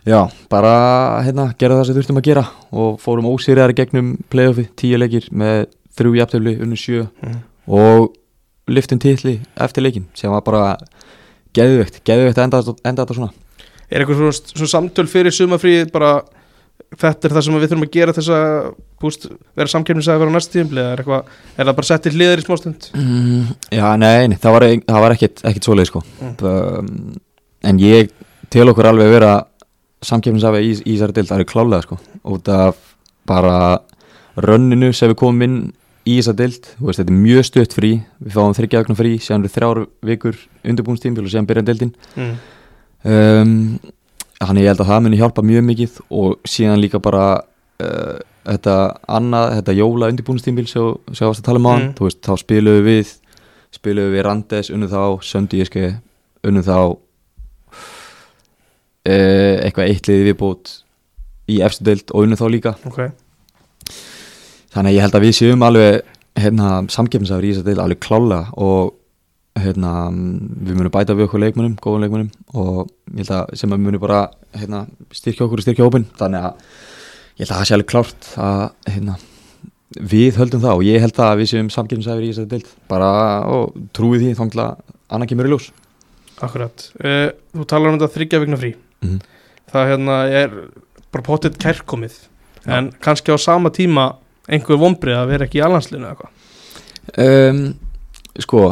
já, 0.07 0.21
bara 0.49 0.75
hérna, 1.27 1.49
gera 1.59 1.81
það 1.81 1.89
sem 1.89 1.97
þurftum 1.97 2.21
að 2.21 2.29
gera 2.29 2.45
og 2.71 3.01
fórum 3.03 3.27
ósýriðar 3.33 3.75
gegnum 3.75 4.13
playoffi, 4.31 4.69
tíu 4.79 5.01
leikir 5.01 5.27
með 5.35 5.67
þrjú 5.99 6.15
jafntöfli, 6.21 6.55
unnu 6.63 6.79
sjö 6.79 7.09
mm. 7.09 7.41
og 7.67 8.15
lyftum 8.71 9.03
titli 9.03 9.41
eftir 9.59 9.83
leikin 9.83 10.07
sem 10.15 10.31
var 10.31 10.47
bara 10.47 10.77
geðvögt, 11.57 12.03
geðvögt 12.07 12.39
að 12.39 12.47
enda, 12.47 12.63
enda 12.85 13.03
þetta 13.03 13.19
svona. 13.19 13.33
Er 13.91 14.03
eitthvað 14.03 14.23
svona, 14.23 14.55
svona 14.55 14.73
samtöl 14.77 15.07
fyrir 15.11 15.35
sumafríð 15.35 15.91
bara 15.95 16.21
þetta 16.97 17.29
er 17.29 17.35
það 17.35 17.47
sem 17.47 17.57
við 17.57 17.67
þurfum 17.67 17.87
að 17.87 17.97
gera 17.97 18.15
þess 18.17 18.33
að 18.37 18.69
búst, 19.03 19.27
vera 19.59 19.73
samkefnis 19.73 20.09
að 20.11 20.23
vera 20.23 20.33
á 20.33 20.37
næst 20.37 20.53
tíðumli 20.55 20.83
er, 20.83 21.03
eitthvað, 21.03 21.33
er 21.57 21.69
það 21.69 21.77
bara 21.81 21.91
sett 21.91 22.07
til 22.07 22.15
hliðar 22.15 22.43
í 22.43 22.47
smástund 22.47 22.89
mm, 22.97 23.49
Já, 23.77 23.87
nei, 24.01 24.29
nei, 24.33 24.39
það 24.43 24.57
var, 24.57 24.67
það 24.87 25.05
var 25.05 25.17
ekkit 25.17 25.69
svoleið 25.69 25.91
sko. 25.91 26.05
Mm. 26.21 26.37
um, 26.53 27.19
en 27.67 27.83
ég 27.83 28.13
tel 28.53 28.69
okkur 28.71 28.91
alveg 28.93 29.13
vera 29.17 29.33
samkefnisafi 30.07 30.63
í, 30.63 30.71
í 30.85 30.95
þessari 30.95 31.17
dild, 31.17 31.31
það 31.33 31.43
er 31.43 31.51
klálega 31.51 31.87
sko 31.87 31.99
út 32.37 32.53
af 32.53 32.79
bara 33.27 33.57
rönninu 34.37 34.93
sem 34.95 35.11
við 35.11 35.21
komum 35.21 35.45
inn 35.47 35.59
í 36.07 36.21
þessa 36.21 36.37
dild, 36.39 36.69
veist, 36.79 37.01
þetta 37.01 37.11
er 37.11 37.19
mjög 37.19 37.47
stutt 37.49 37.73
frí. 37.75 37.93
Við 38.23 38.37
fáum 38.37 38.55
þryggja 38.55 38.83
vegna 38.85 38.99
frí, 38.99 39.13
síðan 39.19 39.43
eru 39.43 39.53
þrjár 39.57 39.81
vikur 40.07 40.39
undirbúnstímbil 40.63 41.25
og 41.25 41.33
síðan 41.33 41.49
byrja 41.49 41.65
dildin 41.67 41.93
mm. 42.15 42.35
um, 43.11 43.55
Þannig 44.41 44.67
ég 44.67 44.69
held 44.73 44.81
að 44.85 44.91
það 44.91 45.05
muni 45.07 45.19
hjálpa 45.21 45.43
mjög 45.49 45.63
mikið 45.71 45.93
og 46.13 46.35
síðan 46.49 46.81
líka 46.83 46.99
bara 47.01 47.23
uh, 47.83 48.19
þetta 48.47 48.75
annað, 49.17 49.55
þetta 49.61 49.77
jóla 49.79 50.11
undirbúinustímbil 50.13 50.67
sem 50.71 50.91
sem 51.17 51.27
varst 51.31 51.41
að 51.43 51.47
tala 51.49 51.63
um 51.63 51.67
á 51.67 51.73
hann, 51.73 51.87
Mm. 51.87 51.95
þú 51.99 52.09
veist, 52.09 52.21
þá 52.27 52.33
spiluðu 52.43 52.83
við 52.87 53.15
spiluðu 53.77 54.13
við 54.15 54.23
Randes, 54.27 54.71
unnum 54.71 54.89
þá 54.93 55.03
Söndi 55.25 55.61
Íske, 55.65 55.89
unnum 56.47 56.63
þá 56.67 56.77
uh, 59.07 59.55
eitthvað 59.65 59.91
eitliði 59.93 60.29
viðbót 60.31 60.75
í 61.53 61.61
efstu 61.63 61.87
deild 61.87 62.11
og 62.13 62.27
unnum 62.27 62.39
þá 62.41 62.47
líka 62.51 62.73
ok 62.89 63.01
þannig 64.75 64.97
ég 64.97 65.05
held 65.07 65.17
að 65.19 65.27
við 65.27 65.37
séum 65.39 65.63
alveg 65.67 66.01
hérna, 66.37 66.71
samgefnisafur 66.93 67.47
í 67.47 67.53
þess 67.55 67.63
að 67.65 67.69
deil 67.71 67.83
alveg 67.85 68.01
klálega 68.05 68.51
og 68.61 68.95
hérna, 69.57 69.93
við 70.13 70.77
munum 70.77 70.93
bæta 70.93 71.15
við 71.17 71.27
okkur 71.27 71.43
leikmunum, 71.43 71.77
góðum 71.81 72.05
leikmunum 72.05 72.29
og 72.55 72.91
ég 73.15 73.23
held 73.23 73.33
að 73.39 73.55
sem 73.61 73.73
að 73.73 73.79
við 73.79 73.87
munum 73.87 74.03
bara 74.03 74.19
hérna, 74.57 74.83
styrkja 75.15 75.47
okkur 75.47 75.63
og 75.63 75.67
styrkja 75.67 75.87
hópin 75.87 76.07
þannig 76.19 76.45
að 76.49 76.69
ég 77.37 77.43
held 77.45 77.55
að 77.55 77.57
það 77.57 77.69
sé 77.69 77.77
alveg 77.77 77.91
klárt 77.93 78.29
að 78.47 78.93
hérna, 78.93 79.17
við 80.13 80.41
höldum 80.41 80.65
það 80.67 80.81
og 80.81 80.87
ég 80.87 81.05
held 81.05 81.23
að 81.25 81.41
við 81.41 81.51
séum 81.53 81.73
samgefnisafur 81.73 82.27
í 82.27 82.31
þess 82.33 82.45
að 82.45 82.53
deil 82.53 82.71
bara 82.91 83.11
og 83.53 83.77
trúi 83.97 84.21
því 84.21 84.35
þangla 84.39 84.69
annað 85.07 85.33
kemur 85.33 85.49
í 85.49 85.53
ljós. 85.55 85.71
Akkurat, 86.45 86.89
uh, 87.01 87.29
þú 87.57 87.67
talar 87.71 87.93
um 87.93 87.99
þetta 87.99 88.15
þryggja 88.17 88.43
vikna 88.45 88.61
frí. 88.61 88.75
Mhm. 89.05 89.19
það 89.73 89.89
hérna 89.91 90.17
er 90.31 90.53
bara 91.13 91.25
potið 91.27 91.57
kærkomið. 91.59 92.17
Já. 92.67 92.79
en 92.79 92.93
kannski 93.01 93.31
á 93.31 93.39
sama 93.39 93.71
tíma 93.71 94.17
einhver 94.49 94.79
vombrið 94.79 95.17
að 95.17 95.29
vera 95.31 95.47
ekki 95.47 95.61
í 95.61 95.65
alhanslinu 95.65 96.07
eða 96.07 96.17
eitthvað? 96.17 96.33
Um, 97.23 97.75
Sko 98.43 98.63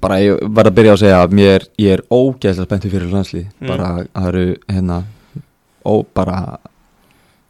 bara 0.00 0.18
ég 0.22 0.38
var 0.56 0.68
að 0.70 0.76
byrja 0.78 0.92
að 0.96 1.00
segja 1.02 1.18
að 1.24 1.34
mér, 1.40 1.66
ég 1.80 1.96
er 1.98 2.02
ógeðslega 2.10 2.66
spenntur 2.68 2.90
fyrir 2.94 3.10
landslið 3.12 3.46
Mm. 3.60 3.66
bara 3.68 3.88
það 4.14 4.28
eru 4.28 4.44
hérna 4.68 5.02
ó, 5.84 5.94
bara 6.14 6.38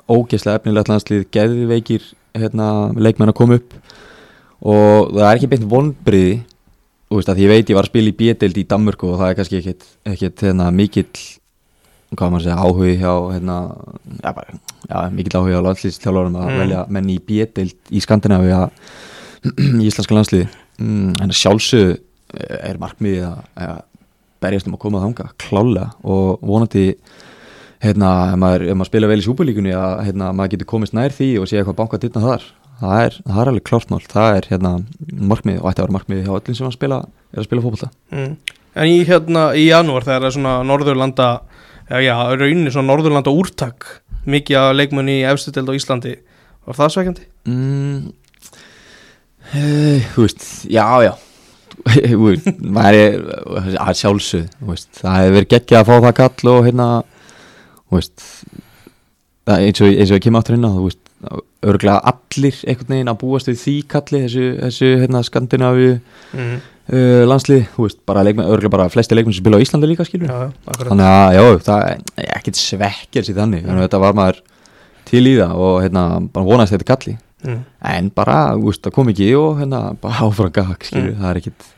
ógeðslega 0.09 0.59
efnilegt 0.61 0.89
landslið 0.93 1.23
geðveikir 1.35 2.03
hérna, 2.35 2.67
leikmenn 2.97 3.31
að 3.33 3.39
koma 3.39 3.59
upp 3.61 3.77
og 4.65 5.13
það 5.15 5.29
er 5.29 5.37
ekki 5.39 5.51
beint 5.55 5.69
vonbriði 5.71 6.35
þú 7.11 7.19
veist 7.21 7.31
að 7.31 7.41
ég 7.45 7.49
veit 7.53 7.71
ég 7.71 7.77
var 7.79 7.87
að 7.87 7.93
spila 7.93 8.11
í 8.11 8.17
B-deild 8.19 8.59
í 8.59 8.67
Danmörku 8.69 9.09
og 9.13 9.19
það 9.21 9.31
er 9.31 9.39
kannski 9.39 9.59
ekkit, 9.61 9.85
ekkit 10.15 10.45
hérna, 10.49 10.71
mikill 10.75 11.09
hvað 12.15 12.31
maður 12.31 12.41
að 12.41 12.45
segja, 12.47 12.59
áhugi 12.63 12.97
hjá 13.01 13.13
hérna, 13.35 13.57
já, 14.23 14.31
bara, 14.37 14.59
já, 14.89 14.99
mikill 15.15 15.39
áhugi 15.41 15.57
á 15.59 15.67
landslýstjálfarum 15.67 16.37
að 16.39 16.49
Mm. 16.51 16.59
velja 16.63 16.83
menn 16.89 17.09
í 17.11 17.19
B-deild 17.19 17.75
í 17.91 18.01
Skandinavi 18.05 18.51
í 19.45 19.87
íslenska 19.89 20.15
landsliði 20.17 20.49
mm, 20.79 21.15
en 21.23 21.31
að 21.33 21.39
sjálfsögðu 21.41 21.97
er 22.41 22.81
markmiðið 22.83 23.29
að, 23.29 23.45
að 23.67 23.79
berjast 24.45 24.69
um 24.69 24.77
að 24.77 24.83
koma 24.85 25.05
þanga 25.05 25.31
klálega. 25.41 25.87
Og 26.05 26.43
vonandi 26.45 26.89
hérna, 27.85 28.11
ef 28.33 28.41
maður, 28.41 28.67
ef 28.69 28.79
maður 28.79 28.91
spila 28.91 29.11
vel 29.11 29.21
í 29.21 29.27
súpulíkunni 29.27 29.75
að 29.77 29.95
hérna, 30.09 30.33
maður 30.37 30.55
getur 30.55 30.71
komist 30.75 30.97
nær 30.97 31.15
því 31.15 31.31
og 31.41 31.49
sé 31.51 31.61
eitthvað 31.61 31.81
banka 31.81 32.01
dittna 32.03 32.25
þar. 32.25 32.47
Það 32.81 33.01
er, 33.05 33.17
það 33.23 33.41
er 33.41 33.51
alveg 33.53 33.67
klárt 33.69 33.93
mál, 33.93 34.01
það 34.11 34.39
er 34.39 34.49
hérna, 34.51 34.73
markmið 35.31 35.61
og 35.61 35.69
ætti 35.71 35.81
að 35.81 35.87
vera 35.87 35.97
markmið 35.99 36.23
hjá 36.25 36.33
öllum 36.35 36.59
sem 36.59 36.69
að 36.69 36.75
spila, 36.75 37.01
er 37.31 37.43
að 37.43 37.47
spila 37.47 37.65
fótbolta. 37.65 37.91
Mm. 38.11 38.33
En 38.75 38.91
í 38.91 38.97
hérna 39.07 39.45
í 39.55 39.69
janúar 39.69 40.07
þegar 40.07 40.25
það 40.25 40.29
er 40.29 40.35
svona 40.35 40.55
Norðurlanda 40.67 41.29
já, 41.87 41.99
já, 42.03 42.15
rauninni 42.35 42.73
svona 42.75 42.91
Norðurlanda 42.91 43.35
úrtak 43.35 43.87
mikið 44.27 44.59
af 44.59 44.75
leikmunni 44.75 45.21
í 45.21 45.27
efstu 45.31 45.53
deild 45.55 45.71
á 45.71 45.79
Íslandi 45.79 46.17
var 46.65 46.79
það 46.81 46.93
sveikjandi? 46.97 47.29
mm, 47.47 47.99
hey, 49.53 50.03
þú 50.15 50.27
veist, 50.27 50.49
já, 50.73 50.87
já 51.05 51.13
maður 51.85 53.01
er 53.01 53.97
sjálfsög, 54.01 54.47
það 55.01 55.19
hefur 55.21 55.35
verið 55.39 55.51
geggjað 55.55 55.81
að 55.81 55.89
fá 55.91 55.97
það 56.09 56.15
kall 56.21 56.53
og 56.55 56.69
hérna 56.69 56.87
veist 57.95 58.29
það, 59.45 59.59
eins 59.69 59.83
og, 59.85 59.91
ég 59.93 60.23
kemur 60.25 60.41
áttur 60.41 60.57
hérna, 60.57 60.71
örglega 61.65 62.01
allir 62.11 62.57
einhvern 62.69 62.95
veginn 62.95 63.11
að 63.13 63.19
búast 63.23 63.49
við 63.49 63.59
því 63.63 63.75
kalli 63.95 64.23
þessu, 64.27 64.47
þessu 64.63 64.95
hérna 65.03 65.23
skandinavíu 65.25 65.93
Mm. 66.35 66.57
uh, 66.91 67.23
landslið, 67.29 67.69
veist, 67.79 68.01
bara 68.07 68.89
flesti 68.93 69.15
leikmenn 69.15 69.37
sem 69.37 69.45
spila 69.45 69.61
á 69.61 69.65
Íslandi 69.65 69.87
líka 69.89 70.05
skilur 70.09 70.29
Já, 70.33 70.51
þannig 70.81 71.07
að, 71.07 71.37
já, 71.37 71.45
það 71.69 71.85
er 71.87 72.33
ekkert 72.41 72.59
svekkjars 72.61 73.31
í 73.31 73.37
þannig, 73.37 73.63
þannig 73.69 73.85
að 73.85 73.87
þetta 73.87 74.03
var 74.03 74.19
maður 74.19 74.41
til 75.09 75.23
í 75.31 75.37
það 75.39 75.63
og 75.69 75.77
hérna, 75.85 76.03
bara 76.35 76.49
vonast 76.49 76.75
þetta 76.75 76.89
kalli 76.91 77.15
mm. 77.45 77.61
en 77.95 78.11
bara, 78.19 78.39
veist, 78.59 78.83
það 78.85 78.97
kom 78.99 79.13
ekki 79.15 79.31
og 79.39 79.63
hérna, 79.63 79.81
bara 80.03 80.27
áfram 80.27 80.53
gag, 80.59 80.77
skilur 80.89 81.13
Mm. 81.15 81.21
það 81.23 81.31
er 81.31 81.41
ekkit, 81.43 81.69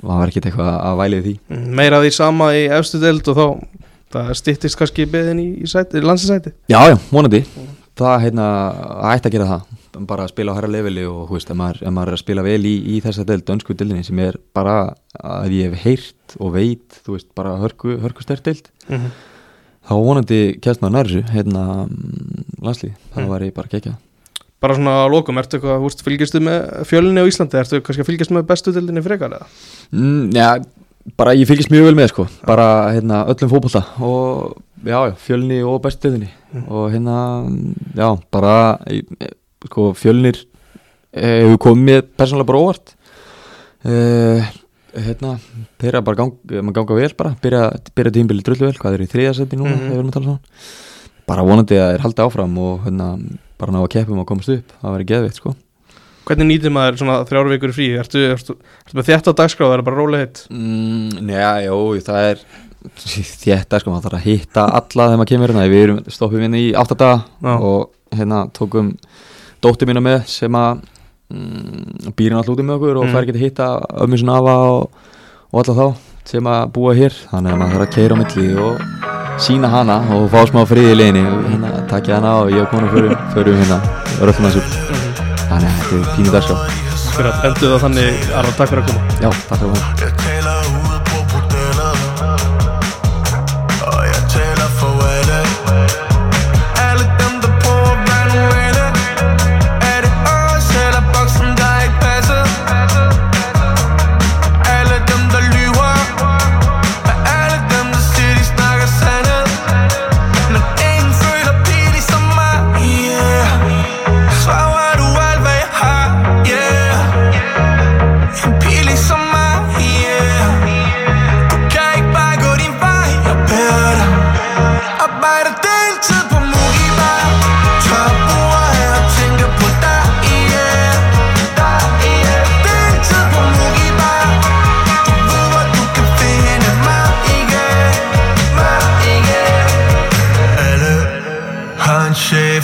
það 0.00 0.18
var 0.22 0.28
ekkit 0.32 0.46
eitthvað 0.50 0.72
að 0.78 0.98
vælið 1.02 1.22
því. 1.26 1.34
Meira 1.80 2.00
því 2.02 2.10
sama 2.16 2.50
í 2.56 2.64
efstu 2.78 3.00
deild 3.02 3.28
og 3.28 3.36
þá 3.36 3.46
það 4.12 4.32
styttist 4.36 4.78
kannski 4.80 5.06
beðin 5.08 5.40
í, 5.40 5.46
í, 5.64 5.68
sæti, 5.70 6.00
í 6.00 6.04
landsisæti 6.04 6.52
Já, 6.70 6.80
já, 6.92 6.96
vonandi 7.10 7.44
Það, 7.92 8.14
hérna, 8.24 8.44
ætti 9.12 9.28
að 9.28 9.34
gera 9.36 9.46
það 9.50 9.78
bara 10.08 10.24
að 10.24 10.30
spila 10.32 10.54
á 10.54 10.56
herra 10.56 10.70
leveli 10.72 11.02
og 11.04 11.28
veist, 11.34 11.50
ef 11.52 11.56
maður, 11.58 11.82
ef 11.84 11.92
maður 11.92 12.08
er 12.08 12.16
að 12.16 12.22
spila 12.22 12.44
vel 12.46 12.62
í, 12.64 12.72
í 12.94 13.00
þessa 13.04 13.26
deild, 13.28 13.44
dönsku 13.44 13.74
deildinni 13.76 14.06
sem 14.06 14.22
er 14.24 14.38
bara 14.56 14.76
að 15.20 15.52
ég 15.58 15.74
hef 15.74 15.82
heyrt 15.84 16.36
og 16.40 16.54
veit, 16.54 16.96
þú 17.04 17.18
veist, 17.18 17.28
bara 17.36 17.58
hörku, 17.60 17.98
hörku 18.00 18.24
stert 18.24 18.48
deild, 18.48 18.70
mm 18.88 18.96
-hmm. 18.96 19.10
þá 19.90 19.92
vonandi 20.08 20.40
kjæst 20.64 20.80
maður 20.80 20.96
nærsu, 20.96 21.22
hérna 21.28 21.64
landslið, 22.62 22.94
það 23.12 23.22
Mm. 23.22 23.28
var 23.28 23.40
ég 23.42 23.54
bara 23.54 23.68
gekja 23.68 23.94
Bara 24.62 24.76
svona 24.78 24.92
að 25.04 25.10
lokum, 25.16 25.38
ertu 25.42 25.58
eitthvað, 25.58 25.80
þú 25.80 25.88
veist, 25.88 26.04
fylgistu 26.06 26.40
með 26.46 26.86
fjölinni 26.86 27.22
á 27.24 27.26
Íslandi, 27.26 27.58
ertu 27.58 27.80
kannski 27.82 28.04
að 28.04 28.08
fylgjast 28.12 28.34
með 28.36 28.46
bestu 28.46 28.72
deildinni 28.76 29.02
frekar 29.02 29.34
eða? 29.38 29.46
mm, 29.90 30.30
Já, 30.36 30.48
bara 31.18 31.34
ég 31.34 31.48
fylgist 31.50 31.72
mjög 31.74 31.88
vel 31.88 31.96
með, 31.98 32.12
sko. 32.12 32.26
Bara, 32.46 32.68
hérna, 32.94 33.24
öllum 33.32 33.50
fótbolta 33.50 33.82
og 33.98 34.54
já, 34.86 34.98
já, 35.10 35.14
fjölni 35.18 35.58
og 35.66 35.80
bestuðinni 35.82 36.30
Mm. 36.52 36.66
og 36.68 36.90
hérna, 36.92 37.16
já, 37.96 38.08
bara 38.30 38.78
eh, 38.86 39.02
sko, 39.64 39.92
fjölnir 39.96 40.36
eh, 41.14 41.40
hefur 41.46 41.58
komið 41.64 42.02
persónulega 42.14 42.46
bara 42.50 42.58
óvart. 42.60 42.92
Uh, 43.82 44.44
hérna 44.94 45.38
þeirra 45.80 46.02
bara 46.04 46.18
gang, 46.20 46.34
maður 46.62 46.76
ganga 46.76 46.98
vel 47.00 47.14
bara. 47.18 47.32
Byrja, 47.42 47.62
byrja 47.96 48.12
tímbili 48.14 48.44
drullu 48.46 48.68
vel, 48.68 48.76
hvað 48.78 48.94
er 48.98 49.02
í 49.02 49.08
þriðasetti 49.10 49.56
núna 49.58 49.72
Mhm. 49.74 49.80
þegar 49.80 49.90
við 49.90 49.98
erum 49.98 50.10
að 50.10 50.12
tala 50.12 50.24
saman. 50.24 50.40
Bara 51.26 51.42
vonandi 51.48 51.78
að 51.80 51.90
þeir 51.96 52.04
halda 52.04 52.26
áfram 52.28 52.58
og 52.58 52.84
hérna 52.84 53.08
bara 53.62 53.74
ná 53.74 53.80
að 53.82 53.90
keppum 53.96 54.20
og 54.22 54.28
komast 54.28 54.52
upp, 54.54 54.74
það 54.82 54.96
verður 54.96 55.10
geðveitt 55.14 55.40
sko 55.42 55.54
Hvernig 56.22 56.46
nýtir 56.52 56.70
maður 56.70 57.00
svona 57.00 57.14
í 57.26 57.72
frí? 57.74 57.86
Ertu, 57.98 58.20
ertu, 58.30 58.54
ertu 58.86 58.94
með 59.00 59.08
þetta 59.08 59.32
dagskráð, 59.40 59.72
það 59.72 59.80
er 59.80 59.86
bara 59.88 59.98
rólega 59.98 60.26
hitt? 60.28 60.42
mm, 60.54 61.32
Já, 61.34 61.48
jú, 61.66 61.78
það 62.06 62.28
er 62.28 62.44
þétta 63.42 63.80
sko, 63.82 63.90
maður 63.94 64.06
þarf 64.08 64.18
að 64.20 64.26
hitta 64.28 64.64
alla 64.78 65.08
þegar 65.08 65.18
maður 65.20 65.30
kemur 65.32 65.52
hérna, 65.52 65.66
við 65.72 65.82
erum 65.86 66.00
stoppum 66.14 66.42
hérna 66.46 66.62
í 66.62 66.70
átta 66.78 66.96
daga 66.98 67.18
Já. 67.42 67.52
og 67.58 68.16
hérna 68.18 68.40
tókum 68.54 68.92
dóttir 69.62 69.90
mína 69.90 70.02
með 70.02 70.24
sem 70.30 70.58
að 70.58 70.82
mm, 71.34 72.12
býrin 72.18 72.38
alltaf 72.38 72.54
úti 72.56 72.66
með 72.66 72.78
okkur 72.80 73.00
og 73.02 73.06
Mm. 73.08 73.14
fær 73.14 73.26
ekki 73.26 73.36
að 73.36 73.44
hitta 73.46 73.68
ömmu 74.06 74.18
sinna 74.22 74.38
afa 74.38 74.56
og, 74.72 74.90
og 75.52 75.62
alla 75.62 75.78
þá 75.78 75.86
sem 76.32 76.50
að 76.54 76.68
búa 76.74 76.94
hér 76.98 77.18
þannig 77.30 77.52
að 77.54 77.58
maður 77.62 77.74
þarf 77.78 77.88
að 77.88 77.94
keira 77.98 78.14
á 78.14 78.20
milli 78.22 78.48
og 78.62 79.11
sína 79.42 79.68
hana 79.72 79.98
og 80.14 80.28
fá 80.32 80.44
smá 80.50 80.62
friði 80.70 80.94
í 80.94 80.98
leginni 81.00 81.24
og 81.26 81.48
hérna 81.50 81.72
takja 81.90 82.20
hana 82.20 82.36
og 82.44 82.52
ég 82.54 82.62
og 82.62 82.70
konu 82.70 82.90
förum, 82.94 83.16
förum 83.34 83.58
hérna 83.62 83.80
röllum 84.20 84.48
þessu 84.48 84.62
þannig 85.50 85.68
að 85.68 85.76
þetta 85.80 85.98
er 85.98 86.14
pínu 86.16 86.38
að 86.40 86.80
endur 87.20 87.74
það 87.74 87.82
þannig, 87.86 88.22
Arvar, 88.32 88.54
takk 88.56 88.72
fyrir 88.72 88.84
að 88.84 88.92
koma. 88.92 89.16
Já, 89.20 89.30
takk 89.50 89.58
fyrir 89.60 89.74
að 89.74 90.62
Jeg 90.62 90.71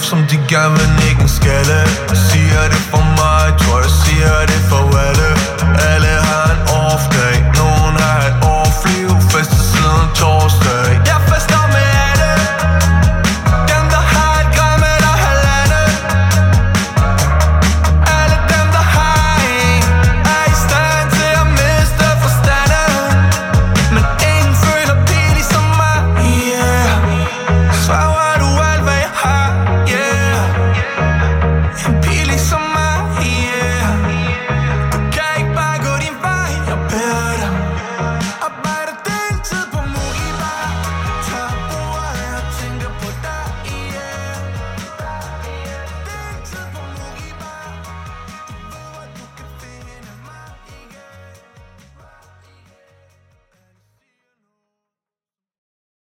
som 0.09 0.27
de 0.31 0.37
gerne 0.49 0.75
vil 0.79 0.91
nikke 1.05 1.23
en 1.23 1.29
skalle 1.29 1.81
siger 2.29 2.63
det 2.73 2.83
for 2.91 3.03
mig, 3.21 3.45
tror 3.61 3.79
jeg 3.85 3.91
siger 3.91 4.47
det 4.51 4.61
for 4.71 4.99
alle. 5.07 5.38